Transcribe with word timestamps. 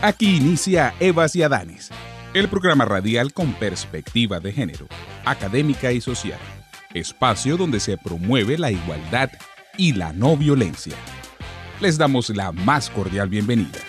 Aquí 0.00 0.36
inicia 0.36 0.94
Evas 1.00 1.34
y 1.34 1.42
Adanes, 1.42 1.90
el 2.32 2.46
programa 2.46 2.84
radial 2.84 3.32
con 3.32 3.52
perspectiva 3.54 4.38
de 4.38 4.52
género, 4.52 4.86
académica 5.24 5.90
y 5.90 6.00
social, 6.00 6.38
espacio 6.94 7.56
donde 7.56 7.80
se 7.80 7.98
promueve 7.98 8.58
la 8.58 8.70
igualdad 8.70 9.28
y 9.76 9.94
la 9.94 10.12
no 10.12 10.36
violencia. 10.36 10.94
Les 11.80 11.98
damos 11.98 12.30
la 12.30 12.52
más 12.52 12.90
cordial 12.90 13.28
bienvenida. 13.28 13.80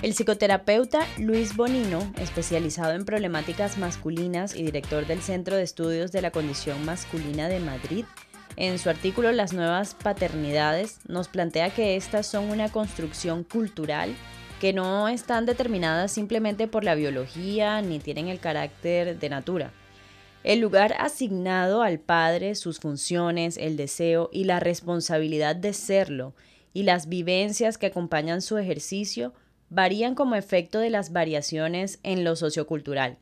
El 0.00 0.14
psicoterapeuta 0.14 1.06
Luis 1.18 1.54
Bonino, 1.54 2.14
especializado 2.18 2.92
en 2.92 3.04
problemáticas 3.04 3.76
masculinas 3.76 4.56
y 4.56 4.62
director 4.62 5.06
del 5.06 5.20
Centro 5.20 5.56
de 5.56 5.64
Estudios 5.64 6.12
de 6.12 6.22
la 6.22 6.30
Condición 6.30 6.82
Masculina 6.86 7.48
de 7.48 7.60
Madrid, 7.60 8.06
en 8.58 8.80
su 8.80 8.90
artículo 8.90 9.30
Las 9.30 9.52
nuevas 9.52 9.94
paternidades 9.94 10.98
nos 11.06 11.28
plantea 11.28 11.70
que 11.70 11.94
estas 11.94 12.26
son 12.26 12.50
una 12.50 12.70
construcción 12.70 13.44
cultural 13.44 14.14
que 14.60 14.72
no 14.72 15.06
están 15.08 15.46
determinadas 15.46 16.10
simplemente 16.10 16.66
por 16.66 16.82
la 16.82 16.96
biología 16.96 17.80
ni 17.82 18.00
tienen 18.00 18.26
el 18.26 18.40
carácter 18.40 19.16
de 19.16 19.28
natura. 19.28 19.70
El 20.42 20.58
lugar 20.58 20.96
asignado 20.98 21.82
al 21.82 22.00
padre, 22.00 22.56
sus 22.56 22.80
funciones, 22.80 23.56
el 23.58 23.76
deseo 23.76 24.28
y 24.32 24.42
la 24.42 24.58
responsabilidad 24.58 25.54
de 25.54 25.72
serlo 25.72 26.34
y 26.74 26.82
las 26.82 27.08
vivencias 27.08 27.78
que 27.78 27.86
acompañan 27.86 28.42
su 28.42 28.58
ejercicio 28.58 29.34
varían 29.70 30.16
como 30.16 30.34
efecto 30.34 30.80
de 30.80 30.90
las 30.90 31.12
variaciones 31.12 32.00
en 32.02 32.24
lo 32.24 32.34
sociocultural. 32.34 33.18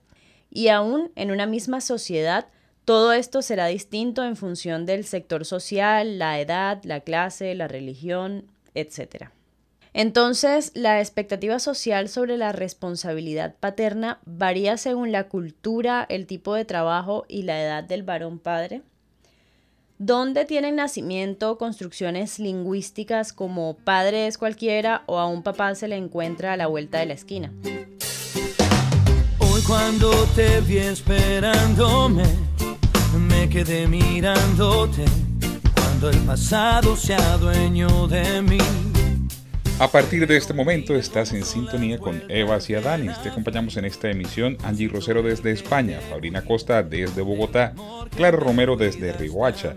Y 0.50 0.68
aún 0.68 1.12
en 1.14 1.30
una 1.30 1.44
misma 1.44 1.82
sociedad 1.82 2.46
todo 2.86 3.12
esto 3.12 3.42
será 3.42 3.66
distinto 3.66 4.24
en 4.24 4.36
función 4.36 4.86
del 4.86 5.04
sector 5.04 5.44
social, 5.44 6.20
la 6.20 6.40
edad, 6.40 6.80
la 6.84 7.00
clase, 7.00 7.52
la 7.56 7.66
religión, 7.66 8.44
etc. 8.74 9.30
Entonces, 9.92 10.70
la 10.74 11.00
expectativa 11.00 11.58
social 11.58 12.08
sobre 12.08 12.36
la 12.36 12.52
responsabilidad 12.52 13.56
paterna 13.58 14.20
varía 14.24 14.76
según 14.76 15.10
la 15.10 15.24
cultura, 15.24 16.06
el 16.08 16.28
tipo 16.28 16.54
de 16.54 16.64
trabajo 16.64 17.24
y 17.28 17.42
la 17.42 17.60
edad 17.60 17.82
del 17.82 18.04
varón 18.04 18.38
padre. 18.38 18.82
¿Dónde 19.98 20.44
tienen 20.44 20.76
nacimiento 20.76 21.58
construcciones 21.58 22.38
lingüísticas 22.38 23.32
como 23.32 23.78
padre 23.78 24.28
es 24.28 24.38
cualquiera 24.38 25.02
o 25.06 25.18
a 25.18 25.26
un 25.26 25.42
papá 25.42 25.74
se 25.74 25.88
le 25.88 25.96
encuentra 25.96 26.52
a 26.52 26.56
la 26.56 26.68
vuelta 26.68 27.00
de 27.00 27.06
la 27.06 27.14
esquina? 27.14 27.52
Hoy 29.40 29.62
cuando 29.66 30.12
te 30.36 30.60
vi 30.60 30.78
esperándome 30.78 32.45
me 33.46 33.52
quedé 33.52 33.86
mirándote 33.86 35.04
cuando 35.74 36.10
el 36.10 36.18
pasado 36.20 36.96
se 36.96 37.14
adueñó 37.14 38.08
de 38.08 38.42
mí. 38.42 38.58
A 39.78 39.88
partir 39.88 40.26
de 40.26 40.36
este 40.36 40.52
momento 40.52 40.94
estás 40.96 41.32
en 41.32 41.44
sintonía 41.44 41.98
con 41.98 42.22
Eva 42.28 42.58
y 42.66 42.74
Adanis. 42.74 43.22
Te 43.22 43.28
acompañamos 43.28 43.76
en 43.76 43.84
esta 43.84 44.10
emisión 44.10 44.56
Angie 44.64 44.88
Rosero 44.88 45.22
desde 45.22 45.52
España, 45.52 46.00
Fabrina 46.10 46.42
Costa 46.42 46.82
desde 46.82 47.22
Bogotá, 47.22 47.74
Clara 48.16 48.36
Romero 48.36 48.76
desde 48.76 49.12
Riguacha 49.12 49.74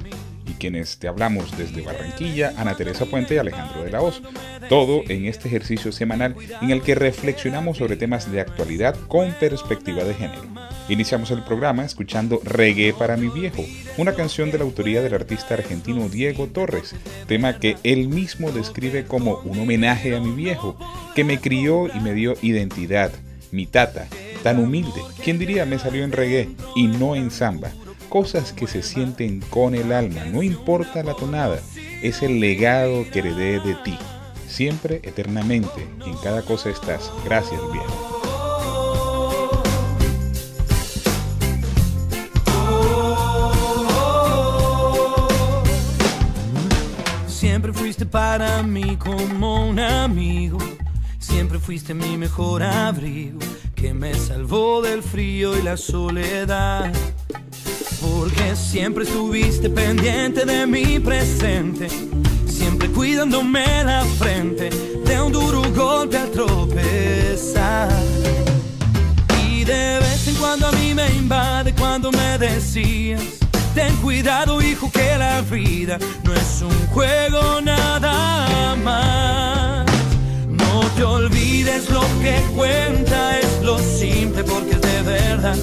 y 0.47 0.53
quienes 0.53 0.97
te 0.97 1.07
hablamos 1.07 1.55
desde 1.57 1.81
Barranquilla, 1.81 2.53
Ana 2.57 2.75
Teresa 2.75 3.05
Puente 3.05 3.35
y 3.35 3.37
Alejandro 3.37 3.83
de 3.83 3.91
la 3.91 4.01
Hoz. 4.01 4.21
Todo 4.67 5.03
en 5.09 5.25
este 5.25 5.47
ejercicio 5.47 5.91
semanal 5.91 6.35
en 6.61 6.71
el 6.71 6.81
que 6.81 6.95
reflexionamos 6.95 7.77
sobre 7.77 7.97
temas 7.97 8.31
de 8.31 8.41
actualidad 8.41 8.95
con 9.07 9.31
perspectiva 9.33 10.03
de 10.03 10.13
género. 10.13 10.58
Iniciamos 10.89 11.29
el 11.29 11.43
programa 11.43 11.85
escuchando 11.85 12.41
Reggae 12.43 12.93
para 12.93 13.15
mi 13.15 13.29
viejo, 13.29 13.63
una 13.97 14.15
canción 14.15 14.49
de 14.49 14.57
la 14.57 14.63
autoría 14.63 15.03
del 15.03 15.13
artista 15.13 15.53
argentino 15.53 16.09
Diego 16.09 16.47
Torres, 16.47 16.95
tema 17.27 17.59
que 17.59 17.77
él 17.83 18.07
mismo 18.07 18.51
describe 18.51 19.05
como 19.05 19.37
un 19.41 19.59
homenaje 19.59 20.15
a 20.15 20.19
mi 20.19 20.31
viejo, 20.31 20.75
que 21.13 21.23
me 21.23 21.39
crió 21.39 21.87
y 21.95 21.99
me 21.99 22.13
dio 22.13 22.33
identidad, 22.41 23.11
mi 23.51 23.67
tata, 23.67 24.07
tan 24.41 24.57
humilde, 24.57 25.01
quien 25.23 25.37
diría 25.37 25.67
me 25.67 25.77
salió 25.77 26.03
en 26.03 26.11
reggae 26.11 26.49
y 26.75 26.87
no 26.87 27.15
en 27.15 27.29
samba, 27.29 27.69
cosas 28.09 28.51
que 28.51 28.65
se 28.65 28.81
sienten 28.81 29.41
con 29.41 29.75
el 29.75 29.91
alma, 29.91 30.25
no 30.25 30.41
importa 30.41 31.03
la 31.03 31.13
tonada, 31.13 31.59
es 32.01 32.23
el 32.23 32.39
legado 32.39 33.05
que 33.11 33.19
heredé 33.19 33.59
de 33.59 33.75
ti, 33.83 33.95
siempre, 34.47 35.01
eternamente, 35.03 35.87
en 36.07 36.17
cada 36.17 36.41
cosa 36.41 36.71
estás, 36.71 37.11
gracias 37.25 37.61
viejo. 37.71 38.18
Para 48.11 48.63
mí 48.63 48.97
como 48.97 49.67
un 49.69 49.79
amigo. 49.79 50.57
Siempre 51.19 51.59
fuiste 51.59 51.93
mi 51.93 52.17
mejor 52.17 52.63
abrigo, 52.63 53.39
que 53.75 53.93
me 53.93 54.13
salvó 54.13 54.81
del 54.81 55.03
frío 55.03 55.57
y 55.57 55.61
la 55.61 55.77
soledad. 55.77 56.91
Porque 58.01 58.55
siempre 58.55 59.03
estuviste 59.03 59.69
pendiente 59.69 60.45
de 60.45 60.65
mi 60.65 60.99
presente, 60.99 61.87
siempre 62.47 62.89
cuidándome 62.89 63.83
la 63.83 64.05
frente 64.17 64.69
de 64.69 65.21
un 65.21 65.31
duro 65.31 65.61
golpe 65.75 66.17
al 66.17 66.31
tropezar. 66.31 67.91
Y 69.43 69.63
de 69.65 69.99
vez 69.99 70.27
en 70.27 70.35
cuando 70.35 70.67
a 70.67 70.71
mí 70.71 70.93
me 70.93 71.07
invade 71.15 71.73
cuando 71.75 72.11
me 72.11 72.37
decías 72.37 73.38
Ten 73.73 73.95
cuidado, 73.97 74.61
hijo, 74.61 74.89
que 74.91 75.17
la 75.17 75.41
vida 75.41 75.97
no 76.23 76.33
es 76.33 76.61
un 76.61 76.87
juego 76.87 77.61
nada 77.61 78.75
más. 78.75 79.85
No 80.47 80.81
te 80.95 81.03
olvides 81.03 81.89
lo 81.89 82.01
que 82.21 82.41
cuenta 82.55 83.39
es 83.39 83.61
lo 83.61 83.77
simple 83.77 84.43
porque 84.43 84.71
es 84.71 84.81
de 84.81 85.01
verdad. 85.03 85.55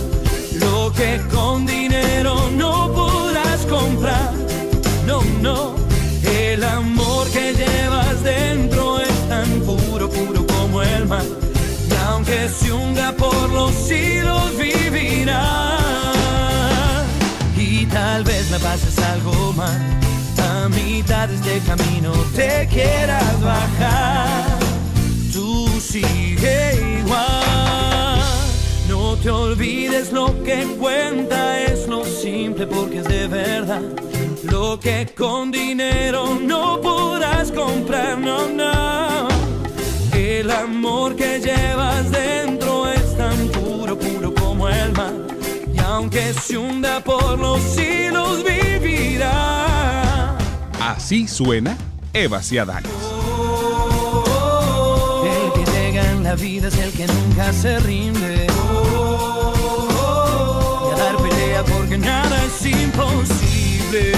Lo 0.55 0.93
que 0.93 1.21
con 1.33 1.66
dinero 1.66 2.50
no 2.53 2.93
podrás 2.93 3.66
comprar. 3.66 4.33
No, 5.06 5.22
no. 5.41 5.75
El 6.22 6.62
amor 6.65 7.28
que 7.31 7.55
llevas 7.55 8.22
dentro 8.22 9.00
es 9.00 9.28
tan 9.28 9.49
puro, 9.61 10.09
puro 10.09 10.47
como 10.47 10.83
el 10.83 11.06
mar. 11.06 11.25
Y 11.91 11.95
aunque 12.09 12.49
se 12.49 12.72
hunda 12.72 13.12
por 13.12 13.50
los 13.50 13.72
siglos, 13.75 14.56
vivirá 14.56 15.76
tal 17.97 18.25
vez 18.25 18.51
me 18.51 18.59
pases 18.59 18.99
algo 18.99 19.55
mal. 19.55 19.81
A 20.53 20.69
mitad 20.69 21.29
de 21.29 21.34
este 21.37 21.61
camino 21.61 22.12
te 22.34 22.69
quieras 22.71 23.41
bajar. 23.41 24.59
Tú 25.33 25.67
sigue 25.81 26.59
igual. 27.01 28.21
No 28.89 29.17
te 29.17 29.31
olvides 29.31 30.12
lo 30.12 30.27
que 30.45 30.59
cuenta 30.79 31.39
es 31.62 31.89
lo 31.89 32.05
simple 32.05 32.67
porque 32.67 32.98
es 32.98 33.09
de 33.09 33.28
verdad. 33.28 33.83
Lo 34.45 34.78
que 34.78 35.07
con 35.16 35.51
dinero 35.51 36.39
no 36.41 36.81
aunque 46.16 46.41
se 46.41 46.57
hunda 46.57 47.01
por 47.01 47.39
los 47.39 47.60
siglos 47.60 48.42
vivirá. 48.42 50.36
Así 50.80 51.28
suena 51.28 51.77
Eva 52.13 52.42
Ciadanes. 52.42 52.91
El 55.24 55.53
que 55.53 55.71
llega 55.72 56.10
en 56.10 56.22
la 56.22 56.34
vida 56.34 56.68
es 56.68 56.78
el 56.78 56.92
que 56.92 57.07
nunca 57.07 57.53
se 57.53 57.78
rinde. 57.80 58.47
Y 60.86 60.92
a 60.92 60.97
dar 60.97 61.16
pelea 61.16 61.65
porque 61.65 61.98
nada 61.98 62.45
es 62.45 62.66
imposible. 62.66 64.12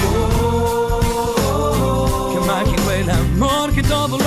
Que 2.33 2.41
mágico 2.47 2.91
el 2.93 3.11
amor 3.11 3.73
que 3.73 3.83
todo 3.83 4.18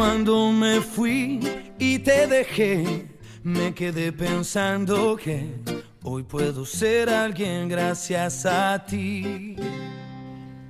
cuando 0.00 0.50
me 0.50 0.80
fui 0.80 1.40
y 1.78 1.98
te 1.98 2.26
dejé, 2.26 3.06
me 3.42 3.74
quedé 3.74 4.12
pensando 4.12 5.14
que 5.14 5.44
hoy 6.02 6.22
puedo 6.22 6.64
ser 6.64 7.10
alguien 7.10 7.68
gracias 7.68 8.46
a 8.46 8.82
ti. 8.86 9.56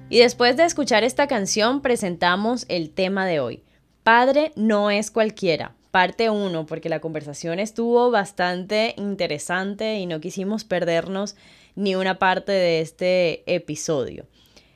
Y 0.08 0.18
después 0.18 0.56
de 0.56 0.64
escuchar 0.64 1.04
esta 1.04 1.28
canción 1.28 1.80
presentamos 1.80 2.66
el 2.68 2.90
tema 2.90 3.24
de 3.24 3.38
hoy. 3.38 3.62
Padre 4.02 4.50
no 4.56 4.90
es 4.90 5.12
cualquiera, 5.12 5.76
parte 5.92 6.28
1, 6.28 6.66
porque 6.66 6.88
la 6.88 6.98
conversación 6.98 7.60
estuvo 7.60 8.10
bastante 8.10 8.94
interesante 8.96 10.00
y 10.00 10.06
no 10.06 10.20
quisimos 10.20 10.64
perdernos 10.64 11.36
ni 11.76 11.94
una 11.94 12.18
parte 12.18 12.50
de 12.50 12.80
este 12.80 13.44
episodio. 13.46 14.26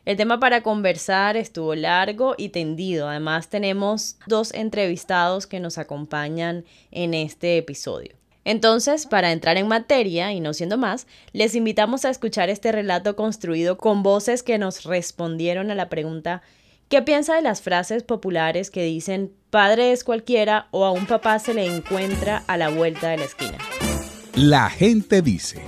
El 0.05 0.17
tema 0.17 0.39
para 0.39 0.63
conversar 0.63 1.37
estuvo 1.37 1.75
largo 1.75 2.35
y 2.37 2.51
tendido. 2.51 3.09
Además 3.09 3.49
tenemos 3.49 4.17
dos 4.27 4.53
entrevistados 4.53 5.47
que 5.47 5.61
nos 5.61 5.79
acompañan 5.79 6.65
en 6.91 7.15
este 7.15 7.57
episodio. 7.57 8.15
Entonces, 8.45 9.07
para 9.07 9.33
entrar 9.33 9.57
en 9.57 9.69
materia 9.69 10.33
y 10.33 10.41
no 10.41 10.53
siendo 10.53 10.77
más, 10.77 11.07
les 11.33 11.55
invitamos 11.55 12.05
a 12.05 12.11
escuchar 12.11 12.51
este 12.51 12.73
relato 12.73 13.17
construido 13.17 13.79
con 13.79 14.03
voces 14.03 14.43
que 14.43 14.59
nos 14.59 14.85
respondieron 14.85 15.71
a 15.71 15.75
la 15.75 15.89
pregunta 15.89 16.43
¿Qué 16.89 17.03
piensa 17.03 17.35
de 17.35 17.43
las 17.43 17.63
frases 17.63 18.03
populares 18.03 18.71
que 18.71 18.85
dicen 18.85 19.33
padre 19.51 19.93
es 19.93 20.05
cualquiera 20.05 20.69
o 20.71 20.85
a 20.85 20.93
un 20.93 21.07
papá 21.07 21.39
se 21.39 21.55
le 21.55 21.65
encuentra 21.65 22.45
a 22.47 22.57
la 22.57 22.69
vuelta 22.69 23.09
de 23.09 23.17
la 23.17 23.25
esquina? 23.25 23.59
La 24.35 24.69
gente 24.69 25.23
dice. 25.23 25.63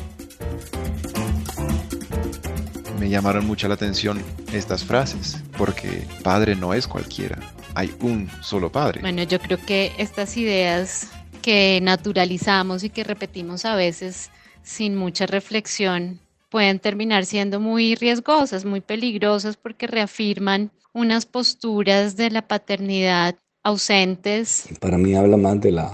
Me 2.99 3.11
llamaron 3.11 3.47
mucho 3.47 3.69
la 3.69 3.75
atención 3.75 4.23
estas 4.53 4.85
frases, 4.85 5.37
porque 5.59 6.07
padre 6.23 6.57
no 6.57 6.73
es 6.73 6.89
cualquiera, 6.89 7.39
hay 7.75 7.95
un 8.01 8.29
solo 8.43 8.73
padre. 8.73 9.01
Bueno, 9.03 9.23
yo 9.23 9.39
creo 9.39 9.59
que 9.59 9.93
estas 9.99 10.37
ideas 10.37 11.11
que 11.43 11.79
naturalizamos 11.83 12.85
y 12.85 12.91
que 12.91 13.05
repetimos 13.05 13.67
a 13.67 13.77
veces 13.77 14.31
sin 14.63 14.97
mucha 14.97 15.27
reflexión 15.27 16.21
pueden 16.49 16.79
terminar 16.79 17.27
siendo 17.27 17.61
muy 17.61 17.95
riesgosas, 17.97 18.65
muy 18.65 18.81
peligrosas 18.81 19.57
porque 19.57 19.87
reafirman 19.87 20.71
unas 20.95 21.27
posturas 21.27 22.17
de 22.17 22.31
la 22.31 22.49
paternidad 22.49 23.37
ausentes. 23.63 24.69
Para 24.81 24.97
mí 24.97 25.15
habla 25.15 25.37
más 25.37 25.61
de 25.61 25.73
la, 25.73 25.93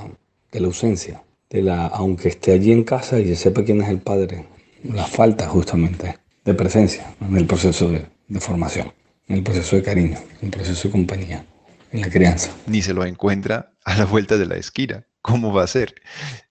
de 0.52 0.60
la 0.60 0.69
ausencia, 0.69 1.22
de 1.50 1.62
la, 1.62 1.88
aunque 1.88 2.28
esté 2.28 2.52
allí 2.52 2.70
en 2.70 2.84
casa 2.84 3.19
y 3.19 3.34
sepa 3.34 3.64
quién 3.64 3.82
es 3.82 3.88
el 3.88 3.98
padre, 3.98 4.46
la 4.84 5.05
falta 5.05 5.48
justamente 5.48 6.21
de 6.44 6.55
presencia 6.55 7.15
en 7.21 7.37
el 7.37 7.47
proceso 7.47 7.89
de, 7.89 8.06
de 8.29 8.41
formación, 8.41 8.93
en 9.29 9.37
el 9.37 9.43
proceso 9.43 9.77
de 9.77 9.83
cariño, 9.83 10.19
en 10.41 10.47
el 10.47 10.50
proceso 10.50 10.89
de 10.89 10.93
compañía, 10.93 11.44
en 11.91 12.00
la 12.00 12.11
crianza. 12.11 12.50
Ni 12.67 12.83
se 12.83 12.94
lo 12.94 13.05
encuentra 13.05 13.73
a 13.85 13.97
la 13.97 14.05
vuelta 14.05 14.37
de 14.37 14.47
la 14.47 14.56
esquina. 14.56 15.06
¿Cómo 15.21 15.53
va 15.53 15.62
a 15.62 15.69
ser? 15.69 15.94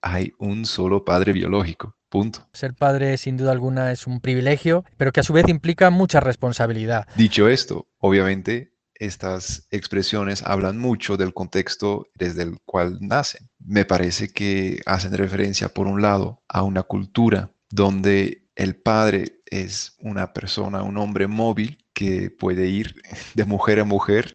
Hay 0.02 0.32
un 0.40 0.66
solo 0.66 1.04
padre 1.04 1.34
biológico. 1.34 1.98
Punto. 2.10 2.46
Ser 2.52 2.74
padre, 2.74 3.18
sin 3.18 3.38
duda 3.38 3.54
alguna, 3.54 3.92
es 3.94 4.06
un 4.06 4.20
privilegio, 4.20 4.84
pero 4.98 5.14
que 5.14 5.22
a 5.22 5.24
su 5.24 5.32
vez 5.32 5.48
implica 5.48 5.90
mucha 5.90 6.20
responsabilidad. 6.20 7.08
Dicho 7.16 7.48
esto, 7.48 7.88
obviamente 8.00 8.74
estas 8.96 9.66
expresiones 9.72 10.44
hablan 10.44 10.78
mucho 10.78 11.18
del 11.18 11.34
contexto 11.34 12.08
desde 12.16 12.44
el 12.44 12.60
cual 12.66 12.98
nacen. 13.02 13.50
Me 13.60 13.86
parece 13.86 14.32
que 14.32 14.82
hacen 14.86 15.14
referencia, 15.14 15.70
por 15.70 15.88
un 15.88 16.02
lado, 16.02 16.44
a 16.48 16.64
una 16.64 16.84
cultura 16.84 17.52
donde 17.70 18.41
el 18.56 18.76
padre 18.76 19.42
es 19.46 19.96
una 20.00 20.34
persona, 20.34 20.84
un 20.84 20.98
hombre 20.98 21.28
móvil 21.28 21.78
que 21.94 22.30
puede 22.30 22.68
ir 22.68 23.02
de 23.34 23.46
mujer 23.46 23.80
a 23.80 23.86
mujer 23.86 24.34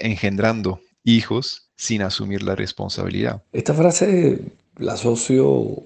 engendrando 0.00 0.80
hijos 1.04 1.70
sin 1.76 2.02
asumir 2.02 2.42
la 2.42 2.54
responsabilidad. 2.54 3.42
Esta 3.52 3.74
frase 3.74 4.40
la 4.76 4.94
asocio 4.94 5.82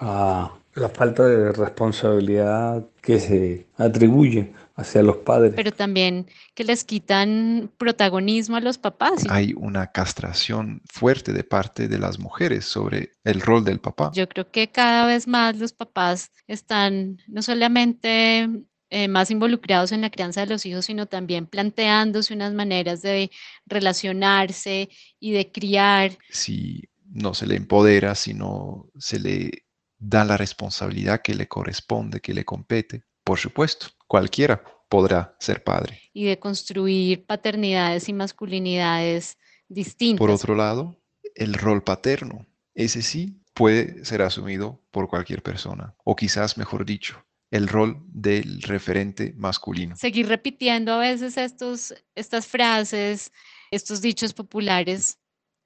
a 0.00 0.57
la 0.78 0.88
falta 0.88 1.26
de 1.26 1.52
responsabilidad 1.52 2.86
que 3.02 3.20
se 3.20 3.66
atribuye 3.76 4.52
hacia 4.76 5.02
los 5.02 5.16
padres. 5.18 5.52
Pero 5.56 5.72
también 5.72 6.26
que 6.54 6.64
les 6.64 6.84
quitan 6.84 7.70
protagonismo 7.78 8.56
a 8.56 8.60
los 8.60 8.78
papás. 8.78 9.26
Hay 9.28 9.52
una 9.56 9.88
castración 9.88 10.82
fuerte 10.88 11.32
de 11.32 11.44
parte 11.44 11.88
de 11.88 11.98
las 11.98 12.18
mujeres 12.18 12.64
sobre 12.64 13.12
el 13.24 13.40
rol 13.40 13.64
del 13.64 13.80
papá. 13.80 14.12
Yo 14.14 14.28
creo 14.28 14.50
que 14.50 14.68
cada 14.68 15.06
vez 15.06 15.26
más 15.26 15.56
los 15.58 15.72
papás 15.72 16.30
están 16.46 17.18
no 17.26 17.42
solamente 17.42 18.48
eh, 18.90 19.08
más 19.08 19.30
involucrados 19.30 19.92
en 19.92 20.00
la 20.00 20.10
crianza 20.10 20.40
de 20.40 20.46
los 20.46 20.64
hijos, 20.64 20.86
sino 20.86 21.06
también 21.06 21.46
planteándose 21.46 22.32
unas 22.32 22.54
maneras 22.54 23.02
de 23.02 23.30
relacionarse 23.66 24.88
y 25.18 25.32
de 25.32 25.50
criar. 25.50 26.16
Si 26.30 26.84
no 27.04 27.34
se 27.34 27.46
le 27.46 27.56
empodera, 27.56 28.14
si 28.14 28.32
no 28.32 28.86
se 28.98 29.18
le 29.18 29.67
da 29.98 30.24
la 30.24 30.36
responsabilidad 30.36 31.22
que 31.22 31.34
le 31.34 31.48
corresponde, 31.48 32.20
que 32.20 32.34
le 32.34 32.44
compete, 32.44 33.02
por 33.24 33.38
supuesto, 33.38 33.88
cualquiera 34.06 34.62
podrá 34.88 35.36
ser 35.38 35.62
padre. 35.62 36.00
Y 36.12 36.24
de 36.24 36.38
construir 36.38 37.26
paternidades 37.26 38.08
y 38.08 38.12
masculinidades 38.12 39.36
distintas. 39.68 40.18
Por 40.18 40.30
otro 40.30 40.54
lado, 40.54 40.96
el 41.34 41.54
rol 41.54 41.82
paterno, 41.82 42.46
ese 42.74 43.02
sí 43.02 43.42
puede 43.54 44.04
ser 44.04 44.22
asumido 44.22 44.82
por 44.90 45.08
cualquier 45.08 45.42
persona, 45.42 45.94
o 46.04 46.16
quizás, 46.16 46.56
mejor 46.56 46.86
dicho, 46.86 47.24
el 47.50 47.66
rol 47.68 48.02
del 48.06 48.62
referente 48.62 49.34
masculino. 49.36 49.96
Seguir 49.96 50.28
repitiendo 50.28 50.92
a 50.92 50.98
veces 50.98 51.36
estos, 51.36 51.94
estas 52.14 52.46
frases, 52.46 53.32
estos 53.70 54.00
dichos 54.00 54.32
populares, 54.32 55.18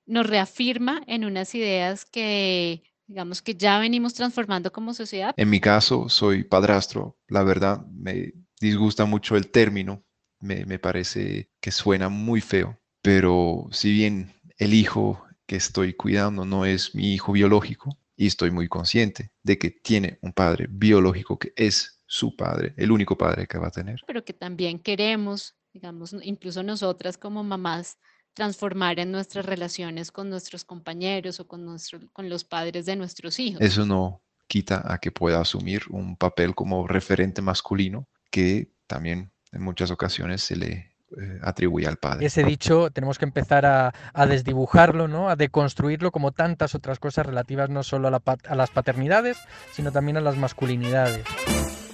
nos 0.07 0.27
reafirma 0.27 1.03
en 1.07 1.25
unas 1.25 1.55
ideas 1.55 2.05
que 2.05 2.83
digamos 3.13 3.43
que 3.43 3.55
ya 3.55 3.79
venimos 3.79 4.15
transformando 4.15 4.73
como 4.73 4.95
sociedad. 4.95 5.35
En 5.37 5.51
mi 5.51 5.61
caso, 5.61 6.09
soy 6.09 6.45
padrastro. 6.45 7.19
La 7.29 7.43
verdad, 7.43 7.85
me 7.87 8.33
disgusta 8.59 9.05
mucho 9.05 9.37
el 9.37 9.51
término. 9.51 10.03
Me, 10.41 10.65
me 10.65 10.79
parece 10.79 11.51
que 11.61 11.71
suena 11.71 12.09
muy 12.09 12.41
feo. 12.41 12.81
Pero 13.03 13.69
si 13.71 13.93
bien 13.93 14.33
el 14.57 14.73
hijo 14.73 15.23
que 15.47 15.57
estoy 15.57 15.93
cuidando 15.93 16.47
no 16.47 16.65
es 16.65 16.95
mi 16.95 17.13
hijo 17.13 17.33
biológico, 17.33 17.99
y 18.17 18.27
estoy 18.27 18.51
muy 18.51 18.69
consciente 18.69 19.33
de 19.43 19.59
que 19.59 19.71
tiene 19.71 20.19
un 20.23 20.33
padre 20.33 20.67
biológico 20.71 21.39
que 21.39 21.53
es 21.57 22.01
su 22.07 22.37
padre, 22.37 22.73
el 22.77 22.93
único 22.93 23.19
padre 23.19 23.47
que 23.47 23.59
va 23.59 23.69
a 23.69 23.73
tener. 23.73 24.01
Pero 24.07 24.25
que 24.25 24.33
también 24.33 24.79
queremos, 24.79 25.57
digamos, 25.73 26.15
incluso 26.23 26.63
nosotras 26.63 27.19
como 27.19 27.43
mamás, 27.43 27.99
transformar 28.35 28.99
en 28.99 29.13
nuestras 29.13 29.47
relaciones 29.47 30.11
con 30.11 30.31
nuestros 30.31 30.65
compañeros 30.65 31.41
o 31.41 31.47
con, 31.47 31.65
nuestro, 31.65 32.01
con 32.13 32.29
los 32.29 32.45
padres 32.45 32.87
de 32.87 32.97
nuestros 32.97 33.39
hijos. 33.39 33.61
Eso 33.61 33.87
no 33.87 34.23
quita 34.47 34.83
a 34.85 34.99
que 34.99 35.11
pueda 35.11 35.41
asumir 35.41 35.83
un 35.91 36.17
papel 36.17 36.55
como 36.55 36.87
referente 36.87 37.43
masculino 37.43 38.09
que 38.31 38.71
también 38.87 39.33
en 39.53 39.63
muchas 39.63 39.91
ocasiones 39.91 40.43
se 40.43 40.57
le 40.57 40.93
eh, 41.21 41.39
atribuye 41.43 41.87
al 41.87 41.99
padre. 41.99 42.27
Ese 42.27 42.43
dicho 42.43 42.91
tenemos 42.91 43.19
que 43.19 43.27
empezar 43.27 43.67
a, 43.67 43.93
a, 44.15 44.27
desdibujarlo, 44.27 45.09
¿no? 45.09 45.29
a 45.29 45.37
deconstruirlo 45.37 46.11
como 46.11 46.33
tantas 46.33 46.75
otras 46.75 46.99
cosas 46.99 47.27
relativas 47.27 47.69
no 47.69 47.83
solo 47.83 48.09
a, 48.09 48.11
la, 48.11 48.23
a 48.49 48.55
las 48.55 48.71
paternidades, 48.71 49.37
sino 49.73 49.93
también 49.93 50.17
a 50.17 50.21
las 50.21 50.37
masculinidades. 50.37 51.25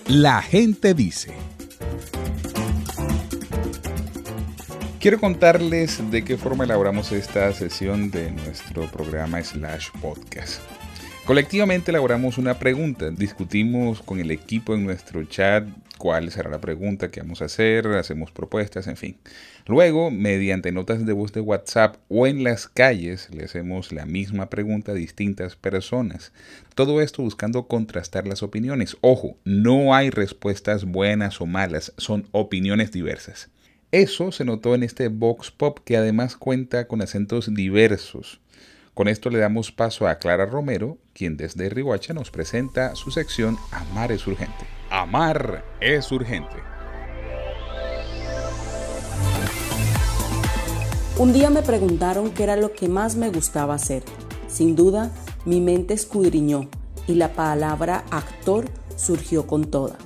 La 0.06 0.40
gente 0.40 0.94
dice. 0.94 1.34
Quiero 5.00 5.20
contarles 5.20 6.10
de 6.10 6.24
qué 6.24 6.36
forma 6.36 6.64
elaboramos 6.64 7.12
esta 7.12 7.52
sesión 7.52 8.10
de 8.10 8.32
nuestro 8.32 8.90
programa 8.90 9.40
slash 9.40 9.90
podcast. 10.02 10.60
Colectivamente 11.24 11.92
elaboramos 11.92 12.36
una 12.36 12.58
pregunta, 12.58 13.08
discutimos 13.10 14.02
con 14.02 14.18
el 14.18 14.32
equipo 14.32 14.74
en 14.74 14.84
nuestro 14.84 15.22
chat 15.22 15.68
cuál 15.98 16.32
será 16.32 16.50
la 16.50 16.60
pregunta 16.60 17.12
que 17.12 17.20
vamos 17.20 17.42
a 17.42 17.44
hacer, 17.44 17.86
hacemos 17.86 18.32
propuestas, 18.32 18.88
en 18.88 18.96
fin. 18.96 19.16
Luego, 19.66 20.10
mediante 20.10 20.72
notas 20.72 21.06
de 21.06 21.12
voz 21.12 21.32
de 21.32 21.42
WhatsApp 21.42 21.98
o 22.08 22.26
en 22.26 22.42
las 22.42 22.66
calles, 22.66 23.28
le 23.30 23.44
hacemos 23.44 23.92
la 23.92 24.04
misma 24.04 24.50
pregunta 24.50 24.90
a 24.90 24.96
distintas 24.96 25.54
personas. 25.54 26.32
Todo 26.74 27.00
esto 27.02 27.22
buscando 27.22 27.68
contrastar 27.68 28.26
las 28.26 28.42
opiniones. 28.42 28.96
Ojo, 29.00 29.36
no 29.44 29.94
hay 29.94 30.10
respuestas 30.10 30.84
buenas 30.86 31.40
o 31.40 31.46
malas, 31.46 31.92
son 31.98 32.26
opiniones 32.32 32.90
diversas. 32.90 33.48
Eso 33.90 34.32
se 34.32 34.44
notó 34.44 34.74
en 34.74 34.82
este 34.82 35.08
Vox 35.08 35.50
Pop 35.50 35.78
que 35.82 35.96
además 35.96 36.36
cuenta 36.36 36.86
con 36.86 37.00
acentos 37.00 37.54
diversos. 37.54 38.38
Con 38.92 39.08
esto 39.08 39.30
le 39.30 39.38
damos 39.38 39.72
paso 39.72 40.06
a 40.06 40.16
Clara 40.16 40.44
Romero, 40.44 40.98
quien 41.14 41.38
desde 41.38 41.70
Rihuacha 41.70 42.12
nos 42.12 42.30
presenta 42.30 42.94
su 42.96 43.10
sección 43.10 43.56
Amar 43.70 44.12
es 44.12 44.26
urgente. 44.26 44.66
Amar 44.90 45.64
es 45.80 46.12
urgente. 46.12 46.56
Un 51.16 51.32
día 51.32 51.48
me 51.48 51.62
preguntaron 51.62 52.30
qué 52.32 52.42
era 52.42 52.56
lo 52.56 52.74
que 52.74 52.88
más 52.88 53.16
me 53.16 53.30
gustaba 53.30 53.72
hacer. 53.72 54.02
Sin 54.48 54.76
duda, 54.76 55.10
mi 55.46 55.62
mente 55.62 55.94
escudriñó 55.94 56.68
y 57.06 57.14
la 57.14 57.32
palabra 57.32 58.04
actor 58.10 58.66
surgió 58.96 59.46
con 59.46 59.70
toda. 59.70 59.96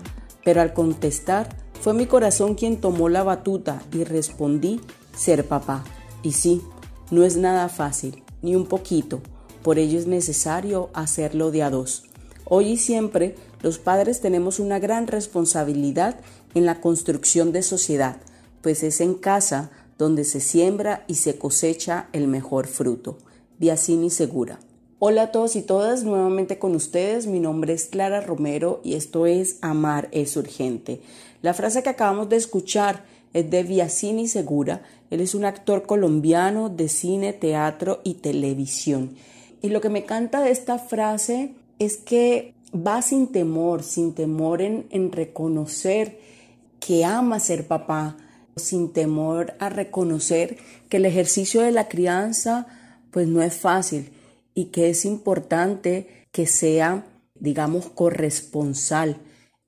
Pero 0.45 0.61
al 0.61 0.73
contestar, 0.73 1.49
fue 1.83 1.95
mi 1.95 2.07
corazón 2.07 2.55
quien 2.55 2.81
tomó 2.81 3.09
la 3.09 3.25
batuta 3.25 3.83
y 3.93 4.05
respondí 4.05 4.81
ser 5.17 5.49
papá. 5.49 5.83
Y 6.23 6.31
sí, 6.31 6.63
no 7.11 7.25
es 7.25 7.37
nada 7.37 7.69
fácil, 7.69 8.23
ni 8.41 8.55
un 8.55 8.67
poquito, 8.67 9.21
por 9.65 9.81
ello 9.81 9.99
es 9.99 10.07
necesario 10.07 10.91
hacerlo 10.95 11.51
de 11.51 11.65
a 11.65 11.71
dos. 11.71 12.05
Hoy 12.45 12.71
y 12.71 12.77
siempre 12.77 13.35
los 13.63 13.79
padres 13.79 14.21
tenemos 14.21 14.61
una 14.61 14.79
gran 14.79 15.09
responsabilidad 15.09 16.21
en 16.55 16.67
la 16.67 16.81
construcción 16.81 17.51
de 17.51 17.63
sociedad, 17.63 18.19
pues 18.61 18.85
es 18.85 19.01
en 19.01 19.15
casa 19.15 19.73
donde 19.99 20.23
se 20.23 20.39
siembra 20.39 21.03
y 21.09 21.17
se 21.17 21.37
cosecha 21.37 22.07
el 22.13 22.29
mejor 22.29 22.69
fruto. 22.69 23.19
Biasini 23.59 24.11
Segura. 24.11 24.61
Hola 25.05 25.23
a 25.23 25.33
todos 25.33 25.57
y 25.57 25.63
todas, 25.63 26.05
nuevamente 26.05 26.61
con 26.61 26.77
ustedes. 26.77 27.27
Mi 27.27 27.41
nombre 27.41 27.73
es 27.73 27.87
Clara 27.87 28.21
Romero 28.21 28.81
y 28.85 28.95
esto 28.95 29.27
es 29.27 29.57
Amar 29.61 30.09
es 30.13 30.37
urgente. 30.37 31.01
La 31.43 31.55
frase 31.55 31.83
que 31.83 31.91
acabamos 31.91 32.29
de 32.29 32.37
escuchar 32.37 33.05
es 33.33 33.51
de 33.51 33.63
Biasini 33.63 34.29
Segura. 34.29 34.83
Él 35.11 35.21
es 35.21 35.35
un 35.35 35.45
actor 35.45 35.87
colombiano 35.87 36.69
de 36.69 36.89
cine, 36.89 37.33
teatro 37.33 38.01
y 38.05 38.15
televisión. 38.15 39.17
Y 39.61 39.69
lo 39.69 39.81
que 39.81 39.89
me 39.89 40.01
encanta 40.01 40.41
de 40.41 40.51
esta 40.51 40.79
frase 40.79 41.55
es 41.79 41.97
que 41.97 42.55
va 42.75 43.03
sin 43.03 43.29
temor, 43.29 43.83
sin 43.83 44.15
temor 44.15 44.63
en, 44.63 44.87
en 44.91 45.13
reconocer 45.13 46.19
que 46.81 47.05
ama 47.05 47.41
ser 47.41 47.67
papá, 47.67 48.17
sin 48.57 48.93
temor 48.93 49.55
a 49.59 49.69
reconocer 49.69 50.59
que 50.89 50.99
el 50.99 51.07
ejercicio 51.07 51.63
de 51.63 51.73
la 51.73 51.89
crianza 51.89 52.67
pues 53.11 53.29
no 53.29 53.43
es 53.43 53.57
fácil 53.57 54.13
y 54.55 54.67
que 54.67 54.91
es 54.91 55.05
importante 55.05 56.27
que 56.31 56.47
sea, 56.47 57.07
digamos, 57.35 57.89
corresponsal, 57.91 59.19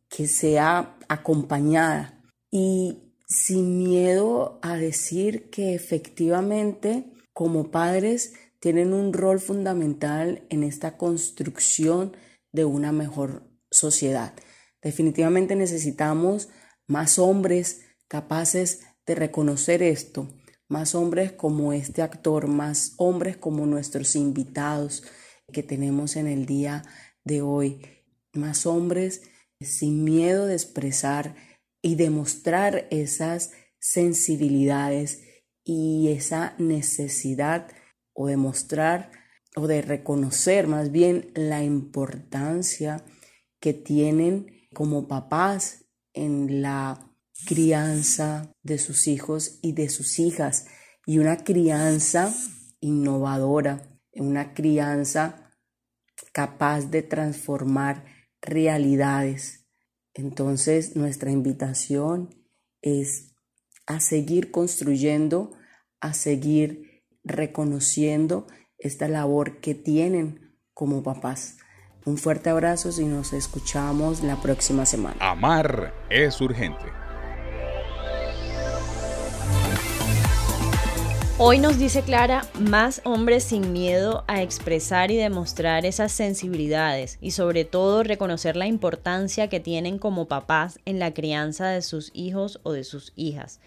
que 0.09 0.27
sea 0.27 0.94
acompañada 1.15 2.23
y 2.51 3.05
sin 3.27 3.79
miedo 3.79 4.59
a 4.63 4.77
decir 4.77 5.51
que 5.51 5.75
efectivamente 5.75 7.13
como 7.33 7.71
padres 7.71 8.35
tienen 8.61 8.93
un 8.93 9.13
rol 9.13 9.41
fundamental 9.41 10.45
en 10.49 10.63
esta 10.63 10.97
construcción 10.97 12.17
de 12.53 12.65
una 12.65 12.93
mejor 12.93 13.43
sociedad. 13.71 14.35
Definitivamente 14.81 15.57
necesitamos 15.57 16.49
más 16.87 17.19
hombres 17.19 17.83
capaces 18.09 18.83
de 19.07 19.15
reconocer 19.15 19.83
esto, 19.83 20.29
más 20.69 20.95
hombres 20.95 21.33
como 21.33 21.73
este 21.73 22.03
actor, 22.03 22.47
más 22.47 22.95
hombres 22.97 23.37
como 23.37 23.67
nuestros 23.67 24.17
invitados 24.17 25.03
que 25.53 25.63
tenemos 25.63 26.17
en 26.17 26.27
el 26.27 26.47
día 26.47 26.85
de 27.25 27.43
hoy, 27.43 27.81
más 28.33 28.67
hombres 28.67 29.23
sin 29.61 30.05
miedo 30.05 30.47
de 30.47 30.55
expresar 30.55 31.35
y 31.83 31.97
demostrar 31.97 32.87
esas 32.91 33.53
sensibilidades 33.79 35.23
y 35.65 36.09
esa 36.09 36.55
necesidad 36.59 37.69
o 38.15 38.27
demostrar 38.27 39.11
o 39.57 39.67
de 39.67 39.83
reconocer 39.83 40.67
más 40.67 40.91
bien 40.91 41.31
la 41.35 41.63
importancia 41.63 43.05
que 43.61 43.73
tienen 43.73 44.69
como 44.73 45.09
papás 45.09 45.87
en 46.13 46.63
la 46.63 47.15
crianza 47.47 48.53
de 48.63 48.79
sus 48.79 49.07
hijos 49.07 49.59
y 49.63 49.73
de 49.73 49.89
sus 49.89 50.19
hijas. 50.19 50.67
Y 51.07 51.19
una 51.19 51.45
crianza 51.45 52.35
innovadora, 52.81 54.01
una 54.15 54.55
crianza 54.55 55.51
capaz 56.33 56.91
de 56.91 57.03
transformar 57.03 58.14
realidades. 58.45 59.67
Entonces 60.15 60.97
nuestra 60.97 61.31
invitación 61.31 62.31
es 62.83 63.35
a 63.87 64.01
seguir 64.01 64.51
construyendo, 64.51 65.53
a 66.01 66.15
seguir 66.15 67.05
reconociendo 67.25 68.47
esta 68.79 69.09
labor 69.09 69.61
que 69.61 69.75
tienen 69.75 70.59
como 70.73 71.03
papás. 71.03 71.59
Un 72.05 72.19
fuerte 72.19 72.51
abrazo 72.51 72.91
y 73.01 73.07
nos 73.07 73.33
escuchamos 73.33 74.23
la 74.23 74.41
próxima 74.41 74.85
semana. 74.85 75.17
Amar 75.21 75.95
es 76.11 76.41
urgente. 76.41 77.04
Hoy 81.37 81.59
nos 81.59 81.81
dice 81.81 82.03
Clara, 82.03 82.47
más 82.61 83.03
hombres 83.05 83.43
sin 83.43 83.73
miedo 83.73 84.23
a 84.29 84.41
expresar 84.41 85.11
y 85.11 85.17
demostrar 85.17 85.85
esas 85.85 86.13
sensibilidades 86.13 87.19
y 87.21 87.33
sobre 87.33 87.65
todo 87.65 88.05
reconocer 88.05 88.55
la 88.55 88.69
importancia 88.69 89.49
que 89.49 89.59
tienen 89.59 89.99
como 89.99 90.29
papás 90.29 90.79
en 90.85 91.01
la 91.01 91.13
crianza 91.13 91.67
de 91.71 91.83
sus 91.83 92.13
hijos 92.15 92.61
o 92.63 92.71
de 92.71 92.85
sus 92.85 93.13
hijas. 93.17 93.61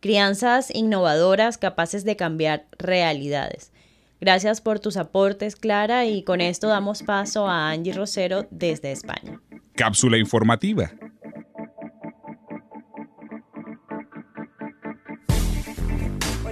Crianzas 0.00 0.70
innovadoras 0.74 1.56
capaces 1.56 2.04
de 2.04 2.16
cambiar 2.16 2.66
realidades. 2.78 3.72
Gracias 4.20 4.60
por 4.60 4.78
tus 4.78 4.98
aportes, 4.98 5.56
Clara, 5.56 6.04
y 6.04 6.24
con 6.24 6.42
esto 6.42 6.68
damos 6.68 7.02
paso 7.02 7.48
a 7.48 7.70
Angie 7.70 7.94
Rosero 7.94 8.46
desde 8.50 8.92
España. 8.92 9.40
Cápsula 9.74 10.18
informativa. 10.18 10.92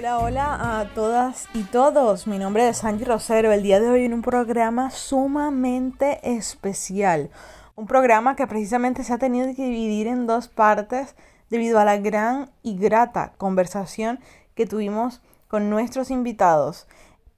Hola, 0.05 0.19
hola 0.19 0.79
a 0.81 0.93
todas 0.93 1.47
y 1.55 1.63
todos. 1.63 2.27
Mi 2.27 2.37
nombre 2.37 2.69
es 2.69 2.83
Angie 2.83 3.07
Rosero. 3.07 3.51
El 3.51 3.63
día 3.63 3.79
de 3.79 3.89
hoy 3.89 4.05
en 4.05 4.13
un 4.13 4.21
programa 4.21 4.91
sumamente 4.91 6.19
especial. 6.21 7.31
Un 7.73 7.87
programa 7.87 8.35
que 8.35 8.45
precisamente 8.45 9.03
se 9.03 9.13
ha 9.13 9.17
tenido 9.17 9.47
que 9.55 9.63
dividir 9.63 10.05
en 10.05 10.27
dos 10.27 10.47
partes 10.47 11.15
debido 11.49 11.79
a 11.79 11.85
la 11.85 11.97
gran 11.97 12.51
y 12.61 12.77
grata 12.77 13.33
conversación 13.39 14.19
que 14.53 14.67
tuvimos 14.67 15.23
con 15.47 15.71
nuestros 15.71 16.11
invitados. 16.11 16.87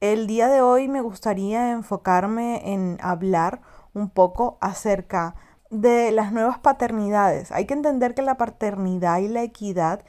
El 0.01 0.27
día 0.27 0.49
de 0.49 0.61
hoy 0.61 0.89
me 0.89 0.99
gustaría 0.99 1.71
enfocarme 1.71 2.73
en 2.73 2.97
hablar 3.01 3.61
un 3.93 4.09
poco 4.09 4.57
acerca 4.59 5.35
de 5.69 6.11
las 6.11 6.33
nuevas 6.33 6.59
paternidades. 6.59 7.49
Hay 7.53 7.63
que 7.63 7.75
entender 7.75 8.13
que 8.13 8.23
la 8.23 8.35
paternidad 8.35 9.19
y 9.19 9.29
la 9.29 9.43
equidad 9.43 10.01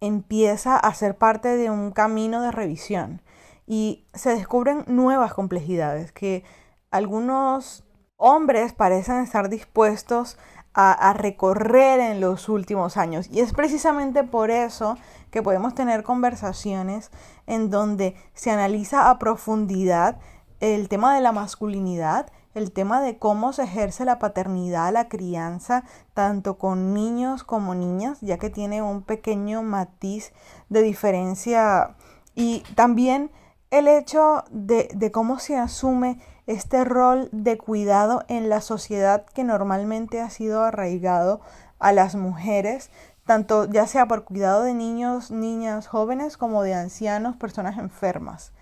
empieza 0.00 0.76
a 0.76 0.94
ser 0.94 1.16
parte 1.16 1.56
de 1.56 1.70
un 1.70 1.90
camino 1.92 2.40
de 2.42 2.50
revisión 2.50 3.22
y 3.66 4.06
se 4.14 4.34
descubren 4.34 4.84
nuevas 4.86 5.34
complejidades 5.34 6.12
que 6.12 6.42
algunos 6.90 7.84
hombres 8.16 8.72
parecen 8.72 9.18
estar 9.20 9.48
dispuestos 9.48 10.38
a, 10.72 11.12
recorrer 11.14 12.00
en 12.00 12.20
los 12.20 12.48
últimos 12.48 12.96
años. 12.96 13.28
Y 13.30 13.40
es 13.40 13.52
precisamente 13.52 14.24
por 14.24 14.50
eso 14.50 14.96
que 15.30 15.42
podemos 15.42 15.74
tener 15.74 16.02
conversaciones 16.02 17.10
en 17.46 17.70
donde 17.70 18.16
se 18.34 18.50
analiza 18.50 19.10
a 19.10 19.18
profundidad 19.18 20.18
el 20.60 20.88
tema 20.88 21.14
de 21.14 21.20
la 21.20 21.32
masculinidad, 21.32 22.30
el 22.54 22.72
tema 22.72 23.00
de 23.00 23.18
cómo 23.18 23.52
se 23.52 23.64
ejerce 23.64 24.04
la 24.04 24.18
paternidad, 24.18 24.92
la 24.92 25.08
crianza, 25.08 25.84
tanto 26.14 26.58
con 26.58 26.94
niños 26.94 27.44
como 27.44 27.74
niñas, 27.74 28.18
ya 28.20 28.38
que 28.38 28.50
tiene 28.50 28.82
un 28.82 29.02
pequeño 29.02 29.62
matiz 29.62 30.32
de 30.68 30.82
diferencia 30.82 31.96
y 32.34 32.62
también 32.74 33.30
el 33.70 33.86
hecho 33.86 34.44
de, 34.50 34.88
de 34.94 35.12
cómo 35.12 35.38
se 35.38 35.56
asume 35.56 36.18
este 36.46 36.84
rol 36.84 37.28
de 37.30 37.56
cuidado 37.56 38.24
en 38.26 38.48
la 38.48 38.60
sociedad 38.60 39.24
que 39.26 39.44
normalmente 39.44 40.20
ha 40.20 40.30
sido 40.30 40.64
arraigado 40.64 41.40
a 41.78 41.92
las 41.92 42.16
mujeres, 42.16 42.90
tanto 43.24 43.66
ya 43.66 43.86
sea 43.86 44.06
por 44.08 44.24
cuidado 44.24 44.64
de 44.64 44.74
niños, 44.74 45.30
niñas, 45.30 45.86
jóvenes, 45.86 46.36
como 46.36 46.62
de 46.64 46.74
ancianos, 46.74 47.36
personas 47.36 47.78
enfermas. 47.78 48.52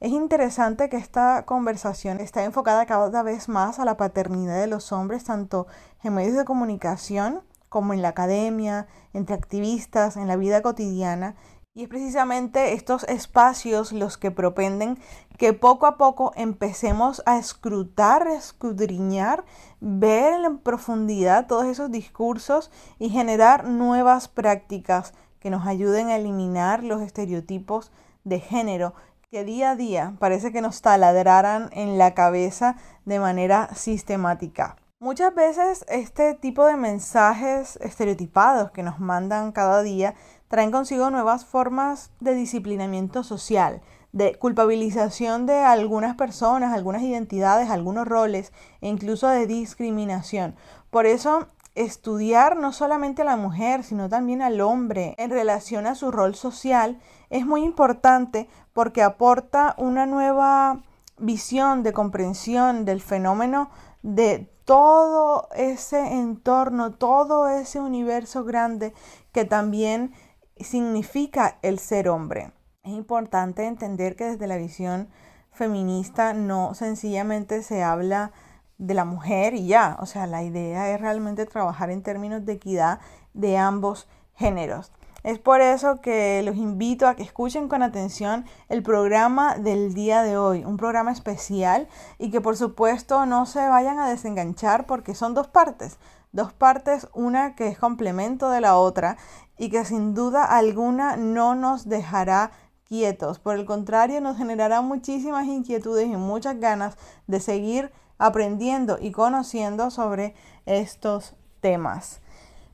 Es 0.00 0.12
interesante 0.12 0.88
que 0.88 0.96
esta 0.96 1.44
conversación 1.44 2.20
está 2.20 2.44
enfocada 2.44 2.86
cada 2.86 3.22
vez 3.24 3.48
más 3.48 3.80
a 3.80 3.84
la 3.84 3.96
paternidad 3.96 4.60
de 4.60 4.68
los 4.68 4.92
hombres, 4.92 5.24
tanto 5.24 5.66
en 6.04 6.14
medios 6.14 6.36
de 6.36 6.44
comunicación 6.44 7.42
como 7.68 7.92
en 7.92 8.02
la 8.02 8.10
academia, 8.10 8.86
entre 9.12 9.34
activistas, 9.34 10.16
en 10.16 10.28
la 10.28 10.36
vida 10.36 10.62
cotidiana, 10.62 11.34
y 11.74 11.82
es 11.82 11.88
precisamente 11.88 12.74
estos 12.74 13.04
espacios 13.04 13.92
los 13.92 14.18
que 14.18 14.30
propenden 14.30 14.98
que 15.36 15.52
poco 15.52 15.86
a 15.86 15.96
poco 15.96 16.32
empecemos 16.36 17.22
a 17.26 17.38
escrutar, 17.38 18.26
escudriñar, 18.28 19.44
ver 19.80 20.44
en 20.44 20.58
profundidad 20.58 21.46
todos 21.46 21.66
esos 21.66 21.90
discursos 21.90 22.70
y 22.98 23.10
generar 23.10 23.64
nuevas 23.64 24.28
prácticas 24.28 25.12
que 25.40 25.50
nos 25.50 25.66
ayuden 25.66 26.08
a 26.08 26.16
eliminar 26.16 26.82
los 26.82 27.00
estereotipos 27.02 27.92
de 28.24 28.40
género 28.40 28.94
que 29.30 29.44
día 29.44 29.72
a 29.72 29.76
día 29.76 30.14
parece 30.18 30.52
que 30.52 30.62
nos 30.62 30.80
taladraran 30.80 31.68
en 31.72 31.98
la 31.98 32.14
cabeza 32.14 32.76
de 33.04 33.20
manera 33.20 33.68
sistemática. 33.74 34.76
Muchas 35.00 35.34
veces 35.34 35.84
este 35.88 36.34
tipo 36.34 36.64
de 36.64 36.76
mensajes 36.76 37.76
estereotipados 37.82 38.70
que 38.70 38.82
nos 38.82 39.00
mandan 39.00 39.52
cada 39.52 39.82
día 39.82 40.14
traen 40.48 40.70
consigo 40.70 41.10
nuevas 41.10 41.44
formas 41.44 42.10
de 42.20 42.34
disciplinamiento 42.34 43.22
social, 43.22 43.82
de 44.12 44.34
culpabilización 44.36 45.44
de 45.44 45.58
algunas 45.58 46.16
personas, 46.16 46.72
algunas 46.72 47.02
identidades, 47.02 47.68
algunos 47.68 48.08
roles 48.08 48.52
e 48.80 48.88
incluso 48.88 49.28
de 49.28 49.46
discriminación. 49.46 50.56
Por 50.90 51.04
eso, 51.04 51.48
estudiar 51.74 52.56
no 52.56 52.72
solamente 52.72 53.22
a 53.22 53.26
la 53.26 53.36
mujer, 53.36 53.84
sino 53.84 54.08
también 54.08 54.40
al 54.40 54.62
hombre 54.62 55.14
en 55.18 55.30
relación 55.30 55.86
a 55.86 55.94
su 55.94 56.10
rol 56.10 56.34
social 56.34 56.98
es 57.30 57.46
muy 57.46 57.64
importante 57.64 58.48
porque 58.72 59.02
aporta 59.02 59.74
una 59.78 60.06
nueva 60.06 60.82
visión 61.18 61.82
de 61.82 61.92
comprensión 61.92 62.84
del 62.84 63.00
fenómeno 63.00 63.70
de 64.02 64.50
todo 64.64 65.48
ese 65.54 66.14
entorno, 66.14 66.92
todo 66.92 67.48
ese 67.48 67.80
universo 67.80 68.44
grande 68.44 68.94
que 69.32 69.44
también 69.44 70.12
significa 70.60 71.58
el 71.62 71.78
ser 71.78 72.08
hombre. 72.08 72.52
Es 72.82 72.92
importante 72.92 73.66
entender 73.66 74.16
que 74.16 74.24
desde 74.24 74.46
la 74.46 74.56
visión 74.56 75.08
feminista 75.52 76.34
no 76.34 76.74
sencillamente 76.74 77.62
se 77.62 77.82
habla 77.82 78.32
de 78.78 78.94
la 78.94 79.04
mujer 79.04 79.54
y 79.54 79.66
ya, 79.66 79.96
o 80.00 80.06
sea, 80.06 80.26
la 80.26 80.44
idea 80.44 80.90
es 80.90 81.00
realmente 81.00 81.46
trabajar 81.46 81.90
en 81.90 82.02
términos 82.02 82.44
de 82.44 82.52
equidad 82.52 83.00
de 83.34 83.58
ambos 83.58 84.08
géneros. 84.34 84.92
Es 85.24 85.40
por 85.40 85.60
eso 85.60 86.00
que 86.00 86.42
los 86.44 86.56
invito 86.56 87.08
a 87.08 87.16
que 87.16 87.24
escuchen 87.24 87.68
con 87.68 87.82
atención 87.82 88.44
el 88.68 88.84
programa 88.84 89.56
del 89.56 89.92
día 89.92 90.22
de 90.22 90.36
hoy, 90.36 90.64
un 90.64 90.76
programa 90.76 91.10
especial 91.10 91.88
y 92.18 92.30
que 92.30 92.40
por 92.40 92.56
supuesto 92.56 93.26
no 93.26 93.44
se 93.44 93.66
vayan 93.66 93.98
a 93.98 94.08
desenganchar 94.08 94.86
porque 94.86 95.16
son 95.16 95.34
dos 95.34 95.48
partes, 95.48 95.98
dos 96.30 96.52
partes, 96.52 97.08
una 97.14 97.56
que 97.56 97.66
es 97.66 97.78
complemento 97.78 98.48
de 98.50 98.60
la 98.60 98.76
otra 98.76 99.16
y 99.58 99.70
que 99.70 99.84
sin 99.84 100.14
duda 100.14 100.44
alguna 100.44 101.16
no 101.16 101.56
nos 101.56 101.88
dejará 101.88 102.52
quietos, 102.84 103.40
por 103.40 103.56
el 103.56 103.66
contrario 103.66 104.20
nos 104.20 104.38
generará 104.38 104.82
muchísimas 104.82 105.46
inquietudes 105.46 106.06
y 106.06 106.16
muchas 106.16 106.60
ganas 106.60 106.96
de 107.26 107.40
seguir 107.40 107.90
aprendiendo 108.18 108.98
y 109.00 109.10
conociendo 109.10 109.90
sobre 109.90 110.34
estos 110.64 111.34
temas. 111.60 112.20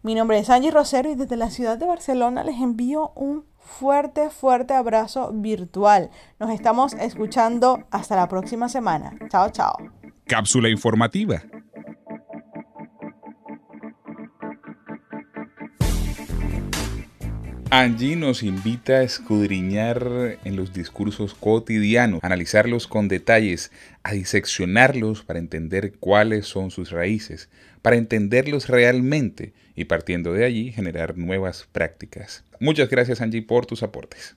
Mi 0.05 0.15
nombre 0.15 0.39
es 0.39 0.51
Angie 0.51 0.71
Rosero 0.71 1.11
y 1.11 1.15
desde 1.15 1.39
la 1.39 1.49
ciudad 1.49 1.79
de 1.79 1.87
Barcelona 1.87 2.45
les 2.45 2.61
envío 2.61 3.13
un 3.17 3.47
fuerte, 3.57 4.29
fuerte 4.29 4.75
abrazo 4.75 5.31
virtual. 5.33 6.11
Nos 6.39 6.51
estamos 6.51 6.93
escuchando 6.93 7.85
hasta 7.91 8.15
la 8.15 8.29
próxima 8.29 8.69
semana. 8.69 9.17
Chao, 9.31 9.49
chao. 9.49 9.79
Cápsula 10.27 10.69
informativa. 10.69 11.41
Angie 17.77 18.15
nos 18.15 18.45
invita 18.45 18.99
a 18.99 19.03
escudriñar 19.03 20.39
en 20.45 20.55
los 20.55 20.73
discursos 20.73 21.35
cotidianos, 21.35 22.21
analizarlos 22.23 22.87
con 22.87 23.09
detalles, 23.09 23.73
a 24.05 24.13
diseccionarlos 24.13 25.25
para 25.25 25.41
entender 25.41 25.95
cuáles 25.99 26.47
son 26.47 26.71
sus 26.71 26.93
raíces, 26.93 27.49
para 27.83 27.97
entenderlos 27.97 28.69
realmente 28.69 29.55
y 29.75 29.87
partiendo 29.87 30.33
de 30.33 30.45
allí 30.45 30.71
generar 30.71 31.19
nuevas 31.19 31.67
prácticas. 31.73 32.45
Muchas 32.61 32.89
gracias 32.89 33.21
Angie 33.21 33.43
por 33.43 33.67
tus 33.67 33.83
aportes. 33.83 34.37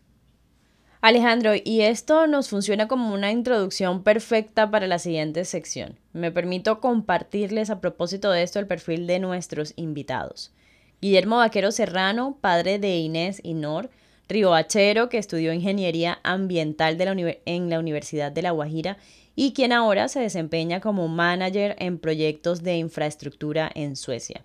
Alejandro, 1.02 1.52
y 1.64 1.82
esto 1.82 2.26
nos 2.26 2.50
funciona 2.50 2.88
como 2.88 3.14
una 3.14 3.32
introducción 3.32 4.02
perfecta 4.02 4.72
para 4.72 4.88
la 4.88 4.98
siguiente 4.98 5.46
sección. 5.46 6.00
Me 6.12 6.32
permito 6.32 6.80
compartirles 6.80 7.70
a 7.70 7.82
propósito 7.82 8.32
de 8.32 8.42
esto 8.42 8.58
el 8.58 8.66
perfil 8.66 9.06
de 9.06 9.20
nuestros 9.20 9.74
invitados. 9.76 10.56
Guillermo 11.00 11.38
Vaquero 11.38 11.72
Serrano, 11.72 12.40
padre 12.42 12.80
de 12.80 12.98
Inés 12.98 13.40
y 13.44 13.54
Nor, 13.54 13.92
ribachero 14.28 15.10
que 15.10 15.20
estudió 15.20 15.54
ingeniería 15.54 16.20
ambiental 16.24 16.98
en 17.46 17.70
la 17.70 17.80
Universidad 17.80 18.32
de 18.32 18.42
La 18.42 18.50
Guajira 18.50 18.98
y 19.36 19.54
quien 19.54 19.74
ahora 19.74 20.08
se 20.08 20.20
desempeña 20.20 20.82
como 20.82 21.08
manager 21.08 21.76
en 21.78 22.00
proyectos 22.00 22.64
de 22.64 22.78
infraestructura 22.78 23.70
en 23.76 23.96
Suecia. 23.96 24.44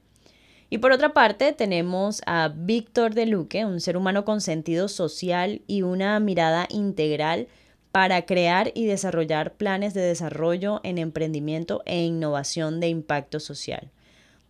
Y 0.68 0.78
por 0.78 0.92
otra 0.92 1.14
parte 1.14 1.52
tenemos 1.52 2.21
a 2.26 2.52
Víctor 2.54 3.14
de 3.14 3.25
Luque, 3.25 3.64
un 3.64 3.80
ser 3.80 3.97
humano 3.97 4.26
con 4.26 4.42
sentido 4.42 4.88
social 4.88 5.62
y 5.66 5.80
una 5.80 6.21
mirada 6.21 6.66
integral 6.71 7.49
para 7.92 8.26
crear 8.26 8.73
y 8.75 8.85
desarrollar 8.85 9.54
planes 9.54 9.94
de 9.94 10.02
desarrollo 10.02 10.80
en 10.82 10.99
emprendimiento 10.99 11.82
e 11.87 12.04
innovación 12.04 12.78
de 12.78 12.88
impacto 12.88 13.40
social. 13.40 13.90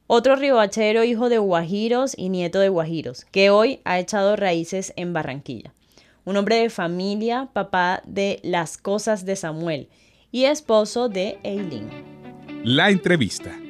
Otro 0.06 0.36
ribachero 0.36 1.04
hijo 1.04 1.28
de 1.28 1.38
guajiros 1.38 2.14
y 2.16 2.28
nieto 2.28 2.58
de 2.58 2.68
guajiros, 2.68 3.24
que 3.30 3.50
hoy 3.50 3.80
ha 3.84 3.98
echado 3.98 4.36
raíces 4.36 4.92
en 4.96 5.12
Barranquilla. 5.12 5.72
Un 6.24 6.36
hombre 6.36 6.56
de 6.56 6.70
familia, 6.70 7.48
papá 7.52 8.02
de 8.04 8.40
Las 8.42 8.78
Cosas 8.78 9.24
de 9.24 9.36
Samuel 9.36 9.88
y 10.30 10.44
esposo 10.44 11.08
de 11.08 11.38
Eileen. 11.42 11.88
La 12.64 12.90
entrevista. 12.90 13.62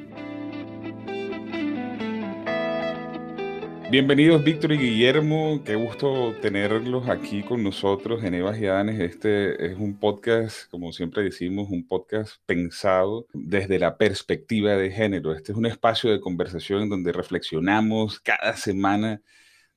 Bienvenidos 3.93 4.43
Víctor 4.43 4.71
y 4.71 4.77
Guillermo, 4.79 5.61
qué 5.63 5.75
gusto 5.75 6.33
tenerlos 6.41 7.07
aquí 7.09 7.43
con 7.43 7.63
nosotros 7.63 8.23
en 8.23 8.33
Evas 8.33 8.57
y 8.57 8.65
Adanes. 8.65 8.99
Este 8.99 9.67
es 9.67 9.77
un 9.77 9.99
podcast, 9.99 10.67
como 10.71 10.91
siempre 10.91 11.21
decimos, 11.21 11.69
un 11.69 11.87
podcast 11.87 12.37
pensado 12.47 13.27
desde 13.33 13.77
la 13.77 13.95
perspectiva 13.95 14.71
de 14.77 14.89
género. 14.89 15.35
Este 15.35 15.51
es 15.51 15.57
un 15.59 15.67
espacio 15.67 16.09
de 16.09 16.19
conversación 16.19 16.89
donde 16.89 17.11
reflexionamos 17.11 18.19
cada 18.19 18.57
semana 18.57 19.21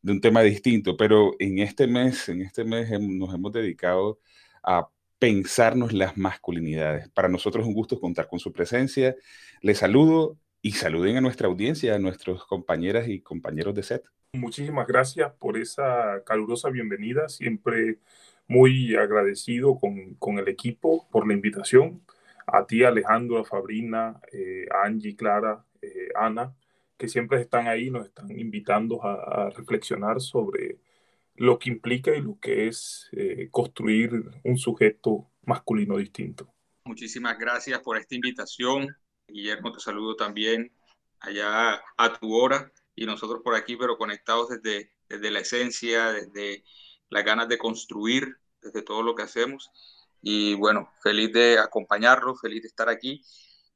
de 0.00 0.12
un 0.12 0.22
tema 0.22 0.40
distinto, 0.40 0.96
pero 0.96 1.34
en 1.38 1.58
este 1.58 1.86
mes, 1.86 2.30
en 2.30 2.40
este 2.40 2.64
mes 2.64 2.98
nos 2.98 3.34
hemos 3.34 3.52
dedicado 3.52 4.18
a 4.62 4.88
pensarnos 5.18 5.92
las 5.92 6.16
masculinidades. 6.16 7.10
Para 7.10 7.28
nosotros 7.28 7.64
es 7.64 7.68
un 7.68 7.74
gusto 7.74 8.00
contar 8.00 8.28
con 8.28 8.38
su 8.38 8.50
presencia. 8.50 9.14
Les 9.60 9.76
saludo 9.76 10.38
y 10.66 10.72
saluden 10.72 11.16
a 11.16 11.20
nuestra 11.20 11.46
audiencia, 11.46 11.94
a 11.94 11.98
nuestros 12.00 12.44
compañeras 12.44 13.06
y 13.06 13.20
compañeros 13.20 13.72
de 13.72 13.84
set. 13.84 14.04
Muchísimas 14.32 14.88
gracias 14.88 15.32
por 15.34 15.56
esa 15.56 16.24
calurosa 16.26 16.70
bienvenida. 16.70 17.28
Siempre 17.28 18.00
muy 18.48 18.96
agradecido 18.96 19.78
con, 19.78 20.38
el 20.40 20.48
equipo 20.48 21.08
por 21.12 21.24
la 21.24 21.34
invitación. 21.34 22.02
A 22.48 22.66
ti, 22.66 22.82
Alejandro, 22.82 23.38
a 23.38 23.44
Fabrina, 23.44 24.20
eh, 24.32 24.66
a 24.74 24.88
Angie, 24.88 25.14
Clara, 25.14 25.64
eh, 25.80 26.08
Ana, 26.16 26.52
que 26.96 27.06
siempre 27.06 27.40
están 27.40 27.68
ahí, 27.68 27.88
nos 27.88 28.06
están 28.06 28.36
invitando 28.36 29.04
a 29.04 29.50
reflexionar 29.50 30.20
sobre 30.20 30.80
lo 31.36 31.60
que 31.60 31.70
implica 31.70 32.12
y 32.12 32.22
lo 32.22 32.40
que 32.40 32.66
es 32.66 33.08
eh, 33.12 33.50
construir 33.52 34.20
un 34.42 34.58
sujeto 34.58 35.30
masculino 35.44 35.96
distinto. 35.96 36.52
Muchísimas 36.86 37.38
gracias 37.38 37.78
por 37.78 37.98
esta 37.98 38.16
invitación. 38.16 38.96
Guillermo, 39.28 39.72
te 39.72 39.80
saludo 39.80 40.16
también 40.16 40.72
allá 41.20 41.82
a 41.96 42.18
tu 42.18 42.34
hora 42.34 42.72
y 42.94 43.06
nosotros 43.06 43.40
por 43.42 43.54
aquí, 43.54 43.76
pero 43.76 43.98
conectados 43.98 44.48
desde, 44.48 44.92
desde 45.08 45.30
la 45.30 45.40
esencia, 45.40 46.12
desde 46.12 46.64
las 47.08 47.24
ganas 47.24 47.48
de 47.48 47.58
construir, 47.58 48.36
desde 48.62 48.82
todo 48.82 49.02
lo 49.02 49.14
que 49.14 49.22
hacemos. 49.22 49.70
Y 50.22 50.54
bueno, 50.54 50.90
feliz 51.02 51.32
de 51.32 51.58
acompañarlos, 51.58 52.40
feliz 52.40 52.62
de 52.62 52.68
estar 52.68 52.88
aquí 52.88 53.20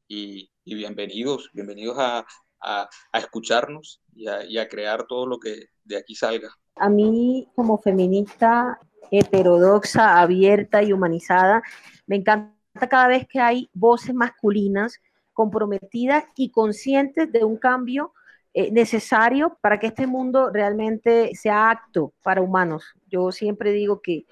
y, 0.09 0.51
bienvenidos, 0.65 1.51
bienvenidos 1.53 1.97
a, 1.99 2.27
a, 2.61 2.89
escucharnos 3.19 4.03
y 4.15 4.27
y 4.49 4.59
a 4.59 4.69
crear 4.69 5.07
todo 5.07 5.27
lo 5.27 5.39
que 5.39 5.71
de 5.85 5.97
aquí 5.97 6.15
salga 6.15 6.57
a 6.81 6.89
mí 6.89 7.47
como 7.55 7.79
feminista 7.79 8.81
heterodoxa, 9.11 10.21
abierta 10.21 10.83
y 10.83 10.93
humanizada, 10.93 11.63
me 12.07 12.17
encanta 12.17 12.55
cada 12.89 13.09
vez 13.09 13.27
que 13.29 13.41
hay 13.41 13.69
voces 13.75 14.15
masculinas 14.15 15.01
comprometidas 15.41 16.25
y 16.37 16.51
conscientes 16.51 17.33
de 17.33 17.45
un 17.45 17.57
cambio 17.57 18.13
eh, 18.53 18.71
necesario 18.71 19.57
para 19.63 19.81
que 19.81 19.87
este 19.87 20.07
mundo 20.07 20.51
realmente 20.53 21.31
sea 21.35 21.71
acto 21.71 22.13
para 22.23 22.43
humanos. 22.43 22.85
Yo 23.09 23.33
siempre 23.33 23.73
digo 23.73 24.03
que 24.03 24.27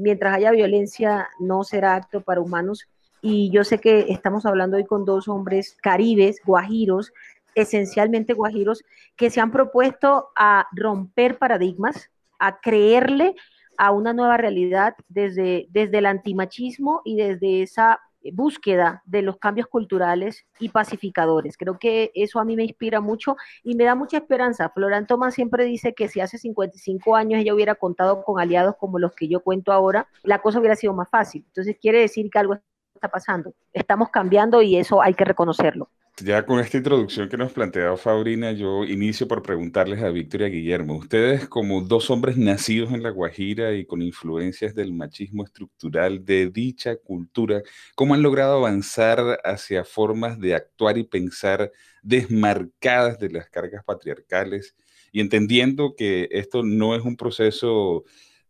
mientras 0.00 0.34
haya 0.34 0.50
violencia 0.50 1.28
no 1.38 1.62
será 1.62 1.94
acto 1.94 2.22
para 2.22 2.40
humanos 2.40 2.88
y 3.22 3.52
yo 3.52 3.62
sé 3.62 3.78
que 3.78 4.06
estamos 4.08 4.46
hablando 4.46 4.78
hoy 4.78 4.84
con 4.84 5.04
dos 5.04 5.28
hombres 5.28 5.76
caribes, 5.80 6.40
guajiros, 6.44 7.12
esencialmente 7.54 8.34
guajiros, 8.34 8.82
que 9.16 9.30
se 9.30 9.40
han 9.40 9.52
propuesto 9.52 10.30
a 10.34 10.66
romper 10.72 11.38
paradigmas, 11.38 12.10
a 12.40 12.58
creerle 12.58 13.36
a 13.76 13.92
una 13.92 14.12
nueva 14.12 14.38
realidad 14.38 14.96
desde, 15.08 15.68
desde 15.70 15.98
el 15.98 16.06
antimachismo 16.06 17.00
y 17.04 17.14
desde 17.14 17.62
esa 17.62 18.00
búsqueda 18.32 19.02
de 19.06 19.22
los 19.22 19.38
cambios 19.38 19.66
culturales 19.68 20.46
y 20.58 20.68
pacificadores. 20.70 21.56
Creo 21.56 21.78
que 21.78 22.10
eso 22.14 22.40
a 22.40 22.44
mí 22.44 22.56
me 22.56 22.64
inspira 22.64 23.00
mucho 23.00 23.36
y 23.62 23.74
me 23.74 23.84
da 23.84 23.94
mucha 23.94 24.18
esperanza. 24.18 24.70
Florán 24.70 25.06
Tomás 25.06 25.34
siempre 25.34 25.64
dice 25.64 25.94
que 25.94 26.08
si 26.08 26.20
hace 26.20 26.38
55 26.38 27.16
años 27.16 27.40
ella 27.40 27.54
hubiera 27.54 27.74
contado 27.74 28.22
con 28.22 28.40
aliados 28.40 28.76
como 28.76 28.98
los 28.98 29.12
que 29.12 29.28
yo 29.28 29.40
cuento 29.40 29.72
ahora, 29.72 30.08
la 30.22 30.40
cosa 30.40 30.58
hubiera 30.58 30.76
sido 30.76 30.94
más 30.94 31.08
fácil. 31.08 31.44
Entonces 31.46 31.76
quiere 31.80 32.00
decir 32.00 32.28
que 32.30 32.38
algo 32.38 32.58
está 32.94 33.08
pasando. 33.08 33.54
Estamos 33.72 34.10
cambiando 34.10 34.62
y 34.62 34.76
eso 34.76 35.00
hay 35.00 35.14
que 35.14 35.24
reconocerlo. 35.24 35.90
Ya 36.24 36.44
con 36.44 36.58
esta 36.58 36.78
introducción 36.78 37.28
que 37.28 37.36
nos 37.36 37.52
planteaba 37.52 37.96
Fabrina, 37.96 38.50
yo 38.52 38.82
inicio 38.84 39.28
por 39.28 39.42
preguntarles 39.42 40.02
a 40.02 40.10
Víctor 40.10 40.40
y 40.40 40.44
a 40.44 40.48
Guillermo, 40.48 40.96
ustedes 40.96 41.46
como 41.48 41.80
dos 41.82 42.10
hombres 42.10 42.36
nacidos 42.36 42.92
en 42.92 43.02
La 43.02 43.10
Guajira 43.10 43.74
y 43.74 43.84
con 43.86 44.02
influencias 44.02 44.74
del 44.74 44.92
machismo 44.92 45.44
estructural 45.44 46.24
de 46.24 46.50
dicha 46.50 46.96
cultura, 46.96 47.62
¿cómo 47.94 48.14
han 48.14 48.22
logrado 48.22 48.56
avanzar 48.56 49.38
hacia 49.44 49.84
formas 49.84 50.40
de 50.40 50.54
actuar 50.56 50.98
y 50.98 51.04
pensar 51.04 51.70
desmarcadas 52.02 53.20
de 53.20 53.30
las 53.30 53.48
cargas 53.48 53.84
patriarcales 53.84 54.74
y 55.12 55.20
entendiendo 55.20 55.94
que 55.96 56.28
esto 56.32 56.64
no 56.64 56.96
es 56.96 57.02
un 57.04 57.16
proceso 57.16 58.04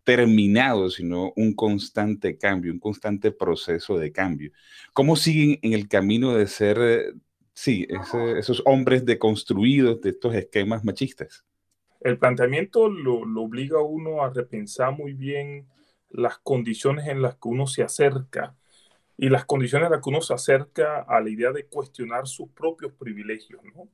terminado, 0.04 0.88
sino 0.88 1.34
un 1.36 1.52
constante 1.52 2.38
cambio, 2.38 2.72
un 2.72 2.78
constante 2.78 3.30
proceso 3.30 3.98
de 3.98 4.10
cambio. 4.10 4.52
¿Cómo 4.94 5.16
siguen 5.16 5.58
en 5.60 5.74
el 5.74 5.86
camino 5.86 6.34
de 6.34 6.46
ser, 6.46 7.14
sí, 7.58 7.86
esos 8.36 8.62
hombres 8.64 9.04
deconstruidos 9.04 10.00
de 10.00 10.10
estos 10.10 10.34
esquemas 10.34 10.84
machistas? 10.84 11.44
El 12.00 12.18
planteamiento 12.18 12.88
lo, 12.88 13.24
lo 13.24 13.42
obliga 13.42 13.78
a 13.78 13.82
uno 13.82 14.22
a 14.22 14.30
repensar 14.30 14.92
muy 14.92 15.14
bien 15.14 15.68
las 16.10 16.38
condiciones 16.38 17.08
en 17.08 17.20
las 17.20 17.34
que 17.34 17.48
uno 17.48 17.66
se 17.66 17.82
acerca 17.82 18.56
y 19.16 19.28
las 19.28 19.44
condiciones 19.44 19.86
en 19.86 19.92
las 19.92 20.02
que 20.02 20.10
uno 20.10 20.20
se 20.20 20.34
acerca 20.34 21.00
a 21.00 21.20
la 21.20 21.28
idea 21.28 21.50
de 21.50 21.66
cuestionar 21.66 22.28
sus 22.28 22.50
propios 22.50 22.92
privilegios, 22.92 23.60
¿no? 23.74 23.82
O 23.82 23.90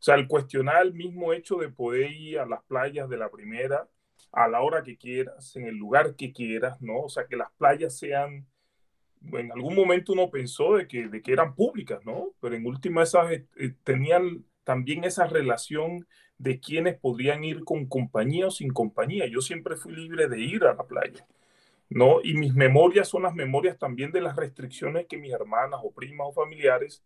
sea, 0.00 0.16
el 0.16 0.26
cuestionar 0.26 0.82
el 0.82 0.92
mismo 0.92 1.32
hecho 1.32 1.56
de 1.56 1.68
poder 1.68 2.10
ir 2.10 2.40
a 2.40 2.46
las 2.46 2.62
playas 2.64 3.08
de 3.08 3.16
la 3.16 3.30
primera 3.30 3.88
a 4.32 4.48
la 4.48 4.60
hora 4.62 4.82
que 4.82 4.98
quieras, 4.98 5.54
en 5.54 5.66
el 5.66 5.76
lugar 5.76 6.16
que 6.16 6.32
quieras, 6.32 6.82
¿no? 6.82 7.02
O 7.02 7.08
sea, 7.08 7.26
que 7.26 7.36
las 7.36 7.52
playas 7.56 7.96
sean, 7.96 8.46
en 9.32 9.52
algún 9.52 9.74
momento 9.74 10.12
uno 10.12 10.30
pensó 10.30 10.76
de 10.76 10.86
que, 10.86 11.08
de 11.08 11.22
que 11.22 11.32
eran 11.32 11.54
públicas, 11.54 12.04
¿no? 12.04 12.32
Pero 12.40 12.54
en 12.54 12.66
última 12.66 13.02
esas 13.02 13.30
eh, 13.32 13.46
eh, 13.56 13.74
tenían 13.82 14.44
también 14.64 15.04
esa 15.04 15.26
relación 15.26 16.06
de 16.38 16.60
quienes 16.60 16.98
podían 16.98 17.44
ir 17.44 17.64
con 17.64 17.86
compañía 17.86 18.48
o 18.48 18.50
sin 18.50 18.72
compañía. 18.72 19.26
Yo 19.26 19.40
siempre 19.40 19.76
fui 19.76 19.94
libre 19.94 20.28
de 20.28 20.40
ir 20.40 20.64
a 20.64 20.74
la 20.74 20.84
playa. 20.84 21.26
¿no? 21.90 22.20
Y 22.22 22.34
mis 22.34 22.54
memorias 22.54 23.08
son 23.08 23.22
las 23.22 23.34
memorias 23.34 23.78
también 23.78 24.10
de 24.10 24.20
las 24.20 24.36
restricciones 24.36 25.06
que 25.06 25.18
mis 25.18 25.32
hermanas 25.32 25.80
o 25.82 25.92
primas 25.92 26.28
o 26.28 26.32
familiares 26.32 27.04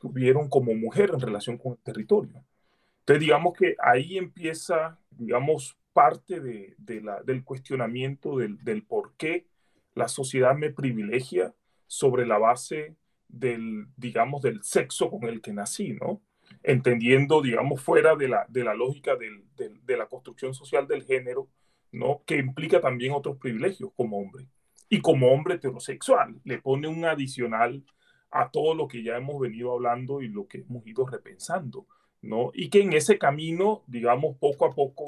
tuvieron 0.00 0.48
como 0.48 0.74
mujer 0.74 1.10
en 1.12 1.20
relación 1.20 1.58
con 1.58 1.72
el 1.72 1.78
territorio. 1.78 2.44
Entonces, 3.00 3.20
digamos 3.20 3.58
que 3.58 3.76
ahí 3.82 4.18
empieza, 4.18 4.98
digamos, 5.10 5.76
parte 5.92 6.40
de, 6.40 7.00
la, 7.02 7.22
del 7.22 7.44
cuestionamiento 7.44 8.38
del, 8.38 8.62
del, 8.62 8.84
por 8.84 9.14
qué 9.16 9.46
la 10.00 10.08
sociedad 10.08 10.56
me 10.56 10.70
privilegia 10.70 11.54
sobre 11.86 12.26
la 12.26 12.38
base 12.38 12.96
del, 13.28 13.86
digamos, 13.96 14.42
del 14.42 14.62
sexo 14.62 15.10
con 15.10 15.24
el 15.24 15.40
que 15.40 15.52
nací, 15.52 15.92
¿no? 15.92 16.22
Entendiendo, 16.62 17.42
digamos, 17.42 17.82
fuera 17.82 18.16
de 18.16 18.28
la, 18.28 18.46
de 18.48 18.64
la 18.64 18.74
lógica 18.74 19.14
del, 19.14 19.44
de 19.56 19.96
la 19.96 20.06
construcción 20.06 20.54
social 20.54 20.88
del 20.88 21.04
género, 21.04 21.48
¿no? 21.92 22.22
Que 22.26 22.36
implica 22.38 22.80
también 22.80 23.12
otros 23.12 23.36
privilegios 23.36 23.90
como 23.94 24.18
hombre. 24.18 24.46
Y 24.88 25.00
como 25.00 25.28
hombre 25.32 25.54
heterosexual, 25.54 26.40
le 26.44 26.58
pone 26.58 26.88
un 26.88 27.04
adicional 27.04 27.84
a 28.30 28.50
todo 28.50 28.74
lo 28.74 28.88
que 28.88 29.02
ya 29.02 29.16
hemos 29.16 29.38
venido 29.38 29.72
hablando 29.72 30.22
y 30.22 30.28
lo 30.28 30.46
que 30.48 30.58
hemos 30.58 30.86
ido 30.86 31.06
repensando, 31.06 31.86
¿no? 32.22 32.50
Y 32.54 32.70
que 32.70 32.80
en 32.80 32.92
ese 32.94 33.18
camino, 33.18 33.84
digamos, 33.86 34.36
poco 34.38 34.66
a 34.66 34.74
poco, 34.74 35.04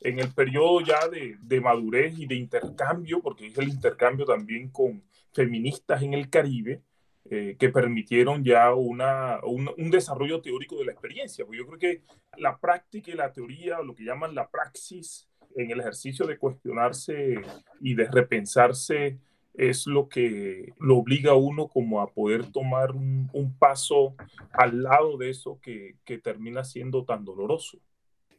en 0.00 0.18
el 0.18 0.32
periodo 0.32 0.80
ya 0.80 1.08
de, 1.08 1.36
de 1.40 1.60
madurez 1.60 2.18
y 2.18 2.26
de 2.26 2.34
intercambio, 2.34 3.20
porque 3.20 3.46
es 3.46 3.58
el 3.58 3.68
intercambio 3.68 4.24
también 4.24 4.68
con 4.70 5.02
feministas 5.32 6.02
en 6.02 6.14
el 6.14 6.30
Caribe, 6.30 6.82
eh, 7.30 7.56
que 7.58 7.70
permitieron 7.70 8.44
ya 8.44 8.74
una, 8.74 9.40
un, 9.44 9.70
un, 9.78 9.90
desarrollo 9.90 10.42
teórico 10.42 10.76
de 10.76 10.84
la 10.84 10.92
experiencia. 10.92 11.44
Porque 11.44 11.58
yo 11.58 11.66
creo 11.66 11.78
que 11.78 12.02
la 12.36 12.58
práctica 12.58 13.10
y 13.10 13.14
la 13.14 13.32
teoría, 13.32 13.80
lo 13.80 13.94
que 13.94 14.04
llaman 14.04 14.34
la 14.34 14.48
praxis, 14.50 15.26
en 15.56 15.70
el 15.70 15.80
ejercicio 15.80 16.26
de 16.26 16.38
cuestionarse 16.38 17.40
y 17.80 17.94
de 17.94 18.08
repensarse 18.10 19.18
es 19.54 19.86
lo 19.86 20.08
que 20.08 20.72
lo 20.80 20.98
obliga 20.98 21.32
a 21.32 21.36
uno 21.36 21.68
como 21.68 22.00
a 22.00 22.12
poder 22.12 22.50
tomar 22.50 22.90
un, 22.90 23.30
un 23.32 23.56
paso 23.56 24.16
al 24.52 24.82
lado 24.82 25.16
de 25.16 25.30
eso 25.30 25.60
que, 25.62 25.96
que, 26.04 26.18
termina 26.18 26.64
siendo 26.64 27.04
tan 27.04 27.24
doloroso. 27.24 27.78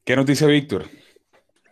¿Qué 0.04 0.16
nos 0.16 0.26
dice 0.26 0.46
Víctor? 0.46 0.86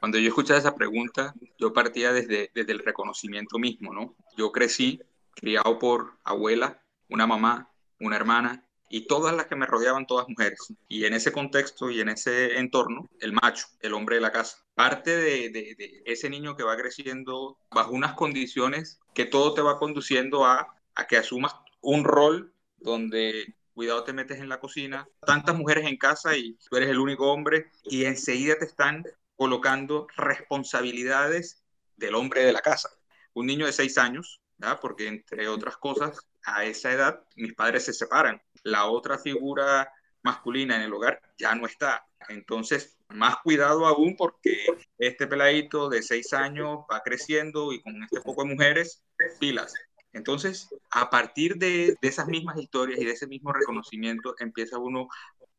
Cuando 0.03 0.19
yo 0.19 0.27
escuchaba 0.27 0.59
esa 0.59 0.75
pregunta, 0.75 1.33
yo 1.57 1.71
partía 1.71 2.11
desde, 2.11 2.51
desde 2.53 2.73
el 2.73 2.79
reconocimiento 2.79 3.57
mismo, 3.57 3.93
¿no? 3.93 4.17
Yo 4.35 4.51
crecí 4.51 5.01
criado 5.33 5.79
por 5.79 6.17
abuela, 6.25 6.83
una 7.07 7.25
mamá, 7.25 7.71
una 8.01 8.17
hermana 8.17 8.67
y 8.89 9.07
todas 9.07 9.33
las 9.33 9.45
que 9.45 9.55
me 9.55 9.65
rodeaban, 9.65 10.05
todas 10.05 10.27
mujeres. 10.27 10.73
Y 10.89 11.05
en 11.05 11.13
ese 11.13 11.31
contexto 11.31 11.89
y 11.89 12.01
en 12.01 12.09
ese 12.09 12.57
entorno, 12.57 13.09
el 13.21 13.31
macho, 13.31 13.67
el 13.79 13.93
hombre 13.93 14.17
de 14.17 14.21
la 14.23 14.33
casa. 14.33 14.57
Parte 14.75 15.15
de, 15.15 15.49
de, 15.51 16.03
ese 16.05 16.29
niño 16.29 16.57
que 16.57 16.63
va 16.63 16.75
creciendo 16.75 17.57
bajo 17.71 17.93
unas 17.93 18.11
condiciones 18.11 18.99
que 19.13 19.23
todo 19.23 19.53
te 19.53 19.61
va 19.61 19.79
conduciendo 19.79 20.45
a, 20.45 20.75
a 20.95 21.07
que 21.07 21.15
asumas 21.15 21.55
un 21.79 22.03
rol 22.03 22.53
donde 22.77 23.55
cuidado 23.73 24.03
te 24.03 24.11
metes 24.11 24.39
en 24.39 24.49
la 24.49 24.59
cocina, 24.59 25.07
tantas 25.25 25.55
mujeres 25.55 25.87
en 25.87 25.95
casa 25.95 26.35
y 26.35 26.57
tú 26.69 26.75
eres 26.75 26.89
el 26.89 26.99
único 26.99 27.31
hombre 27.31 27.71
y 27.85 28.03
enseguida 28.03 28.57
te 28.59 28.65
están 28.65 29.05
colocando 29.35 30.07
responsabilidades 30.15 31.63
del 31.95 32.15
hombre 32.15 32.43
de 32.43 32.53
la 32.53 32.61
casa. 32.61 32.89
Un 33.33 33.47
niño 33.47 33.65
de 33.65 33.73
seis 33.73 33.97
años, 33.97 34.41
porque 34.81 35.07
entre 35.07 35.47
otras 35.47 35.77
cosas, 35.77 36.19
a 36.45 36.65
esa 36.65 36.91
edad 36.91 37.23
mis 37.35 37.53
padres 37.53 37.85
se 37.85 37.93
separan 37.93 38.41
la 38.63 38.85
otra 38.85 39.17
figura 39.17 39.91
masculina 40.21 40.75
en 40.77 40.83
el 40.83 40.93
hogar 40.93 41.21
ya 41.37 41.53
no 41.55 41.65
está. 41.65 42.05
Entonces, 42.29 42.97
más 43.09 43.37
cuidado 43.43 43.85
aún 43.85 44.15
porque 44.15 44.65
este 44.97 45.27
peladito 45.27 45.89
de 45.89 46.01
seis 46.01 46.33
años 46.33 46.79
va 46.91 47.01
creciendo 47.01 47.73
y 47.73 47.81
con 47.81 48.01
este 48.03 48.21
poco 48.21 48.43
de 48.43 48.49
mujeres, 48.49 49.03
pilas. 49.39 49.73
Entonces, 50.13 50.69
a 50.91 51.09
partir 51.09 51.57
de, 51.57 51.97
de 52.01 52.07
esas 52.07 52.27
mismas 52.27 52.57
historias 52.57 52.99
y 52.99 53.05
de 53.05 53.11
ese 53.11 53.27
mismo 53.27 53.51
reconocimiento, 53.51 54.35
empieza 54.39 54.77
uno 54.77 55.07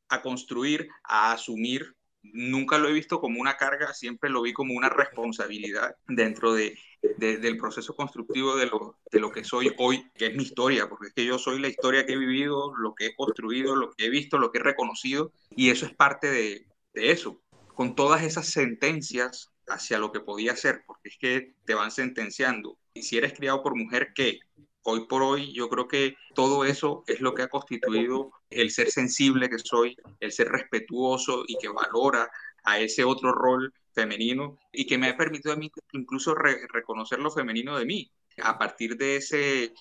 a 0.08 0.22
construir, 0.22 0.88
a 1.02 1.32
asumir 1.32 1.94
nunca 2.32 2.78
lo 2.78 2.88
he 2.88 2.92
visto 2.92 3.20
como 3.20 3.40
una 3.40 3.56
carga, 3.56 3.92
siempre 3.92 4.30
lo 4.30 4.42
vi 4.42 4.52
como 4.52 4.74
una 4.74 4.88
responsabilidad 4.88 5.96
dentro 6.08 6.54
de, 6.54 6.78
del 7.18 7.58
proceso 7.58 7.94
constructivo 7.94 8.56
de 8.56 8.66
lo, 8.66 8.98
de 9.10 9.20
lo 9.20 9.30
que 9.30 9.44
soy 9.44 9.72
hoy, 9.78 10.10
que 10.14 10.26
es 10.26 10.34
mi 10.34 10.42
historia, 10.42 10.88
porque 10.88 11.08
es 11.08 11.14
que 11.14 11.26
yo 11.26 11.38
soy 11.38 11.60
la 11.60 11.68
historia 11.68 12.06
que 12.06 12.14
he 12.14 12.18
vivido, 12.18 12.74
lo 12.76 12.94
que 12.94 13.06
he 13.06 13.14
construido, 13.14 13.76
lo 13.76 13.92
que 13.92 14.06
he 14.06 14.10
visto, 14.10 14.38
lo 14.38 14.50
que 14.50 14.58
he 14.58 14.62
reconocido, 14.62 15.32
y 15.50 15.70
eso 15.70 15.86
es 15.86 15.94
parte 15.94 16.30
de, 16.30 16.66
de 16.94 17.10
eso, 17.10 17.40
con 17.74 17.94
todas 17.94 18.22
esas 18.22 18.48
sentencias 18.48 19.50
hacia 19.66 19.98
lo 19.98 20.12
que 20.12 20.20
podía 20.20 20.56
ser, 20.56 20.82
porque 20.86 21.08
es 21.08 21.18
que 21.18 21.54
te 21.64 21.74
van 21.74 21.90
sentenciando. 21.90 22.78
Y 22.94 23.02
si 23.02 23.16
eres 23.16 23.34
criado 23.34 23.62
por 23.62 23.76
mujer, 23.76 24.12
¿qué? 24.14 24.40
Hoy 24.84 25.06
por 25.06 25.22
hoy 25.22 25.52
yo 25.52 25.68
creo 25.68 25.88
que 25.88 26.16
todo 26.34 26.64
eso 26.64 27.04
es 27.06 27.20
lo 27.20 27.34
que 27.34 27.42
ha 27.42 27.48
constituido 27.48 28.30
el 28.50 28.70
ser 28.70 28.90
sensible 28.90 29.48
que 29.48 29.58
soy, 29.58 29.96
el 30.20 30.30
ser 30.30 30.48
respetuoso 30.48 31.44
y 31.46 31.56
que 31.56 31.68
valora 31.68 32.30
a 32.64 32.78
ese 32.78 33.04
otro 33.04 33.32
rol 33.32 33.72
femenino 33.92 34.58
y 34.72 34.86
que 34.86 34.98
me 34.98 35.08
ha 35.08 35.16
permitido 35.16 35.52
a 35.54 35.56
mí 35.56 35.70
incluso 35.92 36.34
reconocer 36.34 37.18
lo 37.18 37.30
femenino 37.30 37.78
de 37.78 37.86
mí. 37.86 38.10
A 38.42 38.58
partir 38.58 38.96
de 38.96 39.16
ese, 39.16 39.72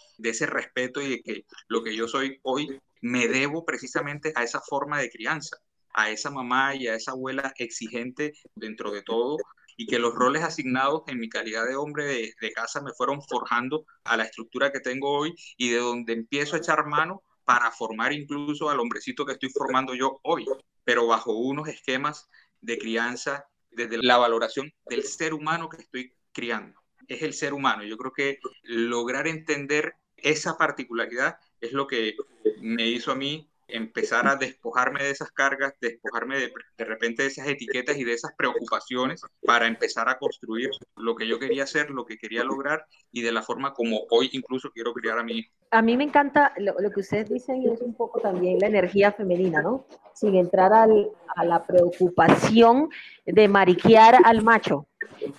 respeto 0.46 1.02
y 1.02 1.10
de 1.10 1.22
que 1.22 1.46
lo 1.68 1.84
que 1.84 1.96
yo 1.96 2.08
soy 2.08 2.40
hoy 2.44 2.80
me 3.02 3.28
debo 3.28 3.66
precisamente 3.66 4.32
a 4.36 4.44
esa 4.44 4.62
forma 4.62 5.00
de 5.00 5.10
crianza, 5.10 5.58
a 5.94 6.12
esa 6.12 6.30
mamá 6.30 6.76
y 6.76 6.88
a 6.88 6.96
esa 6.96 7.12
abuela 7.12 7.54
exigente 7.58 8.34
dentro 8.56 8.92
de 8.92 9.02
todo 9.02 9.38
y 9.78 9.88
que 9.88 10.00
los 10.00 10.14
roles 10.14 10.44
asignados 10.44 11.04
en 11.08 11.20
mi 11.20 11.30
calidad 11.30 11.66
de 11.68 11.76
hombre 11.76 12.34
de, 12.40 12.52
casa 12.54 12.82
me 12.82 12.94
fueron 12.94 13.22
forjando 13.22 13.86
a 14.04 14.16
la 14.18 14.26
estructura 14.26 14.72
que 14.72 14.80
tengo 14.80 15.12
hoy 15.12 15.36
y 15.58 15.70
de 15.70 15.78
donde 15.78 16.14
empiezo 16.14 16.56
a 16.56 16.60
echar 16.60 16.86
mano 16.86 17.24
para 17.46 17.72
formar 17.72 18.14
incluso 18.14 18.70
al 18.70 18.80
hombrecito 18.80 19.26
que 19.26 19.34
estoy 19.34 19.50
formando 19.50 19.96
yo 19.96 20.20
hoy, 20.24 20.46
pero 20.84 21.08
bajo 21.08 21.34
unos 21.34 21.68
esquemas 21.68 22.30
de 22.62 22.78
crianza 22.78 23.46
desde 23.72 23.98
la 24.02 24.18
valoración 24.18 24.72
del 24.86 25.04
ser 25.04 25.34
humano 25.34 25.68
que 25.68 25.78
estoy 25.78 26.14
criando. 26.32 26.80
Es 27.08 27.22
el 27.22 27.34
ser 27.34 27.54
humano. 27.54 27.84
Yo 27.84 27.98
creo 27.98 28.14
que 28.14 28.40
lograr 28.64 29.28
entender 29.28 29.96
esa 30.16 30.58
particularidad 30.58 31.38
es 31.60 31.74
lo 31.74 31.88
que 31.88 32.16
me 32.62 32.88
hizo 32.88 33.12
a 33.12 33.16
mí 33.16 33.50
empezar 33.68 34.28
a 34.28 34.36
despojarme 34.36 35.04
de 35.04 35.12
esas 35.12 35.32
cargas, 35.32 35.74
despojarme 35.80 36.38
de, 36.38 36.54
de, 36.78 36.86
repente 36.86 37.24
de 37.24 37.30
esas 37.30 37.48
etiquetas 37.48 37.98
y 37.98 38.04
de 38.04 38.14
esas 38.14 38.34
preocupaciones 38.36 39.22
para 39.46 39.68
empezar 39.68 40.10
a 40.10 40.18
construir 40.18 40.70
lo 40.96 41.16
que 41.16 41.28
yo 41.28 41.40
quería 41.40 41.64
hacer, 41.64 41.90
lo 41.90 42.06
que 42.06 42.18
quería 42.18 42.44
lograr 42.44 42.86
y 43.12 43.22
de 43.22 43.32
la 43.32 43.42
forma 43.42 43.74
como 43.74 44.02
hoy 44.10 44.30
incluso 44.34 44.72
quiero 44.72 44.94
criar 44.94 45.20
a 45.20 45.24
mi 45.24 45.40
hijo. 45.40 45.52
A 45.72 45.82
mí 45.82 45.98
me 45.98 46.04
encanta 46.04 46.54
lo, 46.58 46.76
lo 46.80 46.92
que 46.92 47.00
ustedes 47.00 47.30
dicen 47.30 47.62
y 47.62 47.70
es 47.70 47.82
un 47.82 47.96
poco 47.96 48.20
también 48.20 48.60
la 48.60 48.68
energía 48.68 49.12
femenina, 49.12 49.62
¿no? 49.62 49.86
Sin 50.14 50.36
entrar 50.36 50.72
al, 50.74 51.10
a 51.36 51.44
la 51.46 51.66
preocupación 51.66 52.90
de 53.26 53.48
mariquear 53.48 54.18
al 54.24 54.44
macho. 54.44 54.88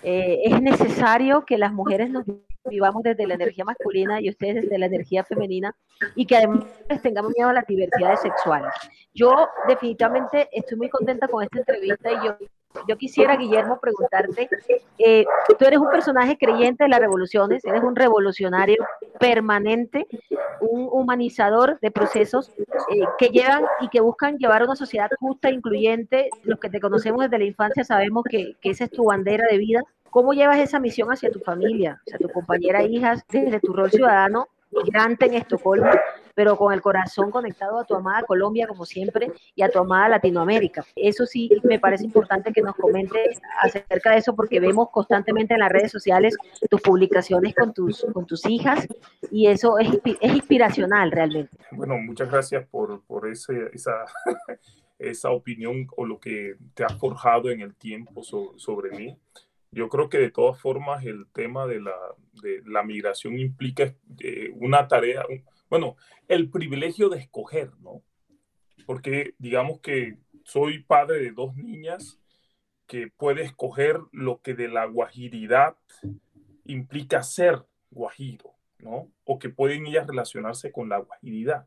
Eh, 0.02 0.42
es 0.44 0.60
necesario 0.60 1.44
que 1.44 1.58
las 1.58 1.72
mujeres 1.72 2.10
nos 2.10 2.24
vivamos 2.68 3.03
desde 3.03 3.27
la 3.27 3.35
energía 3.35 3.64
masculina 3.64 4.20
y 4.20 4.31
ustedes 4.31 4.62
desde 4.62 4.79
la 4.79 4.87
energía 4.87 5.24
femenina 5.24 5.74
y 6.14 6.27
que 6.27 6.37
además 6.37 6.64
tengamos 7.03 7.33
miedo 7.37 7.50
a 7.50 7.53
las 7.53 7.66
diversidades 7.66 8.20
sexuales. 8.20 8.72
Yo 9.14 9.48
definitivamente 9.68 10.48
estoy 10.53 10.79
muy 10.79 10.88
contenta 10.88 11.29
con 11.29 11.42
esta 11.42 11.59
entrevista 11.59 12.11
y 12.11 12.27
yo, 12.27 12.37
yo 12.88 12.96
quisiera, 12.96 13.37
Guillermo, 13.37 13.79
preguntarte, 13.81 14.48
eh, 14.98 15.24
tú 15.59 15.64
eres 15.64 15.79
un 15.79 15.90
personaje 15.90 16.37
creyente 16.37 16.85
de 16.85 16.90
las 16.90 16.98
revoluciones, 16.98 17.64
eres 17.64 17.83
un 17.83 17.94
revolucionario 17.94 18.85
permanente, 19.20 20.07
un 20.61 20.88
humanizador 20.90 21.79
de 21.81 21.90
procesos 21.92 22.50
eh, 22.59 23.05
que 23.18 23.29
llevan 23.29 23.64
y 23.81 23.88
que 23.88 24.00
buscan 24.00 24.38
llevar 24.38 24.62
a 24.62 24.64
una 24.64 24.77
sociedad 24.77 25.11
justa, 25.20 25.50
incluyente. 25.50 26.31
Los 26.42 26.59
que 26.59 26.68
te 26.68 26.81
conocemos 26.81 27.22
desde 27.22 27.38
la 27.38 27.44
infancia 27.44 27.85
sabemos 27.85 28.24
que, 28.29 28.57
que 28.61 28.70
esa 28.70 28.85
es 28.85 28.90
tu 28.90 29.05
bandera 29.05 29.46
de 29.48 29.59
vida 29.59 29.83
¿Cómo 30.14 30.33
llevas 30.33 30.61
esa 30.61 30.79
misión 30.79 31.09
hacia 31.09 31.29
tu 31.29 31.40
familia, 31.40 32.00
hacia 32.07 32.18
tu 32.18 32.29
compañera, 32.29 32.85
hijas, 32.85 33.24
desde 33.29 33.59
tu 33.59 33.72
rol 33.72 33.90
ciudadano 33.90 34.46
migrante 34.70 35.27
en 35.27 35.35
Estocolmo, 35.35 35.90
pero 36.37 36.57
con 36.57 36.72
el 36.72 36.81
corazón 36.81 37.33
conectado 37.33 37.81
a 37.81 37.85
tu 37.85 37.96
amada 37.96 38.22
Colombia, 38.22 38.68
como 38.68 38.87
siempre, 38.87 39.33
y 39.57 39.62
a 39.62 39.68
tu 39.68 39.81
amada 39.81 40.11
Latinoamérica. 40.11 40.85
Eso 40.94 41.27
sí 41.27 41.50
me 41.64 41.81
parece 41.81 42.05
importante 42.05 42.53
que 42.53 42.62
nos 42.62 42.77
comentes 42.77 43.40
acerca 43.61 44.12
de 44.12 44.18
eso, 44.18 44.37
porque 44.37 44.61
vemos 44.61 44.88
constantemente 44.92 45.55
en 45.55 45.61
las 45.61 45.72
redes 45.72 45.90
sociales 45.90 46.37
tus 46.70 46.81
publicaciones 46.81 47.53
con 47.53 47.74
tus, 47.74 48.07
con 48.12 48.24
tus 48.24 48.46
hijas, 48.46 48.87
y 49.33 49.48
eso 49.48 49.81
es, 49.81 49.88
es 50.05 50.33
inspiracional 50.33 51.11
realmente. 51.11 51.57
Bueno, 51.72 51.98
muchas 51.98 52.31
gracias 52.31 52.64
por, 52.68 53.03
por 53.03 53.29
ese, 53.29 53.68
esa, 53.72 54.05
esa 55.00 55.31
opinión 55.31 55.88
o 55.96 56.07
lo 56.07 56.20
que 56.20 56.55
te 56.74 56.85
ha 56.85 56.90
forjado 56.90 57.50
en 57.50 57.62
el 57.62 57.74
tiempo 57.74 58.22
sobre 58.22 58.90
mí. 58.96 59.18
Yo 59.74 59.88
creo 59.88 60.08
que 60.08 60.18
de 60.18 60.30
todas 60.30 60.60
formas 60.60 61.04
el 61.04 61.26
tema 61.32 61.66
de 61.66 61.80
la, 61.80 61.96
de 62.42 62.62
la 62.64 62.84
migración 62.84 63.38
implica 63.38 63.94
eh, 64.20 64.50
una 64.54 64.87
tarea, 64.87 65.24
bueno, 65.68 65.96
el 66.28 66.48
privilegio 66.48 67.08
de 67.08 67.18
escoger, 67.18 67.72
¿no? 67.80 68.02
Porque 68.87 69.34
digamos 69.38 69.80
que 69.80 70.18
soy 70.44 70.84
padre 70.84 71.18
de 71.18 71.32
dos 71.32 71.56
niñas 71.56 72.20
que 72.87 73.08
puede 73.08 73.42
escoger 73.42 73.98
lo 74.12 74.40
que 74.42 74.54
de 74.54 74.68
la 74.68 74.84
guajiridad 74.87 75.76
implica 76.64 77.22
ser 77.22 77.64
guajiro, 77.90 78.54
¿no? 78.78 79.10
O 79.24 79.38
que 79.38 79.48
pueden 79.48 79.87
ellas 79.87 80.06
relacionarse 80.06 80.70
con 80.70 80.88
la 80.88 80.98
guajiridad. 80.98 81.66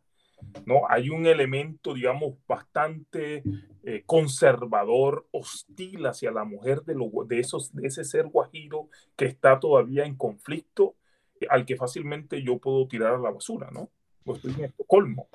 ¿No? 0.66 0.82
Hay 0.90 1.10
un 1.10 1.26
elemento, 1.26 1.94
digamos, 1.94 2.36
bastante 2.48 3.44
eh, 3.84 4.04
conservador, 4.06 5.28
hostil 5.32 6.06
hacia 6.06 6.32
la 6.32 6.44
mujer 6.44 6.82
de, 6.84 6.96
de, 7.28 7.40
esos, 7.40 7.74
de 7.74 7.88
ese 7.88 8.04
ser 8.04 8.28
guajiro 8.28 8.90
que 9.16 9.26
está 9.26 9.60
todavía 9.60 10.06
en 10.06 10.16
conflicto, 10.16 10.96
eh, 11.40 11.48
al 11.50 11.66
que 11.66 11.76
fácilmente 11.76 12.42
yo 12.44 12.58
puedo 12.58 12.88
tirar 12.88 13.14
a 13.14 13.20
la 13.20 13.32
basura, 13.32 13.70
¿no? 13.72 13.90
Pues 14.24 14.38
estoy 14.38 14.64
en 14.64 14.70
Estocolmo. 14.70 15.28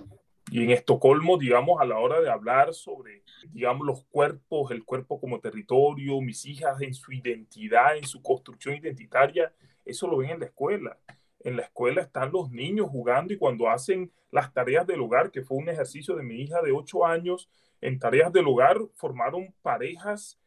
Y 0.51 0.65
en 0.65 0.71
Estocolmo, 0.71 1.39
digamos, 1.39 1.81
a 1.81 1.87
la 1.87 1.99
hora 1.99 2.21
de 2.21 2.31
hablar 2.31 2.75
sobre, 2.75 3.23
digamos, 3.53 3.87
los 3.87 4.05
cuerpos, 4.05 4.71
el 4.71 4.85
cuerpo 4.85 5.19
como 5.19 5.41
territorio, 5.41 6.21
mis 6.21 6.45
hijas 6.45 6.81
en 6.83 6.93
su 6.93 7.13
identidad, 7.13 7.97
en 7.97 8.05
su 8.05 8.21
construcción 8.21 8.75
identitaria, 8.77 9.53
eso 9.85 10.07
lo 10.09 10.19
ven 10.19 10.31
en 10.31 10.41
la 10.41 10.47
escuela 10.47 10.99
en 11.45 11.57
la 11.57 11.63
escuela 11.63 12.03
están 12.03 12.33
los 12.33 12.51
niños 12.51 12.89
jugando 12.91 13.33
y 13.33 13.39
cuando 13.39 13.69
hacen 13.69 14.13
las 14.31 14.53
tareas 14.53 14.87
del 14.87 15.01
hogar, 15.01 15.31
que 15.31 15.43
fue 15.43 15.59
un 15.59 15.69
ejercicio 15.69 16.17
de 16.17 16.23
mi 16.23 16.41
hija 16.41 16.63
de 16.63 16.73
8 16.73 17.07
años, 17.07 17.49
en 17.81 17.99
tareas 17.99 18.33
del 18.33 18.47
hogar 18.47 18.79
formaron 18.95 19.55
parejas 19.63 20.39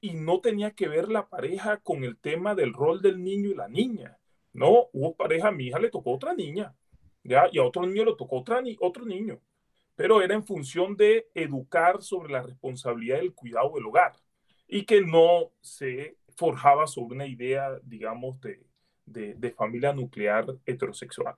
y 0.00 0.14
no 0.14 0.40
tenía 0.40 0.70
que 0.72 0.88
ver 0.88 1.08
la 1.08 1.28
pareja 1.28 1.78
con 1.78 2.04
el 2.04 2.16
tema 2.18 2.54
del 2.54 2.72
rol 2.72 3.02
del 3.02 3.22
niño 3.22 3.50
y 3.50 3.54
la 3.54 3.68
niña. 3.68 4.18
No, 4.52 4.88
hubo 4.92 5.14
pareja, 5.14 5.48
a 5.48 5.52
mi 5.52 5.66
hija 5.66 5.78
le 5.78 5.90
tocó 5.90 6.12
otra 6.12 6.34
niña, 6.34 6.74
¿ya? 7.22 7.48
Y 7.52 7.58
a 7.58 7.64
otro 7.64 7.86
niño 7.86 8.04
le 8.04 8.16
tocó 8.16 8.38
otra 8.38 8.62
ni 8.62 8.76
otro 8.80 9.04
niño. 9.04 9.40
Pero 9.94 10.22
era 10.22 10.34
en 10.34 10.46
función 10.46 10.96
de 10.96 11.28
educar 11.34 12.02
sobre 12.02 12.32
la 12.32 12.42
responsabilidad 12.42 13.18
del 13.18 13.34
cuidado 13.34 13.72
del 13.74 13.86
hogar 13.86 14.12
y 14.66 14.84
que 14.84 15.00
no 15.00 15.52
se 15.60 16.16
forjaba 16.36 16.86
sobre 16.86 17.16
una 17.16 17.26
idea, 17.26 17.78
digamos, 17.82 18.40
de, 18.40 18.67
de, 19.12 19.50
familia 19.56 19.92
nuclear 19.92 20.46
heterosexual. 20.66 21.34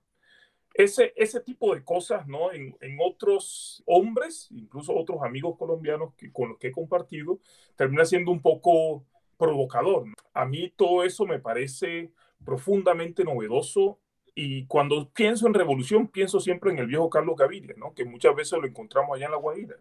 Ese, 0.73 1.13
ese 1.17 1.41
tipo 1.41 1.75
de 1.75 1.83
cosas, 1.83 2.27
¿no? 2.29 2.53
En, 2.53 2.77
en, 2.81 2.99
otros 3.01 3.83
hombres, 3.87 4.49
incluso 4.53 4.95
otros 4.95 5.23
amigos 5.23 5.57
colombianos 5.59 6.15
que, 6.15 6.33
con 6.33 6.51
los 6.51 6.59
que 6.59 6.69
he 6.69 6.73
compartido, 6.73 7.41
termina 7.77 8.05
siendo 8.05 8.31
un 8.31 8.41
poco 8.41 9.05
provocador. 9.37 10.05
A 10.33 10.45
mí 10.45 10.73
todo 10.77 11.03
eso 11.03 11.27
me 11.27 11.41
parece 11.41 12.13
profundamente 12.45 13.25
novedoso 13.25 13.99
y 14.35 14.67
cuando 14.67 15.11
pienso 15.11 15.47
en 15.47 15.55
revolución, 15.55 16.09
pienso 16.09 16.41
siempre 16.41 16.71
en 16.71 16.79
el 16.79 16.87
viejo 16.87 17.11
Carlos 17.11 17.37
Gaviria, 17.37 17.75
¿no? 17.77 17.95
Que 17.95 18.05
muchas 18.05 18.35
veces 18.35 18.59
lo 18.59 18.67
encontramos 18.67 19.17
allá 19.17 19.27
en 19.27 19.33
La 19.33 19.39
Guajira. 19.39 19.77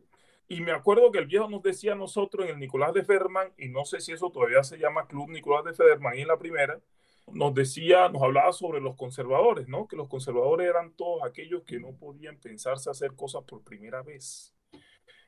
Y 0.47 0.61
me 0.61 0.71
acuerdo 0.71 1.11
que 1.11 1.19
el 1.19 1.27
viejo 1.27 1.47
nos 1.47 1.61
decía 1.61 1.93
a 1.93 1.95
nosotros 1.95 2.45
en 2.45 2.55
el 2.55 2.59
Nicolás 2.59 2.93
de 2.93 3.03
Ferman, 3.03 3.53
y 3.57 3.69
no 3.69 3.85
sé 3.85 4.01
si 4.01 4.11
eso 4.11 4.31
todavía 4.31 4.63
se 4.63 4.79
llama 4.79 5.07
Club 5.07 5.29
Nicolás 5.29 5.63
de 5.63 5.73
Federman, 5.73 6.17
y 6.17 6.21
en 6.21 6.27
la 6.27 6.39
primera, 6.39 6.79
nos 7.33 7.53
decía, 7.53 8.09
nos 8.09 8.21
hablaba 8.21 8.51
sobre 8.51 8.81
los 8.81 8.95
conservadores, 8.95 9.67
¿no? 9.67 9.87
Que 9.87 9.95
los 9.95 10.07
conservadores 10.07 10.67
eran 10.67 10.93
todos 10.93 11.23
aquellos 11.23 11.63
que 11.63 11.79
no 11.79 11.93
podían 11.93 12.37
pensarse 12.39 12.89
hacer 12.89 13.15
cosas 13.15 13.43
por 13.43 13.63
primera 13.63 14.01
vez. 14.01 14.55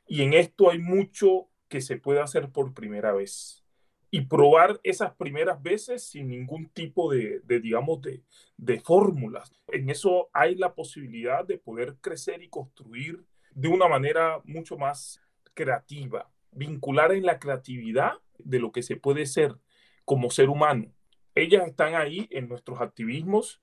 Y 0.06 0.22
en 0.22 0.32
esto 0.32 0.70
hay 0.70 0.78
mucho 0.78 1.48
que 1.68 1.80
se 1.80 1.96
puede 1.96 2.20
hacer 2.20 2.50
por 2.50 2.74
primera 2.74 3.12
vez. 3.12 3.64
Y 4.10 4.22
probar 4.22 4.78
esas 4.82 5.14
primeras 5.14 5.62
veces 5.62 6.04
sin 6.04 6.28
ningún 6.28 6.68
tipo 6.68 7.10
de, 7.10 7.40
de 7.44 7.60
digamos, 7.60 8.02
de, 8.02 8.22
de 8.58 8.80
fórmulas. 8.80 9.50
En 9.68 9.88
eso 9.88 10.28
hay 10.34 10.54
la 10.54 10.74
posibilidad 10.74 11.46
de 11.46 11.56
poder 11.58 11.96
crecer 12.00 12.42
y 12.42 12.48
construir 12.48 13.24
de 13.52 13.68
una 13.68 13.88
manera 13.88 14.40
mucho 14.44 14.76
más 14.76 15.20
creativa. 15.54 16.30
Vincular 16.50 17.12
en 17.12 17.24
la 17.24 17.38
creatividad 17.38 18.12
de 18.38 18.58
lo 18.58 18.70
que 18.70 18.82
se 18.82 18.96
puede 18.96 19.24
ser 19.24 19.56
como 20.04 20.30
ser 20.30 20.50
humano 20.50 20.92
ellas 21.34 21.66
están 21.66 21.94
ahí 21.94 22.28
en 22.30 22.48
nuestros 22.48 22.80
activismos. 22.80 23.62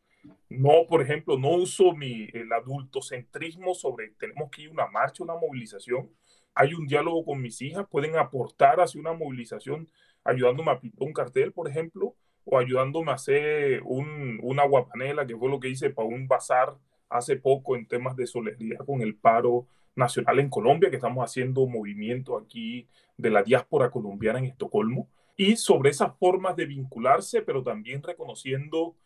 No, 0.49 0.85
por 0.87 1.01
ejemplo, 1.01 1.37
no 1.37 1.51
uso 1.51 1.93
mi, 1.93 2.27
el 2.33 2.51
adultocentrismo 2.51 3.73
sobre 3.73 4.09
tenemos 4.19 4.49
que 4.49 4.63
ir 4.63 4.69
a 4.69 4.73
una 4.73 4.87
marcha, 4.87 5.23
una 5.23 5.35
movilización. 5.35 6.09
Hay 6.53 6.73
un 6.73 6.87
diálogo 6.87 7.23
con 7.23 7.41
mis 7.41 7.61
hijas, 7.61 7.87
pueden 7.89 8.17
aportar 8.17 8.81
hacia 8.81 8.99
una 8.99 9.13
movilización 9.13 9.87
ayudándome 10.23 10.71
a 10.71 10.79
pintar 10.79 11.07
un 11.07 11.13
cartel, 11.13 11.53
por 11.53 11.69
ejemplo, 11.69 12.15
o 12.43 12.57
ayudándome 12.57 13.11
a 13.11 13.15
hacer 13.15 13.81
un, 13.85 14.39
una 14.41 14.65
guapanela, 14.65 15.25
que 15.25 15.37
fue 15.37 15.49
lo 15.49 15.59
que 15.59 15.69
hice 15.69 15.89
para 15.89 16.07
un 16.07 16.27
bazar 16.27 16.75
hace 17.09 17.37
poco 17.37 17.75
en 17.75 17.87
temas 17.87 18.15
de 18.15 18.27
solidaridad 18.27 18.85
con 18.85 19.01
el 19.01 19.15
paro 19.15 19.67
nacional 19.95 20.39
en 20.39 20.49
Colombia, 20.49 20.89
que 20.89 20.97
estamos 20.97 21.23
haciendo 21.23 21.65
movimiento 21.67 22.37
aquí 22.37 22.87
de 23.17 23.29
la 23.29 23.43
diáspora 23.43 23.89
colombiana 23.89 24.39
en 24.39 24.45
Estocolmo 24.45 25.07
y 25.39 25.55
sobre 25.55 25.91
esas 25.91 26.17
formas 26.17 26.57
de 26.57 26.65
vincularse, 26.65 27.41
pero 27.41 27.63
también 27.63 28.03
reconociendo 28.03 28.97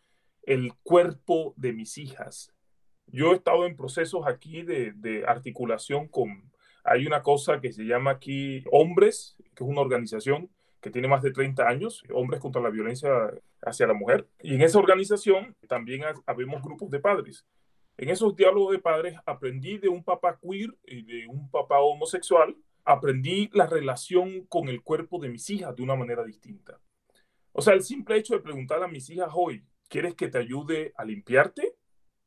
el 0.42 0.74
cuerpo 0.82 1.54
de 1.58 1.74
mis 1.74 2.00
hijas. 2.00 2.52
Yo 3.06 3.34
he 3.34 3.36
estado 3.36 3.68
en 3.68 3.78
procesos 3.78 4.26
aquí 4.26 4.64
de, 4.64 5.24
articulación 5.28 6.08
con, 6.08 6.52
hay 6.84 7.06
una 7.06 7.22
cosa 7.22 7.62
que 7.62 7.72
se 7.72 7.84
llama 7.84 8.10
aquí 8.10 8.64
Hombres, 8.72 9.36
que 9.54 9.64
es 9.64 9.70
una 9.70 9.82
organización 9.82 10.50
que 10.82 10.90
tiene 10.90 11.08
más 11.08 11.22
de 11.22 11.32
30 11.32 11.68
años, 11.68 12.04
Hombres 12.12 12.42
contra 12.42 12.64
la 12.64 12.72
Violencia 12.72 13.12
hacia 13.62 13.86
la 13.86 13.94
Mujer. 13.94 14.28
Y 14.42 14.56
en 14.56 14.64
esa 14.64 14.80
organización 14.80 15.56
también 15.68 16.02
habemos 16.26 16.64
grupos 16.64 16.90
de 16.90 17.00
padres. 17.00 17.46
En 17.96 18.10
esos 18.10 18.36
diálogos 18.36 18.72
de 18.72 18.80
padres 18.80 19.16
aprendí 19.28 19.78
de 19.78 19.88
un 19.88 20.04
papá 20.04 20.40
queer 20.42 20.76
y 20.84 21.04
de 21.04 21.28
un 21.28 21.52
papá 21.52 21.80
homosexual 21.80 22.56
aprendí 22.86 23.50
la 23.54 23.66
relación 23.66 24.46
con 24.48 24.68
el 24.68 24.82
cuerpo 24.82 25.20
de 25.20 25.30
mis 25.30 25.50
hijas 25.50 25.76
de 25.76 25.84
una 25.84 25.96
manera 25.96 26.24
distinta. 26.24 26.80
O 27.52 27.62
sea, 27.62 27.74
el 27.74 27.84
simple 27.84 28.18
hecho 28.18 28.34
de 28.34 28.42
preguntar 28.42 28.84
a 28.84 28.88
mis 28.88 29.10
hijas 29.10 29.30
hoy, 29.34 29.64
¿quieres 29.88 30.16
que 30.16 30.28
te 30.28 30.40
ayude 30.40 30.94
a 30.98 31.06
limpiarte? 31.06 31.76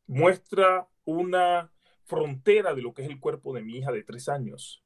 Muestra 0.06 0.88
una 1.04 1.72
frontera 2.04 2.74
de 2.74 2.82
lo 2.82 2.94
que 2.94 3.02
es 3.02 3.08
el 3.08 3.20
cuerpo 3.20 3.52
de 3.52 3.62
mi 3.62 3.78
hija 3.78 3.90
de 3.90 4.04
tres 4.04 4.28
años. 4.28 4.84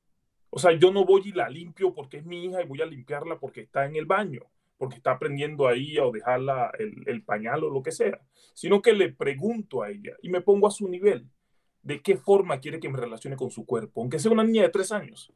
O 0.48 0.58
sea, 0.58 0.72
yo 0.72 0.90
no 0.90 1.04
voy 1.04 1.22
y 1.26 1.32
la 1.32 1.48
limpio 1.48 1.94
porque 1.94 2.16
es 2.16 2.24
mi 2.24 2.44
hija 2.46 2.62
y 2.62 2.66
voy 2.66 2.80
a 2.80 2.86
limpiarla 2.86 3.38
porque 3.38 3.60
está 3.60 3.84
en 3.84 3.96
el 3.96 4.06
baño, 4.06 4.50
porque 4.78 4.96
está 4.96 5.12
aprendiendo 5.12 5.68
ahí 5.68 5.98
o 5.98 6.10
dejarla 6.10 6.72
el, 6.78 7.04
el 7.06 7.22
pañal 7.22 7.62
o 7.64 7.70
lo 7.70 7.82
que 7.82 7.92
sea, 7.92 8.20
sino 8.54 8.82
que 8.82 8.94
le 8.94 9.12
pregunto 9.12 9.82
a 9.82 9.90
ella 9.90 10.16
y 10.22 10.30
me 10.30 10.40
pongo 10.40 10.66
a 10.66 10.72
su 10.72 10.88
nivel 10.88 11.28
de 11.82 12.02
qué 12.02 12.16
forma 12.16 12.60
quiere 12.60 12.80
que 12.80 12.88
me 12.88 12.98
relacione 12.98 13.36
con 13.36 13.50
su 13.50 13.64
cuerpo, 13.64 14.00
aunque 14.00 14.18
sea 14.18 14.32
una 14.32 14.44
niña 14.44 14.62
de 14.62 14.70
tres 14.70 14.90
años. 14.90 15.32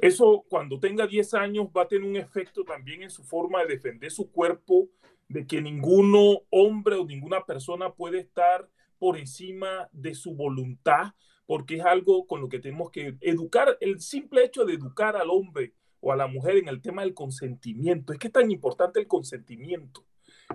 Eso 0.00 0.46
cuando 0.48 0.80
tenga 0.80 1.06
10 1.06 1.34
años 1.34 1.68
va 1.76 1.82
a 1.82 1.88
tener 1.88 2.08
un 2.08 2.16
efecto 2.16 2.64
también 2.64 3.02
en 3.02 3.10
su 3.10 3.22
forma 3.22 3.60
de 3.60 3.74
defender 3.74 4.10
su 4.10 4.30
cuerpo, 4.30 4.88
de 5.28 5.46
que 5.46 5.60
ninguno 5.60 6.40
hombre 6.50 6.96
o 6.96 7.04
ninguna 7.04 7.44
persona 7.44 7.92
puede 7.92 8.18
estar 8.18 8.68
por 8.98 9.18
encima 9.18 9.88
de 9.92 10.14
su 10.14 10.34
voluntad, 10.34 11.12
porque 11.46 11.76
es 11.76 11.84
algo 11.84 12.26
con 12.26 12.40
lo 12.40 12.48
que 12.48 12.60
tenemos 12.60 12.90
que 12.90 13.16
educar, 13.20 13.76
el 13.80 14.00
simple 14.00 14.44
hecho 14.44 14.64
de 14.64 14.74
educar 14.74 15.16
al 15.16 15.30
hombre 15.30 15.74
o 16.00 16.12
a 16.12 16.16
la 16.16 16.26
mujer 16.26 16.56
en 16.56 16.68
el 16.68 16.80
tema 16.80 17.02
del 17.02 17.14
consentimiento. 17.14 18.12
Es 18.12 18.18
que 18.18 18.28
es 18.28 18.32
tan 18.32 18.50
importante 18.50 19.00
el 19.00 19.06
consentimiento. 19.06 20.06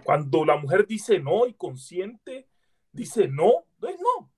Cuando 0.03 0.43
la 0.43 0.57
mujer 0.57 0.87
dice 0.87 1.19
no 1.19 1.45
y 1.45 1.53
consciente, 1.53 2.47
dice 2.91 3.27
no, 3.27 3.65
no 3.79 3.87
es 3.87 3.99
no. 3.99 4.31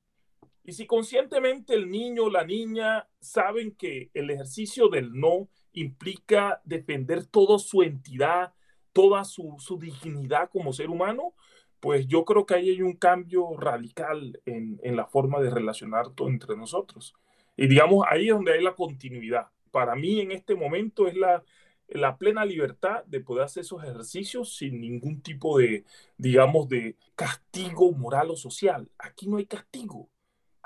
Y 0.68 0.74
si 0.74 0.86
conscientemente 0.86 1.76
el 1.76 1.90
niño 1.90 2.26
o 2.26 2.30
la 2.30 2.44
niña 2.44 3.08
saben 3.22 3.72
que 3.72 4.12
el 4.14 4.30
ejercicio 4.30 4.90
del 4.90 5.14
no 5.14 5.48
implica 5.72 6.62
defender 6.66 7.26
toda 7.26 7.58
su 7.58 7.84
entidad, 7.84 8.54
toda 8.92 9.24
su, 9.24 9.56
dignidad 9.80 10.50
como 10.50 10.74
ser 10.74 10.90
humano, 10.90 11.34
pues 11.80 12.06
yo 12.06 12.26
creo 12.26 12.46
que 12.46 12.56
ahí 12.56 12.70
hay 12.70 12.82
un 12.82 12.98
cambio 12.98 13.56
radical 13.56 14.42
en, 14.46 14.78
la 14.94 15.06
forma 15.06 15.40
de 15.40 15.52
relacionar 15.52 16.10
todo 16.10 16.28
entre 16.28 16.58
nosotros. 16.58 17.16
Y 17.56 17.68
digamos, 17.68 18.06
ahí 18.10 18.28
es 18.28 18.34
donde 18.34 18.52
hay 18.52 18.62
la 18.62 18.76
continuidad. 18.76 19.48
Para 19.72 19.96
mí 19.96 20.20
en 20.20 20.34
este 20.34 20.54
momento 20.54 21.08
es 21.08 21.16
la 21.16 22.18
plena 22.18 22.44
libertad 22.44 23.06
de 23.06 23.22
poder 23.22 23.46
hacer 23.46 23.62
esos 23.62 23.82
ejercicios 23.86 24.58
sin 24.58 24.82
ningún 24.82 25.22
tipo 25.22 25.60
de, 25.60 25.86
digamos, 26.18 26.68
de 26.68 26.98
castigo 27.16 27.94
moral 27.94 28.32
o 28.32 28.36
social. 28.36 28.90
Aquí 28.98 29.30
no 29.30 29.38
hay 29.38 29.46
castigo. 29.46 30.10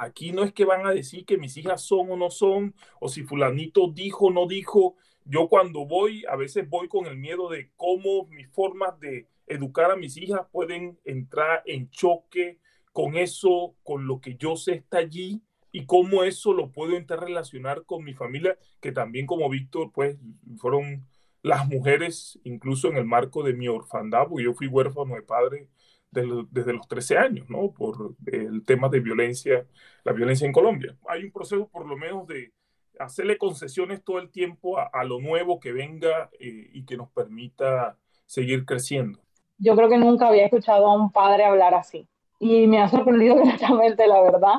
Aquí 0.01 0.31
no 0.31 0.43
es 0.43 0.51
que 0.51 0.65
van 0.65 0.87
a 0.87 0.91
decir 0.91 1.27
que 1.27 1.37
mis 1.37 1.55
hijas 1.57 1.83
son 1.83 2.09
o 2.09 2.17
no 2.17 2.31
son, 2.31 2.73
o 2.99 3.07
si 3.07 3.21
fulanito 3.21 3.87
dijo 3.93 4.25
o 4.25 4.31
no 4.31 4.47
dijo. 4.47 4.95
Yo 5.25 5.47
cuando 5.47 5.85
voy, 5.85 6.25
a 6.27 6.35
veces 6.35 6.67
voy 6.67 6.87
con 6.87 7.05
el 7.05 7.17
miedo 7.17 7.49
de 7.49 7.69
cómo 7.75 8.25
mis 8.25 8.49
formas 8.49 8.99
de 8.99 9.27
educar 9.45 9.91
a 9.91 9.95
mis 9.95 10.17
hijas 10.17 10.41
pueden 10.51 10.97
entrar 11.05 11.61
en 11.67 11.91
choque 11.91 12.57
con 12.91 13.15
eso, 13.15 13.75
con 13.83 14.07
lo 14.07 14.19
que 14.21 14.37
yo 14.37 14.55
sé 14.55 14.73
está 14.73 14.97
allí 14.97 15.43
y 15.71 15.85
cómo 15.85 16.23
eso 16.23 16.51
lo 16.51 16.71
puedo 16.71 16.97
interrelacionar 16.97 17.85
con 17.85 18.03
mi 18.03 18.15
familia, 18.15 18.57
que 18.79 18.91
también 18.91 19.27
como 19.27 19.51
Víctor, 19.51 19.91
pues 19.93 20.17
fueron 20.57 21.05
las 21.43 21.67
mujeres, 21.67 22.39
incluso 22.43 22.87
en 22.87 22.97
el 22.97 23.05
marco 23.05 23.43
de 23.43 23.53
mi 23.53 23.67
orfandad, 23.67 24.27
porque 24.27 24.45
yo 24.45 24.55
fui 24.55 24.65
huérfano 24.65 25.13
de 25.13 25.21
padre 25.21 25.67
desde, 26.11 26.73
los 26.73 26.87
13 26.87 27.17
años, 27.17 27.49
¿no? 27.49 27.71
Por 27.71 28.15
el 28.27 28.65
tema 28.65 28.89
de 28.89 28.99
violencia, 28.99 29.65
la 30.03 30.11
violencia 30.11 30.45
en 30.45 30.53
Colombia. 30.53 30.95
Hay 31.07 31.23
un 31.23 31.31
proceso 31.31 31.67
por 31.67 31.87
lo 31.87 31.97
menos 31.97 32.27
de 32.27 32.51
hacerle 32.99 33.37
concesiones 33.37 34.03
todo 34.03 34.19
el 34.19 34.29
tiempo 34.29 34.77
a, 34.77 35.03
lo 35.03 35.19
nuevo 35.19 35.59
que 35.59 35.71
venga 35.71 36.29
eh, 36.39 36.69
y 36.73 36.85
que 36.85 36.97
nos 36.97 37.09
permita 37.11 37.97
seguir 38.25 38.65
creciendo. 38.65 39.19
Yo 39.57 39.75
creo 39.75 39.89
que 39.89 39.97
nunca 39.97 40.27
había 40.27 40.45
escuchado 40.45 40.87
a 40.87 40.95
un 40.95 41.11
padre 41.11 41.45
hablar 41.45 41.73
así 41.73 42.07
y 42.39 42.67
me 42.67 42.79
ha 42.79 42.89
sorprendido 42.89 43.35
gratamente, 43.43 44.07
la 44.07 44.21
verdad. 44.21 44.55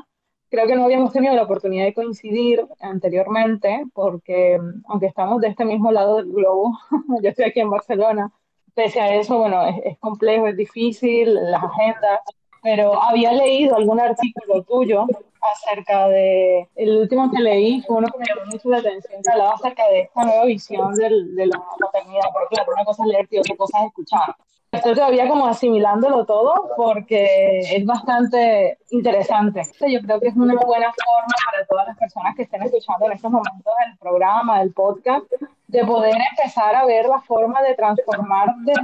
Creo 0.51 0.67
que 0.67 0.77
no 0.77 0.85
habíamos 0.85 1.13
tenido 1.13 1.35
la 1.35 1.45
oportunidad 1.45 1.85
de 1.85 1.95
coincidir 1.95 2.67
anteriormente 2.81 3.85
porque 3.95 4.59
aunque 4.87 5.07
estamos 5.07 5.41
de 5.41 5.49
este 5.49 5.65
mismo 5.65 5.93
lado 5.93 6.17
del 6.17 6.33
globo, 6.33 6.79
yo 7.23 7.29
estoy 7.29 7.47
aquí 7.47 7.61
en 7.61 7.71
Barcelona, 7.71 8.31
pese 8.75 9.01
a 9.01 9.15
eso, 9.15 9.39
bueno, 9.39 9.65
es, 9.67 9.99
complejo, 9.99 10.49
es 10.49 10.57
difícil, 10.57 11.35
las 11.35 11.63
agendas, 11.63 12.21
pero 12.63 13.01
había 13.03 13.33
leído 13.33 13.77
algún 13.77 14.01
artículo 14.01 14.63
tuyo 14.63 15.07
acerca 15.55 16.09
de, 16.09 16.69
el 16.77 16.97
último 16.99 17.31
que 17.31 17.41
leí 17.41 17.83
fue 17.83 17.97
uno 17.97 18.09
que 18.09 18.19
me 18.19 18.27
llamó 18.27 18.51
mucho 18.51 18.69
la 18.69 18.79
atención, 18.79 19.21
que 19.23 19.31
hablaba 19.31 19.55
acerca 19.55 19.89
de 19.89 20.01
esta 20.03 20.25
nueva 20.25 20.45
visión 20.45 20.95
del, 20.95 21.35
de 21.35 21.47
la 21.47 21.63
maternidad, 21.81 22.27
porque 22.33 22.55
claro, 22.55 22.73
una 22.73 22.85
cosa 22.85 23.03
es 23.03 23.09
leer 23.09 23.29
y 23.31 23.39
otra 23.39 23.57
cosa 23.57 23.81
es 23.81 23.87
escuchar. 23.87 24.37
Estoy 24.73 24.95
todavía 24.95 25.29
como 25.29 25.47
asimilándolo 25.47 26.25
todo 26.25 26.71
porque 26.79 27.59
es 27.59 27.85
bastante 27.85 28.79
interesante. 28.91 29.61
Yo 29.87 30.01
creo 30.01 30.19
que 30.19 30.29
es 30.29 30.35
una 30.35 30.55
buena 30.55 30.91
forma 30.93 31.35
para 31.45 31.67
todas 31.67 31.89
las 31.89 31.99
personas 31.99 32.35
que 32.35 32.45
estén 32.45 32.63
escuchando 32.63 33.05
en 33.05 33.13
estos 33.13 33.31
momentos 33.31 33.75
el 33.87 33.99
programa, 33.99 34.63
el 34.63 34.73
podcast, 34.73 35.31
de 35.67 35.85
poder 35.85 36.17
empezar 36.31 36.75
a 36.75 36.87
ver 36.87 37.05
la 37.07 37.21
forma 37.21 37.61
de 37.61 37.75
transformar 37.75 38.49
desde 38.61 38.81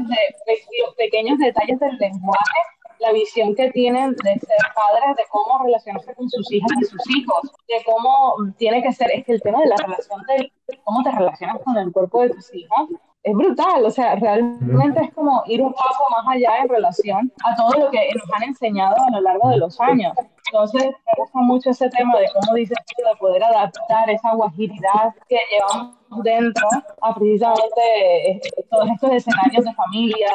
los 0.85 0.95
pequeños 0.95 1.39
detalles 1.39 1.81
del 1.81 1.97
lenguaje 1.97 2.59
la 3.01 3.13
visión 3.13 3.55
que 3.55 3.71
tienen 3.71 4.15
de 4.15 4.33
ser 4.39 4.59
padres, 4.75 5.17
de 5.17 5.25
cómo 5.31 5.65
relacionarse 5.65 6.15
con 6.15 6.29
sus 6.29 6.51
hijas 6.53 6.71
y 6.81 6.85
sus 6.85 7.11
hijos, 7.11 7.53
de 7.69 7.83
cómo 7.85 8.35
tiene 8.57 8.83
que 8.83 8.93
ser, 8.93 9.11
es 9.13 9.25
que 9.25 9.33
el 9.33 9.43
tema 9.43 9.61
de 9.61 9.69
la 9.69 9.77
relación 9.77 10.21
de 10.27 10.51
cómo 10.85 11.03
te 11.03 11.11
relacionas 11.11 11.59
con 11.63 11.77
el 11.77 11.93
cuerpo 11.93 12.23
de 12.23 12.31
tus 12.31 12.55
hijos 12.55 12.91
es 13.23 13.35
brutal, 13.35 13.85
o 13.85 13.91
sea, 13.91 14.15
realmente 14.15 15.03
es 15.03 15.13
como 15.13 15.43
ir 15.47 15.61
un 15.61 15.73
paso 15.73 16.05
más 16.11 16.37
allá 16.37 16.59
en 16.63 16.69
relación 16.69 17.33
a 17.45 17.55
todo 17.57 17.73
lo 17.85 17.91
que 17.91 17.99
nos 18.15 18.33
han 18.35 18.45
enseñado 18.45 18.97
a 18.97 19.11
lo 19.11 19.21
largo 19.21 19.51
de 19.51 19.59
los 19.59 19.79
años. 19.81 20.15
Entonces, 20.47 20.85
me 20.85 21.13
gusta 21.19 21.39
mucho 21.41 21.71
ese 21.71 21.91
tema 21.91 22.19
de 22.19 22.27
cómo 22.33 22.55
dices 22.55 22.79
de 22.97 23.17
poder 23.19 23.43
adaptar 23.45 24.09
esa 24.09 24.35
guajidad 24.35 25.15
que 25.29 25.39
llevamos 25.51 25.97
dentro 26.23 26.69
a 27.03 27.15
precisamente 27.15 28.31
eh, 28.31 28.41
todos 28.71 28.89
estos 28.91 29.11
escenarios 29.13 29.65
de 29.65 29.75
familia, 29.75 30.31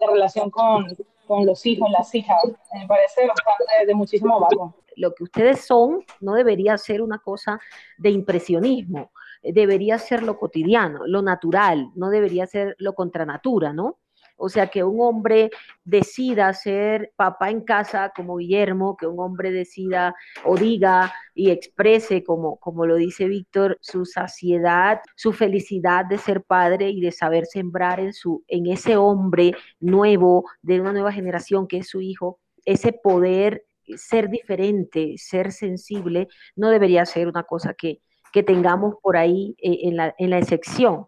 de 0.00 0.06
relación 0.06 0.50
con, 0.50 0.86
con 1.26 1.46
los 1.46 1.64
hijos, 1.66 1.90
las 1.90 2.14
hijas. 2.14 2.38
Me 2.72 2.86
parece 2.86 3.26
bastante 3.26 3.86
de 3.86 3.94
muchísimo 3.94 4.40
valor. 4.40 4.74
Lo 4.96 5.14
que 5.14 5.24
ustedes 5.24 5.60
son 5.60 6.04
no 6.20 6.34
debería 6.34 6.78
ser 6.78 7.02
una 7.02 7.18
cosa 7.18 7.60
de 7.98 8.10
impresionismo, 8.10 9.10
debería 9.42 9.98
ser 9.98 10.22
lo 10.22 10.38
cotidiano, 10.38 11.06
lo 11.06 11.20
natural, 11.20 11.90
no 11.94 12.10
debería 12.10 12.46
ser 12.46 12.76
lo 12.78 12.94
contra 12.94 13.26
natura, 13.26 13.72
¿no? 13.72 13.98
O 14.36 14.48
sea, 14.48 14.66
que 14.66 14.84
un 14.84 15.00
hombre 15.00 15.50
decida 15.84 16.52
ser 16.52 17.12
papá 17.16 17.50
en 17.50 17.62
casa 17.62 18.12
como 18.14 18.36
Guillermo, 18.36 18.96
que 18.96 19.06
un 19.06 19.20
hombre 19.20 19.50
decida 19.50 20.14
o 20.44 20.56
diga 20.56 21.12
y 21.34 21.50
exprese, 21.50 22.24
como, 22.24 22.56
como 22.58 22.86
lo 22.86 22.96
dice 22.96 23.26
Víctor, 23.26 23.78
su 23.80 24.04
saciedad, 24.04 25.00
su 25.16 25.32
felicidad 25.32 26.04
de 26.04 26.18
ser 26.18 26.42
padre 26.42 26.90
y 26.90 27.00
de 27.00 27.12
saber 27.12 27.46
sembrar 27.46 28.00
en, 28.00 28.12
su, 28.12 28.44
en 28.48 28.66
ese 28.66 28.96
hombre 28.96 29.54
nuevo, 29.80 30.44
de 30.62 30.80
una 30.80 30.92
nueva 30.92 31.12
generación 31.12 31.66
que 31.66 31.78
es 31.78 31.88
su 31.88 32.00
hijo, 32.00 32.40
ese 32.64 32.92
poder 32.92 33.64
ser 33.96 34.30
diferente, 34.30 35.14
ser 35.18 35.52
sensible, 35.52 36.28
no 36.56 36.70
debería 36.70 37.04
ser 37.06 37.28
una 37.28 37.44
cosa 37.44 37.74
que, 37.74 38.00
que 38.32 38.42
tengamos 38.42 38.94
por 39.02 39.16
ahí 39.16 39.54
eh, 39.58 39.80
en, 39.82 39.96
la, 39.96 40.14
en 40.18 40.30
la 40.30 40.38
excepción. 40.38 41.06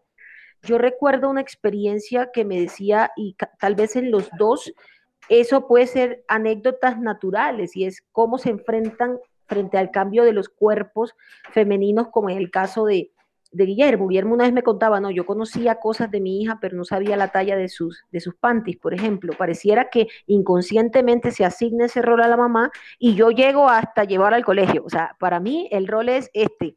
Yo 0.67 0.79
recuerdo 0.79 1.31
una 1.31 1.41
experiencia 1.41 2.31
que 2.33 2.45
me 2.45 2.61
decía, 2.61 3.13
y 3.17 3.37
tal 3.61 3.77
vez 3.77 3.95
en 3.95 4.11
los 4.11 4.29
dos, 4.37 4.73
eso 5.29 5.67
puede 5.67 5.87
ser 5.87 6.25
anécdotas 6.29 6.99
naturales 6.99 7.77
y 7.77 7.85
es 7.85 8.05
cómo 8.13 8.39
se 8.39 8.51
enfrentan 8.51 9.19
frente 9.47 9.79
al 9.79 9.91
cambio 9.91 10.25
de 10.25 10.33
los 10.33 10.49
cuerpos 10.49 11.15
femeninos, 11.53 12.09
como 12.09 12.31
en 12.31 12.39
el 12.39 12.51
caso 12.51 12.85
de, 12.85 13.13
Guillermo. 13.53 14.09
Guillermo 14.09 14.35
una 14.35 14.45
vez 14.45 14.53
me 14.53 14.63
contaba, 14.63 15.01
no, 15.01 15.11
yo 15.11 15.25
conocía 15.25 15.77
cosas 15.77 16.11
de 16.11 16.21
mi 16.21 16.43
hija, 16.43 16.59
pero 16.61 16.77
no 16.77 16.85
sabía 16.85 17.17
la 17.17 17.29
talla 17.29 17.57
de 17.57 17.69
sus, 17.69 18.05
de 18.11 18.21
sus 18.21 18.35
panties, 18.35 18.77
por 18.77 18.93
ejemplo. 18.93 19.33
Pareciera 19.39 19.89
que 19.89 20.09
inconscientemente 20.27 21.31
se 21.31 21.45
asigna 21.45 21.87
ese 21.87 22.03
rol 22.03 22.23
a 22.23 22.29
la 22.29 22.37
mamá 22.37 22.71
y 22.99 23.15
yo 23.15 23.31
llego 23.31 23.71
hasta 23.71 24.05
llevar 24.05 24.35
al 24.35 24.45
colegio. 24.45 24.83
O 24.85 24.91
sea, 24.91 25.17
para 25.19 25.41
mí 25.41 25.69
el 25.71 25.87
rol 25.87 26.11
es 26.11 26.29
este. 26.35 26.77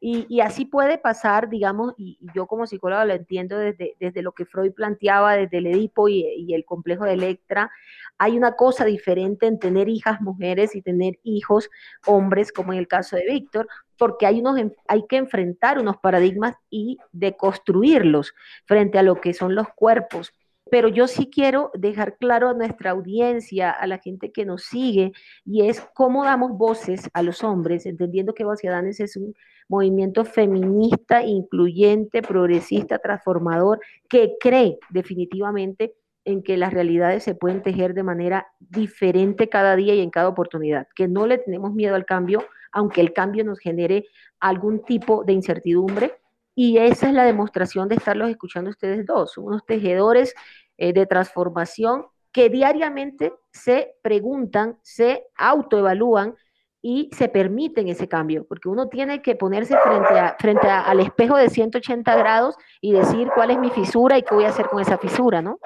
Y, 0.00 0.40
así 0.40 0.64
puede 0.64 0.98
pasar, 0.98 1.48
digamos, 1.48 1.94
y, 1.98 2.18
yo 2.34 2.46
como 2.46 2.66
psicóloga 2.66 3.04
lo 3.04 3.14
entiendo 3.14 3.58
desde, 3.58 3.96
desde 4.00 4.22
lo 4.22 4.32
que 4.32 4.46
Freud 4.46 4.72
planteaba, 4.72 5.36
desde 5.36 5.58
el 5.58 5.66
Edipo 5.66 6.08
y, 6.08 6.54
el 6.54 6.64
complejo 6.64 7.04
de 7.04 7.14
Electra, 7.14 7.70
hay 8.18 8.36
una 8.36 8.52
cosa 8.52 8.84
diferente 8.84 9.46
en 9.46 9.58
tener 9.58 9.88
hijas 9.88 10.20
mujeres 10.20 10.74
y 10.74 10.82
tener 10.82 11.18
hijos 11.22 11.70
hombres, 12.06 12.52
como 12.52 12.72
en 12.72 12.78
el 12.78 12.88
caso 12.88 13.16
de 13.16 13.24
Víctor, 13.26 13.68
porque 13.96 14.26
hay, 14.26 14.40
unos, 14.40 14.58
hay 14.88 15.06
que 15.06 15.16
enfrentar 15.16 15.78
unos 15.78 15.98
paradigmas 15.98 16.54
y 16.70 16.98
deconstruirlos 17.12 18.34
frente 18.64 18.98
a 18.98 19.02
lo 19.02 19.20
que 19.20 19.34
son 19.34 19.54
los 19.54 19.68
cuerpos. 19.74 20.32
Pero 20.70 20.88
yo 20.88 21.08
sí 21.08 21.28
quiero 21.30 21.70
dejar 21.74 22.16
claro 22.16 22.48
a 22.48 22.54
nuestra 22.54 22.92
audiencia, 22.92 23.70
a 23.70 23.86
la 23.86 23.98
gente 23.98 24.30
que 24.32 24.44
nos 24.44 24.64
sigue, 24.64 25.12
y 25.44 25.68
es 25.68 25.80
cómo 25.94 26.24
damos 26.24 26.52
voces 26.56 27.10
a 27.12 27.22
los 27.22 27.42
hombres, 27.42 27.86
entendiendo 27.86 28.34
que 28.34 28.44
Danes 28.44 29.00
es 29.00 29.16
un 29.16 29.34
movimiento 29.70 30.24
feminista, 30.24 31.22
incluyente, 31.22 32.22
progresista, 32.22 32.98
transformador, 32.98 33.80
que 34.08 34.34
cree 34.40 34.80
definitivamente 34.90 35.94
en 36.24 36.42
que 36.42 36.56
las 36.56 36.74
realidades 36.74 37.22
se 37.22 37.36
pueden 37.36 37.62
tejer 37.62 37.94
de 37.94 38.02
manera 38.02 38.48
diferente 38.58 39.48
cada 39.48 39.76
día 39.76 39.94
y 39.94 40.00
en 40.00 40.10
cada 40.10 40.28
oportunidad, 40.28 40.88
que 40.96 41.06
no 41.06 41.24
le 41.28 41.38
tenemos 41.38 41.72
miedo 41.72 41.94
al 41.94 42.04
cambio, 42.04 42.44
aunque 42.72 43.00
el 43.00 43.12
cambio 43.12 43.44
nos 43.44 43.60
genere 43.60 44.06
algún 44.40 44.84
tipo 44.84 45.22
de 45.22 45.34
incertidumbre. 45.34 46.16
Y 46.56 46.78
esa 46.78 47.06
es 47.06 47.14
la 47.14 47.24
demostración 47.24 47.88
de 47.88 47.94
estarlos 47.94 48.28
escuchando 48.28 48.70
ustedes 48.70 49.06
dos, 49.06 49.38
unos 49.38 49.64
tejedores 49.64 50.34
eh, 50.78 50.92
de 50.92 51.06
transformación 51.06 52.06
que 52.32 52.48
diariamente 52.48 53.32
se 53.52 53.94
preguntan, 54.02 54.78
se 54.82 55.26
autoevalúan 55.36 56.34
y 56.82 57.10
se 57.12 57.28
permiten 57.28 57.88
ese 57.88 58.08
cambio, 58.08 58.46
porque 58.48 58.68
uno 58.68 58.88
tiene 58.88 59.20
que 59.20 59.34
ponerse 59.34 59.76
frente, 59.78 60.18
a, 60.18 60.36
frente 60.38 60.66
al 60.66 61.00
espejo 61.00 61.36
de 61.36 61.50
180 61.50 62.16
grados 62.16 62.56
y 62.80 62.92
decir 62.92 63.28
cuál 63.34 63.50
es 63.50 63.58
mi 63.58 63.70
fisura 63.70 64.16
y 64.16 64.22
qué 64.22 64.34
voy 64.34 64.44
a 64.44 64.48
hacer 64.48 64.68
con 64.68 64.80
esa 64.80 64.96
fisura, 64.96 65.42
¿no? 65.42 65.58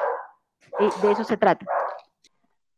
Y 0.80 1.06
de 1.06 1.12
eso 1.12 1.22
se 1.22 1.36
trata. 1.36 1.66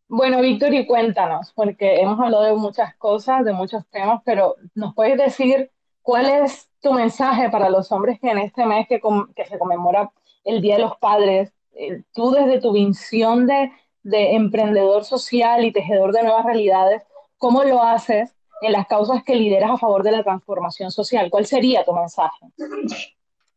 Bueno, 0.09 0.41
Víctor, 0.41 0.73
y 0.75 0.87
cuéntanos, 0.87 1.53
porque 1.55 2.01
hemos 2.01 2.21
hablado 2.21 2.45
de 2.45 2.55
muchas 2.55 2.95
cosas, 2.97 3.45
de 3.45 3.53
muchos 3.53 3.87
temas, 3.89 4.21
pero 4.25 4.57
¿nos 4.75 4.95
puedes 4.95 5.17
decir 5.17 5.71
cuál 6.03 6.27
es 6.27 6.71
tu 6.81 6.93
mensaje 6.93 7.49
para 7.51 7.71
los 7.71 7.91
hombres 7.91 8.21
que 8.21 8.31
en 8.31 8.39
este 8.39 8.67
mes 8.67 8.87
que, 8.87 9.01
se 9.47 9.59
conmemora 9.59 10.13
el 10.45 10.61
Día 10.61 10.77
de 10.77 10.83
los 10.83 10.97
Padres, 10.99 11.53
eh, 11.73 12.03
tú 12.13 12.31
desde 12.31 12.61
tu 12.61 12.73
visión 12.73 13.47
de 13.47 13.73
emprendedor 14.05 15.05
social 15.05 15.65
y 15.65 15.73
tejedor 15.73 16.13
de 16.13 16.23
nuevas 16.23 16.45
realidades, 16.45 17.03
¿Cómo 17.39 17.65
lo 17.65 17.83
haces 17.83 18.35
en 18.63 18.73
las 18.73 18.87
causas 18.87 19.23
que 19.25 19.37
lideras 19.37 19.71
a 19.71 19.79
favor 19.79 20.03
de 20.03 20.13
la 20.13 20.23
transformación 20.23 20.91
social? 20.91 21.31
¿Cuál 21.31 21.47
sería 21.47 21.85
tu 21.85 21.93
mensaje? 21.93 22.47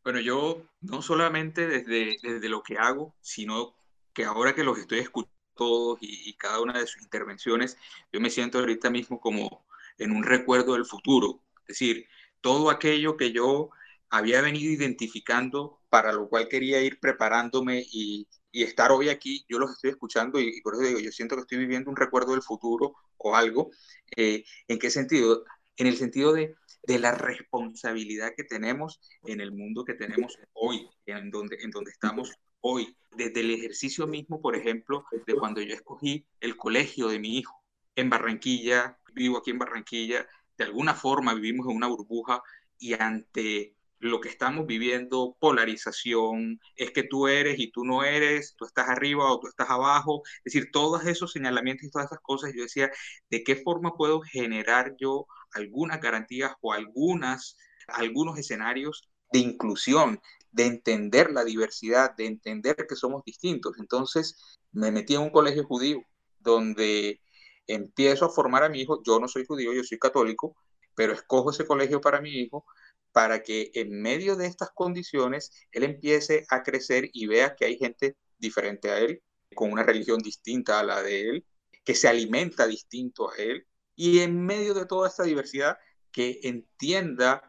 Bueno, 0.03 0.19
yo 0.19 0.61
no 0.81 1.01
solamente 1.01 1.67
desde, 1.67 2.17
desde 2.21 2.49
lo 2.49 2.63
que 2.63 2.77
hago, 2.77 3.15
sino 3.21 3.73
que 4.13 4.25
ahora 4.25 4.53
que 4.53 4.63
los 4.63 4.77
estoy 4.77 4.99
escuchando 4.99 5.39
todos 5.59 5.99
y, 6.01 6.33
cada 6.35 6.61
una 6.61 6.79
de 6.79 6.87
sus 6.87 7.01
intervenciones, 7.01 7.77
yo 8.13 8.21
me 8.21 8.29
siento 8.29 8.59
ahorita 8.59 8.89
mismo 8.89 9.19
como 9.19 9.65
en 9.97 10.11
un 10.11 10.23
recuerdo 10.23 10.73
del 10.73 10.85
futuro. 10.85 11.43
Es 11.67 11.79
decir, 11.79 12.07
todo 12.39 12.69
aquello 12.69 13.17
que 13.17 13.33
yo 13.33 13.69
había 14.09 14.41
venido 14.41 14.71
identificando, 14.71 15.81
para 15.89 16.13
lo 16.13 16.29
cual 16.29 16.47
quería 16.47 16.81
ir 16.81 17.01
preparándome 17.01 17.83
y, 17.91 18.25
estar 18.51 18.91
hoy 18.91 19.09
aquí, 19.09 19.45
yo 19.47 19.59
los 19.59 19.71
estoy 19.71 19.91
escuchando 19.91 20.39
y, 20.39 20.61
por 20.61 20.75
eso 20.75 20.83
digo, 20.83 20.99
yo 20.99 21.11
siento 21.11 21.35
que 21.35 21.41
estoy 21.41 21.59
viviendo 21.59 21.89
un 21.89 21.95
recuerdo 21.95 22.31
del 22.31 22.41
futuro 22.41 22.95
o 23.17 23.35
algo. 23.35 23.71
Eh, 24.15 24.43
¿En 24.67 24.79
qué 24.79 24.89
sentido? 24.89 25.43
En 25.77 25.87
el 25.87 25.97
sentido 25.97 26.33
de, 26.33 26.55
de, 26.83 26.99
la 26.99 27.13
responsabilidad 27.13 28.33
que 28.35 28.43
tenemos 28.43 28.99
en 29.23 29.41
el 29.41 29.51
mundo 29.51 29.85
que 29.85 29.93
tenemos 29.93 30.37
hoy, 30.53 30.89
en 31.05 31.29
donde, 31.31 31.57
en 31.61 31.71
donde 31.71 31.91
estamos 31.91 32.33
hoy. 32.61 32.95
Desde 33.15 33.39
el 33.41 33.51
ejercicio 33.51 34.07
mismo, 34.07 34.41
por 34.41 34.55
ejemplo, 34.55 35.05
de 35.25 35.35
cuando 35.35 35.61
yo 35.61 35.73
escogí 35.73 36.25
el 36.39 36.57
colegio 36.57 37.07
de 37.07 37.19
mi 37.19 37.37
hijo 37.37 37.63
en 37.95 38.09
Barranquilla, 38.09 38.97
vivo 39.13 39.37
aquí 39.37 39.51
en 39.51 39.59
Barranquilla, 39.59 40.27
de 40.57 40.63
alguna 40.63 40.93
forma 40.93 41.33
vivimos 41.33 41.67
en 41.67 41.75
una 41.75 41.87
burbuja 41.87 42.41
y 42.77 42.93
ante 42.93 43.75
lo 43.99 44.21
que 44.21 44.29
estamos 44.29 44.65
viviendo, 44.65 45.35
polarización, 45.39 46.59
es 46.75 46.91
que 46.91 47.03
tú 47.03 47.27
eres 47.27 47.59
y 47.59 47.71
tú 47.71 47.83
no 47.83 48.03
eres, 48.03 48.55
tú 48.55 48.65
estás 48.65 48.89
arriba 48.89 49.31
o 49.31 49.39
tú 49.39 49.47
estás 49.47 49.69
abajo, 49.69 50.21
es 50.37 50.53
decir, 50.53 50.69
todos 50.71 51.05
esos 51.05 51.31
señalamientos 51.33 51.85
y 51.85 51.91
todas 51.91 52.07
esas 52.07 52.19
cosas, 52.21 52.53
yo 52.55 52.63
decía, 52.63 52.89
¿de 53.29 53.43
qué 53.43 53.57
forma 53.57 53.95
puedo 53.97 54.21
generar 54.21 54.95
yo 54.99 55.27
algunas 55.51 55.99
garantías 55.99 56.53
o 56.61 56.71
algunas, 56.73 57.57
algunos 57.87 58.37
escenarios 58.39 59.09
de 59.33 59.39
inclusión, 59.39 60.21
de 60.51 60.65
entender 60.65 61.31
la 61.31 61.43
diversidad, 61.43 62.15
de 62.15 62.25
entender 62.27 62.75
que 62.87 62.95
somos 62.95 63.23
distintos? 63.25 63.77
Entonces 63.79 64.57
me 64.71 64.91
metí 64.91 65.15
en 65.15 65.21
un 65.21 65.29
colegio 65.29 65.65
judío 65.65 66.01
donde 66.39 67.21
empiezo 67.67 68.25
a 68.25 68.29
formar 68.29 68.63
a 68.63 68.69
mi 68.69 68.81
hijo, 68.81 69.03
yo 69.03 69.19
no 69.19 69.27
soy 69.27 69.45
judío, 69.45 69.73
yo 69.73 69.83
soy 69.83 69.99
católico, 69.99 70.55
pero 70.95 71.13
escojo 71.13 71.51
ese 71.51 71.65
colegio 71.65 72.01
para 72.01 72.21
mi 72.21 72.31
hijo 72.31 72.65
para 73.11 73.43
que 73.43 73.71
en 73.73 74.01
medio 74.01 74.35
de 74.35 74.47
estas 74.47 74.71
condiciones 74.71 75.51
él 75.71 75.83
empiece 75.83 76.45
a 76.49 76.63
crecer 76.63 77.09
y 77.13 77.27
vea 77.27 77.55
que 77.55 77.65
hay 77.65 77.77
gente 77.77 78.15
diferente 78.37 78.89
a 78.91 78.99
él, 78.99 79.21
con 79.55 79.71
una 79.71 79.83
religión 79.83 80.19
distinta 80.19 80.79
a 80.79 80.83
la 80.83 81.01
de 81.01 81.29
él, 81.29 81.45
que 81.83 81.95
se 81.95 82.07
alimenta 82.07 82.67
distinto 82.67 83.31
a 83.31 83.35
él, 83.37 83.65
y 83.95 84.19
en 84.19 84.45
medio 84.45 84.73
de 84.73 84.85
toda 84.85 85.07
esta 85.07 85.23
diversidad, 85.23 85.77
que 86.11 86.39
entienda 86.43 87.43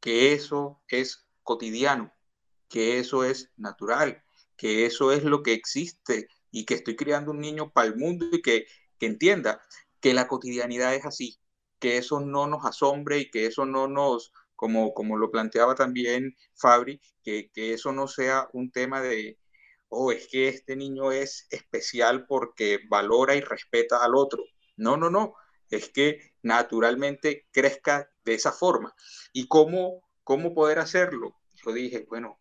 que 0.00 0.32
eso 0.32 0.82
es 0.88 1.26
cotidiano, 1.42 2.12
que 2.68 2.98
eso 2.98 3.24
es 3.24 3.50
natural, 3.56 4.22
que 4.56 4.86
eso 4.86 5.12
es 5.12 5.24
lo 5.24 5.42
que 5.42 5.52
existe 5.52 6.28
y 6.50 6.64
que 6.64 6.74
estoy 6.74 6.96
criando 6.96 7.32
un 7.32 7.40
niño 7.40 7.72
para 7.72 7.88
el 7.88 7.96
mundo 7.96 8.26
y 8.32 8.42
que, 8.42 8.66
que 8.98 9.06
entienda 9.06 9.60
que 10.00 10.14
la 10.14 10.28
cotidianidad 10.28 10.94
es 10.94 11.04
así, 11.04 11.38
que 11.78 11.98
eso 11.98 12.20
no 12.20 12.46
nos 12.46 12.64
asombre 12.64 13.18
y 13.18 13.30
que 13.30 13.46
eso 13.46 13.66
no 13.66 13.88
nos, 13.88 14.32
como, 14.62 14.94
como 14.94 15.16
lo 15.16 15.32
planteaba 15.32 15.74
también 15.74 16.36
Fabri, 16.54 17.00
que, 17.24 17.50
que 17.52 17.72
eso 17.72 17.90
no 17.90 18.06
sea 18.06 18.48
un 18.52 18.70
tema 18.70 19.02
de, 19.02 19.36
oh, 19.88 20.12
es 20.12 20.28
que 20.28 20.46
este 20.46 20.76
niño 20.76 21.10
es 21.10 21.48
especial 21.50 22.26
porque 22.28 22.78
valora 22.88 23.34
y 23.34 23.40
respeta 23.40 24.04
al 24.04 24.14
otro. 24.14 24.44
No, 24.76 24.96
no, 24.96 25.10
no, 25.10 25.34
es 25.68 25.88
que 25.88 26.34
naturalmente 26.42 27.48
crezca 27.50 28.08
de 28.24 28.34
esa 28.34 28.52
forma. 28.52 28.94
¿Y 29.32 29.48
cómo, 29.48 30.08
cómo 30.22 30.54
poder 30.54 30.78
hacerlo? 30.78 31.34
Yo 31.66 31.72
dije, 31.72 32.06
bueno, 32.08 32.38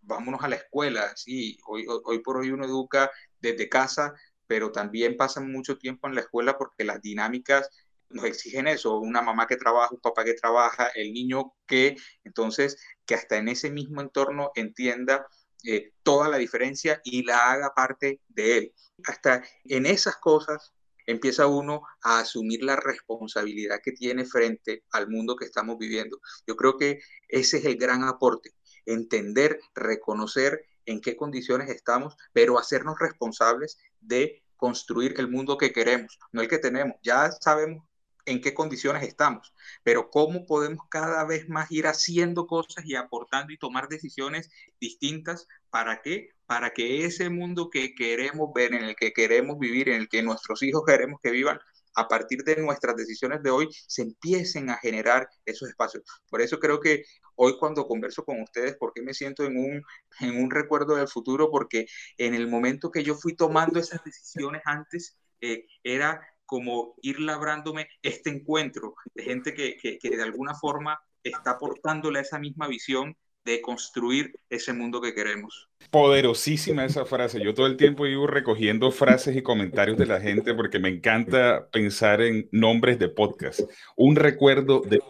vámonos 0.00 0.42
a 0.42 0.48
la 0.48 0.56
escuela, 0.56 1.14
sí, 1.16 1.58
hoy, 1.66 1.84
hoy 1.86 2.20
por 2.20 2.38
hoy 2.38 2.50
uno 2.50 2.64
educa 2.64 3.10
desde 3.40 3.68
casa, 3.68 4.14
pero 4.46 4.72
también 4.72 5.18
pasa 5.18 5.42
mucho 5.42 5.76
tiempo 5.76 6.08
en 6.08 6.14
la 6.14 6.22
escuela 6.22 6.56
porque 6.56 6.84
las 6.84 7.02
dinámicas 7.02 7.68
nos 8.10 8.24
exigen 8.24 8.66
eso, 8.66 8.98
una 8.98 9.22
mamá 9.22 9.46
que 9.46 9.56
trabaja, 9.56 9.94
un 9.94 10.00
papá 10.00 10.24
que 10.24 10.34
trabaja, 10.34 10.88
el 10.94 11.12
niño 11.12 11.54
que, 11.66 11.96
entonces, 12.24 12.78
que 13.06 13.14
hasta 13.14 13.36
en 13.36 13.48
ese 13.48 13.70
mismo 13.70 14.00
entorno 14.00 14.50
entienda 14.54 15.26
eh, 15.64 15.92
toda 16.02 16.28
la 16.28 16.38
diferencia 16.38 17.00
y 17.04 17.24
la 17.24 17.50
haga 17.50 17.74
parte 17.74 18.20
de 18.28 18.58
él. 18.58 18.74
Hasta 19.04 19.42
en 19.64 19.86
esas 19.86 20.16
cosas 20.16 20.72
empieza 21.06 21.46
uno 21.46 21.82
a 22.02 22.20
asumir 22.20 22.62
la 22.62 22.76
responsabilidad 22.76 23.80
que 23.82 23.92
tiene 23.92 24.24
frente 24.24 24.84
al 24.92 25.08
mundo 25.08 25.36
que 25.36 25.46
estamos 25.46 25.78
viviendo. 25.78 26.20
Yo 26.46 26.54
creo 26.54 26.76
que 26.76 27.00
ese 27.28 27.58
es 27.58 27.64
el 27.64 27.76
gran 27.76 28.04
aporte, 28.04 28.50
entender, 28.86 29.58
reconocer 29.74 30.64
en 30.86 31.00
qué 31.00 31.16
condiciones 31.16 31.70
estamos, 31.70 32.14
pero 32.32 32.58
hacernos 32.58 32.98
responsables 32.98 33.78
de 34.00 34.42
construir 34.56 35.14
el 35.18 35.28
mundo 35.28 35.56
que 35.56 35.72
queremos, 35.72 36.18
no 36.32 36.42
el 36.42 36.48
que 36.48 36.58
tenemos. 36.58 36.96
Ya 37.02 37.30
sabemos 37.32 37.88
en 38.28 38.40
qué 38.40 38.54
condiciones 38.54 39.02
estamos, 39.02 39.54
pero 39.82 40.10
cómo 40.10 40.46
podemos 40.46 40.86
cada 40.90 41.24
vez 41.24 41.48
más 41.48 41.70
ir 41.70 41.86
haciendo 41.86 42.46
cosas 42.46 42.84
y 42.84 42.94
aportando 42.94 43.52
y 43.52 43.58
tomar 43.58 43.88
decisiones 43.88 44.50
distintas 44.80 45.46
para 45.70 46.02
qué? 46.02 46.30
Para 46.46 46.70
que 46.70 47.04
ese 47.04 47.30
mundo 47.30 47.70
que 47.70 47.94
queremos 47.94 48.50
ver, 48.54 48.74
en 48.74 48.84
el 48.84 48.96
que 48.96 49.12
queremos 49.12 49.58
vivir, 49.58 49.88
en 49.88 50.02
el 50.02 50.08
que 50.08 50.22
nuestros 50.22 50.62
hijos 50.62 50.82
queremos 50.86 51.20
que 51.22 51.30
vivan, 51.30 51.58
a 51.94 52.06
partir 52.06 52.44
de 52.44 52.56
nuestras 52.56 52.94
decisiones 52.96 53.42
de 53.42 53.50
hoy, 53.50 53.68
se 53.86 54.02
empiecen 54.02 54.70
a 54.70 54.78
generar 54.78 55.28
esos 55.44 55.68
espacios. 55.68 56.04
Por 56.30 56.40
eso 56.40 56.60
creo 56.60 56.80
que 56.80 57.02
hoy 57.34 57.58
cuando 57.58 57.88
converso 57.88 58.24
con 58.24 58.40
ustedes, 58.40 58.76
porque 58.78 59.02
me 59.02 59.14
siento 59.14 59.44
en 59.44 59.56
un, 59.56 59.82
en 60.20 60.42
un 60.42 60.50
recuerdo 60.50 60.94
del 60.94 61.08
futuro? 61.08 61.50
Porque 61.50 61.86
en 62.16 62.34
el 62.34 62.46
momento 62.46 62.90
que 62.90 63.02
yo 63.02 63.16
fui 63.16 63.34
tomando 63.34 63.80
esas 63.80 64.04
decisiones 64.04 64.62
antes, 64.64 65.16
eh, 65.40 65.66
era 65.82 66.20
como 66.48 66.94
ir 67.02 67.20
labrándome 67.20 67.88
este 68.00 68.30
encuentro 68.30 68.94
de 69.14 69.22
gente 69.22 69.52
que, 69.52 69.76
que, 69.76 69.98
de 70.10 70.22
alguna 70.22 70.54
forma 70.54 70.98
está 71.22 71.52
aportándole 71.52 72.18
a 72.18 72.22
esa 72.22 72.38
misma 72.38 72.66
visión 72.66 73.14
de 73.44 73.60
construir 73.60 74.34
ese 74.50 74.72
mundo 74.72 75.00
que 75.00 75.14
queremos. 75.14 75.68
Poderosísima 75.90 76.84
esa 76.84 77.06
frase. 77.06 77.40
Yo 77.42 77.54
todo 77.54 77.66
el 77.66 77.76
tiempo 77.76 78.06
iba 78.06 78.26
recogiendo 78.26 78.90
frases 78.90 79.36
y 79.36 79.42
comentarios 79.42 79.96
de 79.96 80.06
la 80.06 80.20
gente 80.20 80.52
porque 80.54 80.78
me 80.78 80.90
encanta 80.90 81.68
pensar 81.70 82.20
en 82.20 82.48
nombres 82.52 82.98
de 82.98 83.08
podcast. 83.08 83.60
Un 83.96 84.16
recuerdo 84.16 84.82
de 84.82 85.00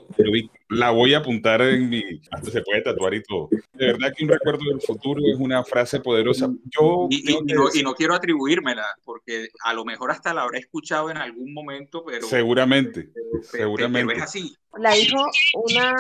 la 0.70 0.90
voy 0.90 1.14
a 1.14 1.18
apuntar 1.18 1.62
en 1.62 1.88
mi 1.88 2.20
hasta 2.30 2.50
se 2.50 2.62
puede 2.62 2.82
tatuar 2.82 3.14
y 3.14 3.22
todo. 3.22 3.48
De 3.72 3.86
verdad 3.86 4.12
que 4.16 4.24
un 4.24 4.30
recuerdo 4.30 4.64
del 4.68 4.80
futuro 4.80 5.20
es 5.32 5.38
una 5.38 5.64
frase 5.64 6.00
poderosa. 6.00 6.48
Yo 6.66 7.08
y, 7.10 7.82
no, 7.82 7.94
quiero 7.94 8.14
atribuírmela 8.14 8.86
porque 9.04 9.48
a 9.64 9.72
lo 9.72 9.84
mejor 9.84 10.10
hasta 10.10 10.34
la 10.34 10.42
habré 10.42 10.58
escuchado 10.60 11.10
en 11.10 11.16
algún 11.16 11.52
momento, 11.54 12.04
pero 12.04 12.26
seguramente, 12.26 13.10
seguramente. 13.42 14.14
es 14.14 14.22
así. 14.22 14.56
La 14.78 14.92
dijo 14.92 15.24
una 15.54 15.94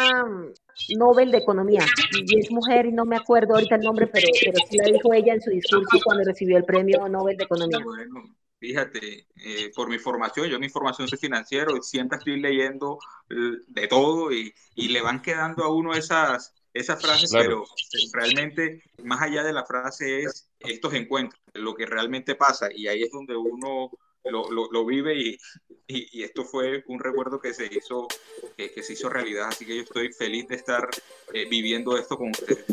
Nobel 0.96 1.30
de 1.30 1.38
Economía. 1.38 1.84
Y 2.14 2.38
es 2.38 2.50
mujer 2.50 2.86
y 2.86 2.92
no 2.92 3.04
me 3.04 3.16
acuerdo 3.16 3.54
ahorita 3.54 3.76
el 3.76 3.82
nombre, 3.82 4.06
pero, 4.06 4.26
pero 4.44 4.58
sí 4.70 4.76
la 4.76 4.84
dijo 4.84 5.12
ella 5.12 5.34
en 5.34 5.42
su 5.42 5.50
discurso 5.50 5.98
cuando 6.04 6.24
recibió 6.24 6.56
el 6.56 6.64
premio 6.64 7.08
Nobel 7.08 7.36
de 7.36 7.44
Economía. 7.44 7.78
Bueno, 7.82 8.36
fíjate, 8.58 9.26
eh, 9.36 9.70
por 9.74 9.88
mi 9.88 9.98
formación, 9.98 10.48
yo 10.48 10.58
mi 10.58 10.68
formación 10.68 11.08
soy 11.08 11.18
financiero 11.18 11.76
y 11.76 11.82
siempre 11.82 12.18
estoy 12.18 12.40
leyendo 12.40 12.98
eh, 13.30 13.34
de 13.66 13.88
todo 13.88 14.32
y, 14.32 14.52
y, 14.74 14.88
le 14.88 15.00
van 15.00 15.22
quedando 15.22 15.64
a 15.64 15.72
uno 15.72 15.94
esas, 15.94 16.54
esas 16.72 17.00
frases, 17.00 17.30
pero 17.32 17.64
realmente 18.12 18.82
más 19.02 19.22
allá 19.22 19.42
de 19.42 19.52
la 19.52 19.64
frase 19.64 20.22
es 20.22 20.48
estos 20.60 20.94
encuentros, 20.94 21.40
lo 21.54 21.74
que 21.74 21.86
realmente 21.86 22.34
pasa 22.34 22.68
y 22.74 22.88
ahí 22.88 23.02
es 23.02 23.10
donde 23.10 23.36
uno 23.36 23.90
lo, 24.24 24.50
lo, 24.50 24.70
lo 24.70 24.84
vive 24.86 25.18
y, 25.18 25.38
y, 25.86 26.22
esto 26.22 26.44
fue 26.44 26.84
un 26.88 27.00
recuerdo 27.00 27.40
que 27.40 27.54
se 27.54 27.66
hizo, 27.66 28.08
que, 28.56 28.70
que, 28.72 28.82
se 28.82 28.92
hizo 28.92 29.08
realidad, 29.08 29.48
así 29.48 29.64
que 29.64 29.76
yo 29.76 29.82
estoy 29.82 30.12
feliz 30.12 30.46
de 30.48 30.56
estar 30.56 30.88
eh, 31.32 31.46
viviendo 31.48 31.96
esto 31.96 32.16
con 32.16 32.30
ustedes. 32.30 32.64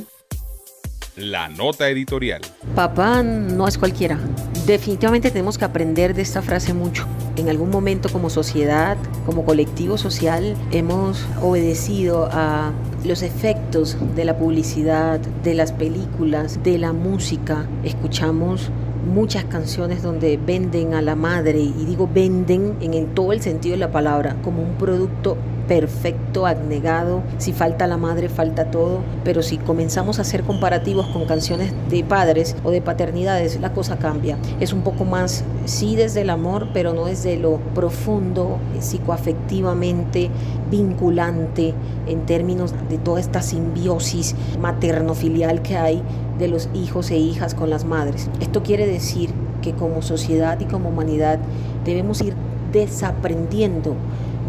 La 1.16 1.48
nota 1.48 1.90
editorial. 1.90 2.42
Papá 2.76 3.24
no 3.24 3.70
es 3.70 3.78
cualquiera. 3.78 4.20
Definitivamente 4.66 5.32
tenemos 5.32 5.58
que 5.58 5.64
aprender 5.64 6.14
de 6.14 6.22
esta 6.22 6.42
frase 6.42 6.74
mucho. 6.74 7.08
En 7.38 7.48
algún 7.48 7.70
momento 7.70 8.10
como 8.10 8.30
sociedad, 8.30 8.98
como 9.26 9.46
colectivo 9.46 9.98
social, 9.98 10.58
hemos 10.72 11.26
obedecido 11.42 12.28
a 12.34 12.74
los 13.06 13.22
efectos 13.22 13.96
de 14.16 14.26
la 14.26 14.38
publicidad, 14.38 15.20
de 15.20 15.54
las 15.54 15.72
películas, 15.72 16.62
de 16.64 16.80
la 16.80 16.92
música. 16.92 17.66
Escuchamos 17.86 18.70
muchas 19.06 19.46
canciones 19.46 20.04
donde 20.04 20.38
venden 20.38 20.94
a 20.94 21.02
la 21.02 21.16
madre, 21.16 21.60
y 21.60 21.86
digo 21.86 22.10
venden 22.12 22.76
en, 22.82 23.14
todo 23.14 23.34
el 23.34 23.42
sentido 23.42 23.74
de 23.74 23.80
la 23.80 23.92
palabra, 23.92 24.36
como 24.44 24.62
un 24.62 24.76
producto 24.76 25.38
perfecto, 25.68 26.46
abnegado, 26.46 27.24
si 27.38 27.52
falta 27.52 27.88
la 27.88 27.98
madre, 27.98 28.30
falta 28.30 28.66
todo, 28.70 29.00
pero 29.24 29.42
si 29.42 29.58
comenzamos 29.58 30.20
a 30.20 30.22
hacer 30.22 30.44
comparativos 30.44 31.08
con 31.08 31.26
canciones 31.26 31.74
de 31.90 32.04
padres 32.04 32.56
o 32.64 32.72
de 32.72 32.82
paternidades, 32.82 33.60
la 33.60 33.74
cosa 33.74 33.98
cambia. 33.98 34.38
Es 34.60 34.74
un 34.74 34.82
poco 34.82 35.06
más, 35.06 35.44
sí 35.66 35.96
desde 35.96 36.22
el 36.22 36.30
amor, 36.30 36.68
pero 36.74 36.94
no 36.94 37.06
desde 37.06 37.38
lo 37.38 37.58
profundo, 37.74 38.60
psicoafectivamente 38.80 40.30
vinculante 40.70 41.74
en 42.08 42.26
términos 42.26 42.74
de 42.90 42.98
toda 42.98 43.20
esta 43.20 43.42
simbiosis 43.42 44.36
materno-filial 44.60 45.62
que 45.62 45.78
hay 45.78 46.04
de 46.38 46.48
los 46.48 46.70
hijos 46.74 47.12
e 47.12 47.18
hijas 47.18 47.56
con 47.56 47.70
las 47.70 47.86
madres. 47.86 48.30
Esto 48.40 48.64
quiere 48.64 48.88
decir 48.88 49.30
que 49.62 49.74
como 49.74 50.02
sociedad 50.02 50.60
y 50.60 50.66
como 50.66 50.90
humanidad 50.90 51.40
debemos 51.84 52.22
ir 52.22 52.34
desaprendiendo 52.72 53.96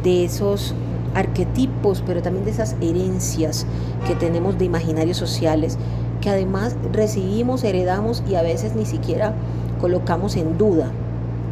de 0.03 0.24
esos 0.24 0.74
arquetipos, 1.14 2.03
pero 2.07 2.22
también 2.22 2.45
de 2.45 2.51
esas 2.51 2.76
herencias 2.80 3.66
que 4.07 4.14
tenemos 4.14 4.59
de 4.59 4.66
imaginarios 4.66 5.16
sociales, 5.16 5.78
que 6.20 6.30
además 6.30 6.76
recibimos, 6.93 7.64
heredamos 7.64 8.22
y 8.28 8.34
a 8.34 8.43
veces 8.43 8.74
ni 8.74 8.84
siquiera 8.84 9.34
colocamos 9.80 10.37
en 10.37 10.59
duda. 10.59 10.91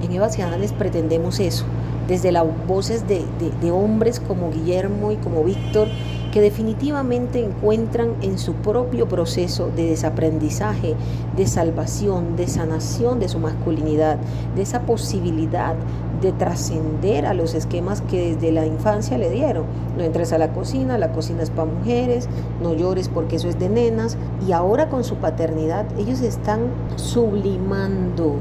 En 0.03 0.13
Eva 0.13 0.29
les 0.59 0.73
pretendemos 0.73 1.41
eso, 1.41 1.65
desde 2.09 2.33
las 2.33 2.45
voces 2.67 3.09
de, 3.09 3.25
de 3.61 3.71
hombres 3.71 4.21
como 4.21 4.51
Guillermo 4.51 5.13
y 5.13 5.17
como 5.17 5.45
Víctor, 5.45 5.89
que 6.35 6.41
definitivamente 6.41 7.39
encuentran 7.39 8.15
en 8.21 8.41
su 8.41 8.55
propio 8.55 9.07
proceso 9.07 9.71
de 9.77 9.87
desaprendizaje, 9.87 10.97
de 11.37 11.47
salvación, 11.47 12.35
de 12.35 12.49
sanación 12.49 13.21
de 13.21 13.29
su 13.29 13.39
masculinidad, 13.39 14.19
de 14.57 14.63
esa 14.63 14.81
posibilidad 14.81 15.77
de 16.21 16.33
trascender 16.33 17.25
a 17.25 17.35
los 17.35 17.55
esquemas 17.55 18.01
que 18.01 18.35
desde 18.35 18.51
la 18.51 18.67
infancia 18.67 19.17
le 19.17 19.31
dieron. 19.31 19.67
No 19.97 20.03
entres 20.03 20.33
a 20.33 20.39
la 20.39 20.53
cocina, 20.53 20.99
la 20.99 21.13
cocina 21.13 21.41
es 21.45 21.51
para 21.51 21.71
mujeres, 21.71 22.29
no 22.61 22.75
llores 22.75 23.09
porque 23.09 23.37
eso 23.37 23.49
es 23.49 23.61
de 23.61 23.69
nenas. 23.69 24.17
Y 24.45 24.51
ahora 24.51 24.89
con 24.89 25.05
su 25.05 25.15
paternidad 25.19 25.87
ellos 26.01 26.21
están 26.21 26.63
sublimando, 26.97 28.39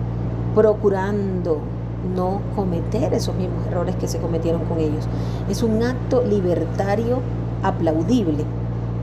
procurando 0.56 1.60
no 2.16 2.42
cometer 2.56 3.14
esos 3.14 3.36
mismos 3.36 3.68
errores 3.68 3.96
que 3.98 4.08
se 4.08 4.18
cometieron 4.18 4.66
con 4.66 4.80
ellos. 4.80 5.08
Es 5.48 5.62
un 5.62 5.84
acto 5.84 6.24
libertario 6.24 7.20
aplaudible. 7.64 8.46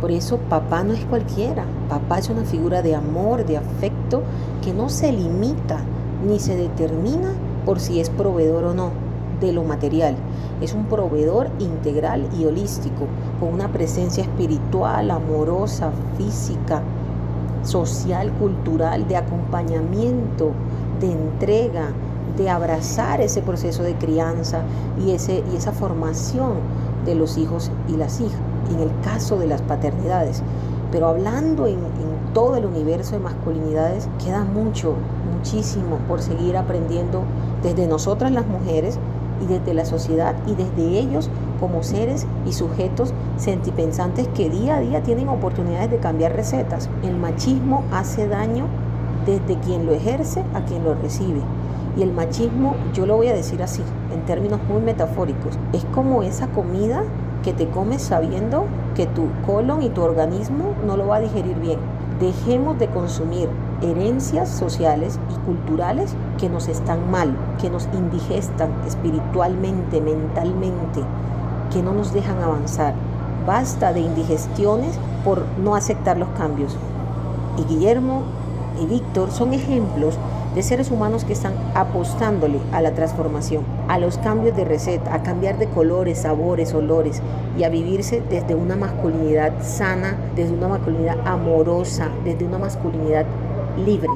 Por 0.00 0.10
eso 0.10 0.38
papá 0.48 0.82
no 0.84 0.94
es 0.94 1.04
cualquiera, 1.04 1.64
papá 1.88 2.18
es 2.18 2.30
una 2.30 2.44
figura 2.44 2.80
de 2.82 2.94
amor, 2.94 3.44
de 3.44 3.58
afecto, 3.58 4.22
que 4.62 4.72
no 4.72 4.88
se 4.88 5.12
limita 5.12 5.80
ni 6.26 6.38
se 6.38 6.56
determina 6.56 7.32
por 7.66 7.80
si 7.80 8.00
es 8.00 8.08
proveedor 8.10 8.64
o 8.64 8.74
no 8.74 8.90
de 9.40 9.52
lo 9.52 9.64
material. 9.64 10.16
Es 10.60 10.74
un 10.74 10.84
proveedor 10.84 11.50
integral 11.58 12.28
y 12.38 12.44
holístico, 12.44 13.06
con 13.38 13.52
una 13.52 13.68
presencia 13.72 14.22
espiritual, 14.22 15.10
amorosa, 15.10 15.90
física, 16.16 16.82
social, 17.62 18.32
cultural, 18.32 19.08
de 19.08 19.16
acompañamiento, 19.16 20.52
de 21.00 21.12
entrega, 21.12 21.88
de 22.36 22.48
abrazar 22.48 23.20
ese 23.20 23.42
proceso 23.42 23.82
de 23.82 23.94
crianza 23.94 24.60
y, 25.04 25.12
ese, 25.12 25.42
y 25.52 25.56
esa 25.56 25.72
formación 25.72 26.54
de 27.04 27.14
los 27.14 27.38
hijos 27.38 27.70
y 27.88 27.96
las 27.96 28.20
hijas 28.20 28.40
en 28.70 28.80
el 28.80 28.90
caso 29.02 29.36
de 29.38 29.46
las 29.46 29.62
paternidades. 29.62 30.42
Pero 30.92 31.08
hablando 31.08 31.66
en, 31.66 31.78
todo 32.32 32.54
el 32.54 32.64
universo 32.64 33.16
de 33.16 33.18
masculinidades, 33.18 34.08
queda 34.24 34.44
mucho, 34.44 34.94
muchísimo 35.34 35.98
por 36.06 36.22
seguir 36.22 36.56
aprendiendo 36.56 37.24
desde 37.60 37.88
nosotras 37.88 38.30
las 38.30 38.46
mujeres 38.46 39.00
y 39.42 39.46
desde 39.46 39.74
la 39.74 39.84
sociedad 39.84 40.36
y 40.46 40.54
desde 40.54 41.00
ellos 41.00 41.28
como 41.58 41.82
seres 41.82 42.28
y 42.46 42.52
sujetos 42.52 43.12
sentipensantes 43.36 44.28
que 44.28 44.48
día 44.48 44.76
a 44.76 44.80
día 44.80 45.02
tienen 45.02 45.28
oportunidades 45.28 45.90
de 45.90 45.98
cambiar 45.98 46.36
recetas. 46.36 46.88
El 47.02 47.16
machismo 47.16 47.82
hace 47.90 48.28
daño 48.28 48.66
desde 49.26 49.58
quien 49.58 49.86
lo 49.86 49.92
ejerce 49.92 50.44
a 50.54 50.60
quien 50.60 50.84
lo 50.84 50.94
recibe. 50.94 51.40
Y 51.96 52.02
el 52.02 52.12
machismo, 52.12 52.76
yo 52.94 53.06
lo 53.06 53.16
voy 53.16 53.28
a 53.28 53.34
decir 53.34 53.62
así, 53.62 53.82
en 54.14 54.24
términos 54.24 54.60
muy 54.68 54.80
metafóricos, 54.80 55.58
es 55.72 55.84
como 55.86 56.22
esa 56.22 56.46
comida 56.48 57.02
que 57.42 57.52
te 57.52 57.68
comes 57.68 58.02
sabiendo 58.02 58.66
que 58.94 59.06
tu 59.06 59.28
colon 59.46 59.82
y 59.82 59.88
tu 59.88 60.02
organismo 60.02 60.74
no 60.86 60.96
lo 60.96 61.08
va 61.08 61.16
a 61.16 61.20
digerir 61.20 61.58
bien. 61.58 61.78
Dejemos 62.20 62.78
de 62.78 62.88
consumir 62.88 63.48
herencias 63.82 64.50
sociales 64.50 65.18
y 65.30 65.46
culturales 65.46 66.14
que 66.38 66.48
nos 66.50 66.68
están 66.68 67.10
mal, 67.10 67.34
que 67.60 67.70
nos 67.70 67.88
indigestan 67.94 68.70
espiritualmente, 68.86 70.00
mentalmente, 70.00 71.00
que 71.72 71.82
no 71.82 71.94
nos 71.94 72.12
dejan 72.12 72.42
avanzar. 72.42 72.94
Basta 73.46 73.92
de 73.92 74.00
indigestiones 74.00 74.98
por 75.24 75.44
no 75.62 75.74
aceptar 75.74 76.18
los 76.18 76.28
cambios. 76.30 76.76
Y 77.56 77.64
Guillermo 77.64 78.22
y 78.80 78.86
Víctor 78.86 79.30
son 79.30 79.54
ejemplos 79.54 80.18
de 80.54 80.62
seres 80.62 80.90
humanos 80.90 81.24
que 81.24 81.32
están 81.32 81.54
apostándole 81.74 82.58
a 82.72 82.80
la 82.80 82.94
transformación, 82.94 83.64
a 83.88 83.98
los 83.98 84.18
cambios 84.18 84.56
de 84.56 84.64
receta, 84.64 85.14
a 85.14 85.22
cambiar 85.22 85.58
de 85.58 85.68
colores, 85.68 86.22
sabores, 86.22 86.74
olores 86.74 87.22
y 87.58 87.64
a 87.64 87.68
vivirse 87.68 88.22
desde 88.28 88.54
una 88.54 88.76
masculinidad 88.76 89.62
sana, 89.62 90.18
desde 90.34 90.52
una 90.54 90.68
masculinidad 90.68 91.26
amorosa, 91.26 92.10
desde 92.24 92.44
una 92.44 92.58
masculinidad 92.58 93.26
libre. 93.84 94.08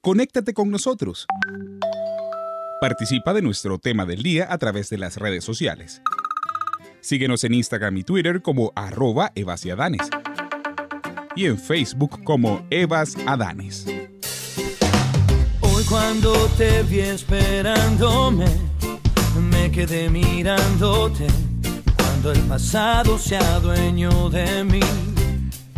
Conéctate 0.00 0.52
con 0.52 0.70
nosotros. 0.70 1.26
Participa 2.80 3.32
de 3.32 3.40
nuestro 3.40 3.78
tema 3.78 4.04
del 4.04 4.22
día 4.22 4.46
a 4.50 4.58
través 4.58 4.90
de 4.90 4.98
las 4.98 5.16
redes 5.16 5.44
sociales. 5.44 6.02
Síguenos 7.00 7.44
en 7.44 7.54
Instagram 7.54 7.96
y 7.98 8.02
Twitter 8.02 8.42
como 8.42 8.72
arroba 8.74 9.32
evasiadanes 9.34 10.10
y 11.36 11.46
en 11.46 11.58
Facebook 11.58 12.22
como 12.24 12.66
Evas 12.70 13.16
Adanes. 13.26 13.86
Hoy 15.60 15.84
cuando 15.88 16.32
te 16.56 16.82
vi 16.84 17.00
esperándome, 17.00 18.46
me 19.50 19.70
quedé 19.70 20.08
mirándote 20.08 21.26
cuando 21.96 22.32
el 22.32 22.40
pasado 22.40 23.18
se 23.18 23.36
adueñó 23.36 24.30
de 24.30 24.64
mí. 24.64 24.80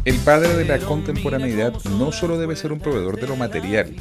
El 0.04 0.16
padre 0.18 0.54
de 0.54 0.64
la 0.64 0.78
contemporaneidad 0.78 1.72
no 1.98 2.12
solo 2.12 2.38
debe 2.38 2.54
ser 2.54 2.72
un 2.72 2.78
proveedor 2.78 3.18
de 3.20 3.26
lo 3.26 3.36
material, 3.36 3.94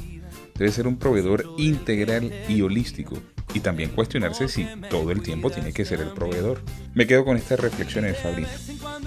debe 0.58 0.72
ser 0.72 0.88
un 0.88 0.98
proveedor 0.98 1.46
integral 1.58 2.32
y 2.48 2.62
holístico 2.62 3.18
y 3.54 3.62
también 3.62 3.90
cuestionarse 3.92 4.48
si 4.50 4.68
todo 4.90 5.12
el 5.12 5.22
tiempo 5.22 5.50
tiene 5.50 5.72
que 5.72 5.86
ser 5.86 6.02
el 6.02 6.10
proveedor. 6.10 6.62
Me 6.94 7.08
quedo 7.08 7.24
con 7.24 7.38
estas 7.38 7.60
reflexiones, 7.60 8.18
Fabrina. 8.18 8.50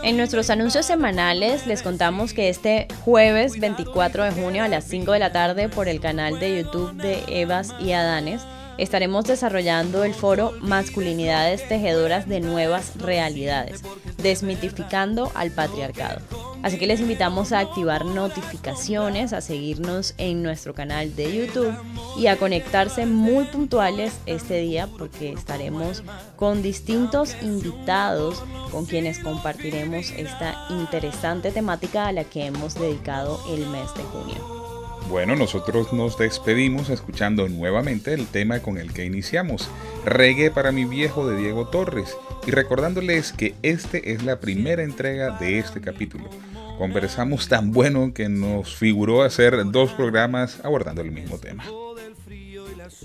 En 0.03 0.17
nuestros 0.17 0.49
anuncios 0.49 0.87
semanales 0.87 1.67
les 1.67 1.83
contamos 1.83 2.33
que 2.33 2.49
este 2.49 2.89
jueves 3.05 3.61
24 3.61 4.25
de 4.25 4.33
junio 4.33 4.65
a 4.65 4.69
las 4.69 4.85
5 4.85 5.13
de 5.13 5.19
la 5.19 5.33
tarde 5.33 5.69
por 5.69 5.89
el 5.89 6.01
canal 6.01 6.41
de 6.41 6.63
YouTube 6.63 6.95
de 6.95 7.23
Evas 7.29 7.75
y 7.81 7.93
Adanes 7.93 8.43
estaremos 8.79 9.25
desarrollando 9.25 10.05
el 10.05 10.15
foro 10.15 10.53
Masculinidades 10.61 11.69
Tejedoras 11.69 12.29
de 12.29 12.41
Nuevas 12.41 12.97
Realidades, 12.97 13.83
desmitificando 14.23 15.31
al 15.35 15.51
patriarcado. 15.51 16.21
Así 16.63 16.77
que 16.79 16.87
les 16.87 17.01
invitamos 17.01 17.53
a 17.53 17.61
activar 17.61 18.05
notificaciones, 18.05 19.33
a 19.33 19.41
seguirnos 19.41 20.15
en 20.19 20.43
nuestro 20.43 20.75
canal 20.75 21.15
de 21.15 21.37
YouTube 21.37 21.75
y 22.17 22.27
a 22.27 22.37
conectarse 22.37 23.07
muy 23.07 23.45
puntuales 23.45 24.13
este 24.27 24.61
día 24.61 24.89
porque 24.99 25.33
estaremos 25.33 26.03
con 26.37 26.63
distintos 26.63 27.37
invitados 27.43 28.43
con 28.73 28.87
quienes 28.87 29.21
compartiremos 29.21 30.11
esta 30.11 30.67
interesante 30.71 31.53
temática 31.53 32.09
a 32.09 32.13
la 32.13 32.25
que 32.25 32.47
hemos 32.47 32.75
dedicado 32.75 33.41
el 33.51 33.67
mes 33.67 33.95
de 33.95 34.03
junio. 34.03 34.58
Bueno, 35.09 35.37
nosotros 35.37 35.95
nos 35.95 36.19
despedimos 36.19 36.91
escuchando 36.91 37.49
nuevamente 37.49 38.13
el 38.13 38.27
tema 38.27 38.61
con 38.61 38.77
el 38.77 38.93
que 38.93 39.07
iniciamos, 39.07 39.71
Reggae 40.05 40.51
para 40.51 40.71
mi 40.71 40.85
viejo 40.85 41.27
de 41.27 41.39
Diego 41.39 41.69
Torres, 41.69 42.15
y 42.47 42.51
recordándoles 42.51 43.33
que 43.33 43.55
este 43.63 44.13
es 44.13 44.23
la 44.23 44.39
primera 44.39 44.83
entrega 44.83 45.39
de 45.39 45.59
este 45.59 45.81
capítulo. 45.81 46.29
Conversamos 46.77 47.49
tan 47.49 47.73
bueno 47.73 48.13
que 48.13 48.29
nos 48.29 48.77
figuró 48.77 49.23
hacer 49.23 49.71
dos 49.71 49.93
programas 49.93 50.61
abordando 50.63 51.01
el 51.01 51.11
mismo 51.11 51.39
tema. 51.39 51.65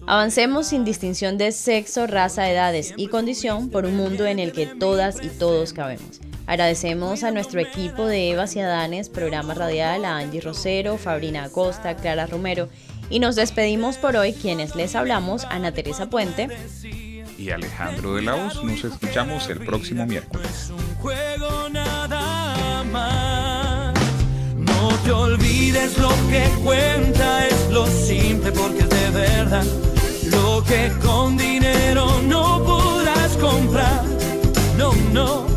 Avancemos 0.05 0.67
sin 0.67 0.83
distinción 0.83 1.37
de 1.37 1.51
sexo, 1.53 2.07
raza, 2.07 2.49
edades 2.49 2.93
y 2.97 3.07
condición 3.07 3.69
por 3.69 3.85
un 3.85 3.95
mundo 3.95 4.25
en 4.25 4.39
el 4.39 4.51
que 4.51 4.65
todas 4.65 5.23
y 5.23 5.29
todos 5.29 5.71
cabemos. 5.71 6.19
Agradecemos 6.45 7.23
a 7.23 7.31
nuestro 7.31 7.61
equipo 7.61 8.05
de 8.05 8.31
Eva 8.31 8.45
y 8.53 8.59
Adanes, 8.59 9.07
programa 9.07 9.53
radial, 9.53 10.03
a 10.03 10.17
Angie 10.17 10.41
Rosero, 10.41 10.97
Fabrina 10.97 11.45
Acosta, 11.45 11.95
Clara 11.95 12.25
Romero. 12.25 12.67
Y 13.09 13.19
nos 13.19 13.35
despedimos 13.35 13.97
por 13.97 14.17
hoy 14.17 14.33
quienes 14.33 14.75
les 14.75 14.95
hablamos, 14.95 15.45
Ana 15.45 15.71
Teresa 15.71 16.09
Puente 16.09 16.49
y 17.37 17.51
Alejandro 17.51 18.15
de 18.15 18.23
la 18.23 18.35
Hoz. 18.35 18.61
Nos 18.61 18.83
escuchamos 18.83 19.49
el 19.49 19.59
próximo 19.59 20.05
miércoles. 20.05 20.71
No 24.57 24.89
te 25.05 25.11
olvides 25.11 25.97
lo 25.97 26.09
que 26.29 26.43
cuenta 26.61 27.47
es 27.47 27.69
lo 27.71 27.87
simple 27.87 28.51
porque 28.51 28.79
es 28.79 28.89
de 28.89 29.09
verdad. 29.11 29.65
Lo 30.33 30.63
que 30.63 30.91
con 31.03 31.37
dinero 31.37 32.21
no 32.23 32.63
podrás 32.63 33.37
comprar. 33.37 34.03
No, 34.77 34.91
no 35.11 35.53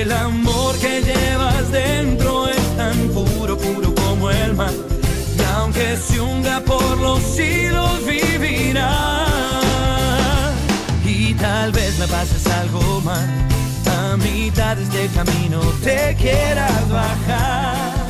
el 0.00 0.12
amor 0.12 0.76
que 0.78 1.02
llevas 1.02 1.70
dentro 1.70 2.48
es 2.48 2.76
tan 2.76 2.96
puro, 3.08 3.56
puro 3.56 3.94
como 3.94 4.30
el 4.30 4.54
mar. 4.54 4.72
Y 5.38 5.42
aunque 5.54 5.96
se 5.96 6.20
hunda 6.20 6.60
por 6.60 6.98
los 6.98 7.22
siglos, 7.22 8.04
vivirá. 8.06 9.26
Y 11.04 11.34
tal 11.34 11.72
vez 11.72 11.98
me 11.98 12.06
pases 12.08 12.46
algo 12.46 13.00
mal. 13.02 13.28
A 13.86 14.16
mitad 14.16 14.76
de 14.76 14.84
este 14.84 15.08
camino 15.08 15.60
te 15.82 16.16
quieras 16.18 16.88
bajar. 16.90 18.09